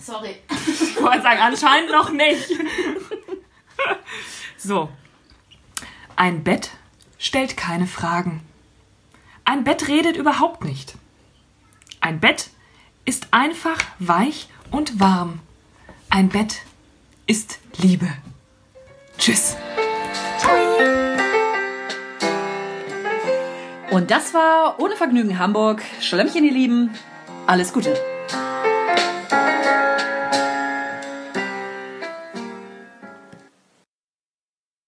Sorry. 0.00 0.36
Ich 0.66 1.02
wollte 1.02 1.22
sagen, 1.22 1.40
anscheinend 1.40 1.90
noch 1.90 2.10
nicht. 2.10 2.46
so. 4.58 4.90
Ein 6.16 6.44
Bett 6.44 6.70
stellt 7.18 7.56
keine 7.56 7.86
Fragen. 7.86 8.42
Ein 9.44 9.64
Bett 9.64 9.88
redet 9.88 10.16
überhaupt 10.16 10.64
nicht. 10.64 10.94
Ein 12.00 12.20
Bett 12.20 12.50
ist 13.04 13.28
einfach 13.30 13.78
weich 13.98 14.48
und 14.70 15.00
warm. 15.00 15.40
Ein 16.10 16.28
Bett 16.28 16.62
ist 17.26 17.58
Liebe. 17.78 18.08
Tschüss. 19.16 19.56
Und 23.90 24.10
das 24.10 24.34
war 24.34 24.78
ohne 24.78 24.96
Vergnügen 24.96 25.38
Hamburg. 25.38 25.82
Schlemmchen, 26.00 26.44
ihr 26.44 26.52
Lieben. 26.52 26.90
Alles 27.46 27.72
Gute. 27.72 27.98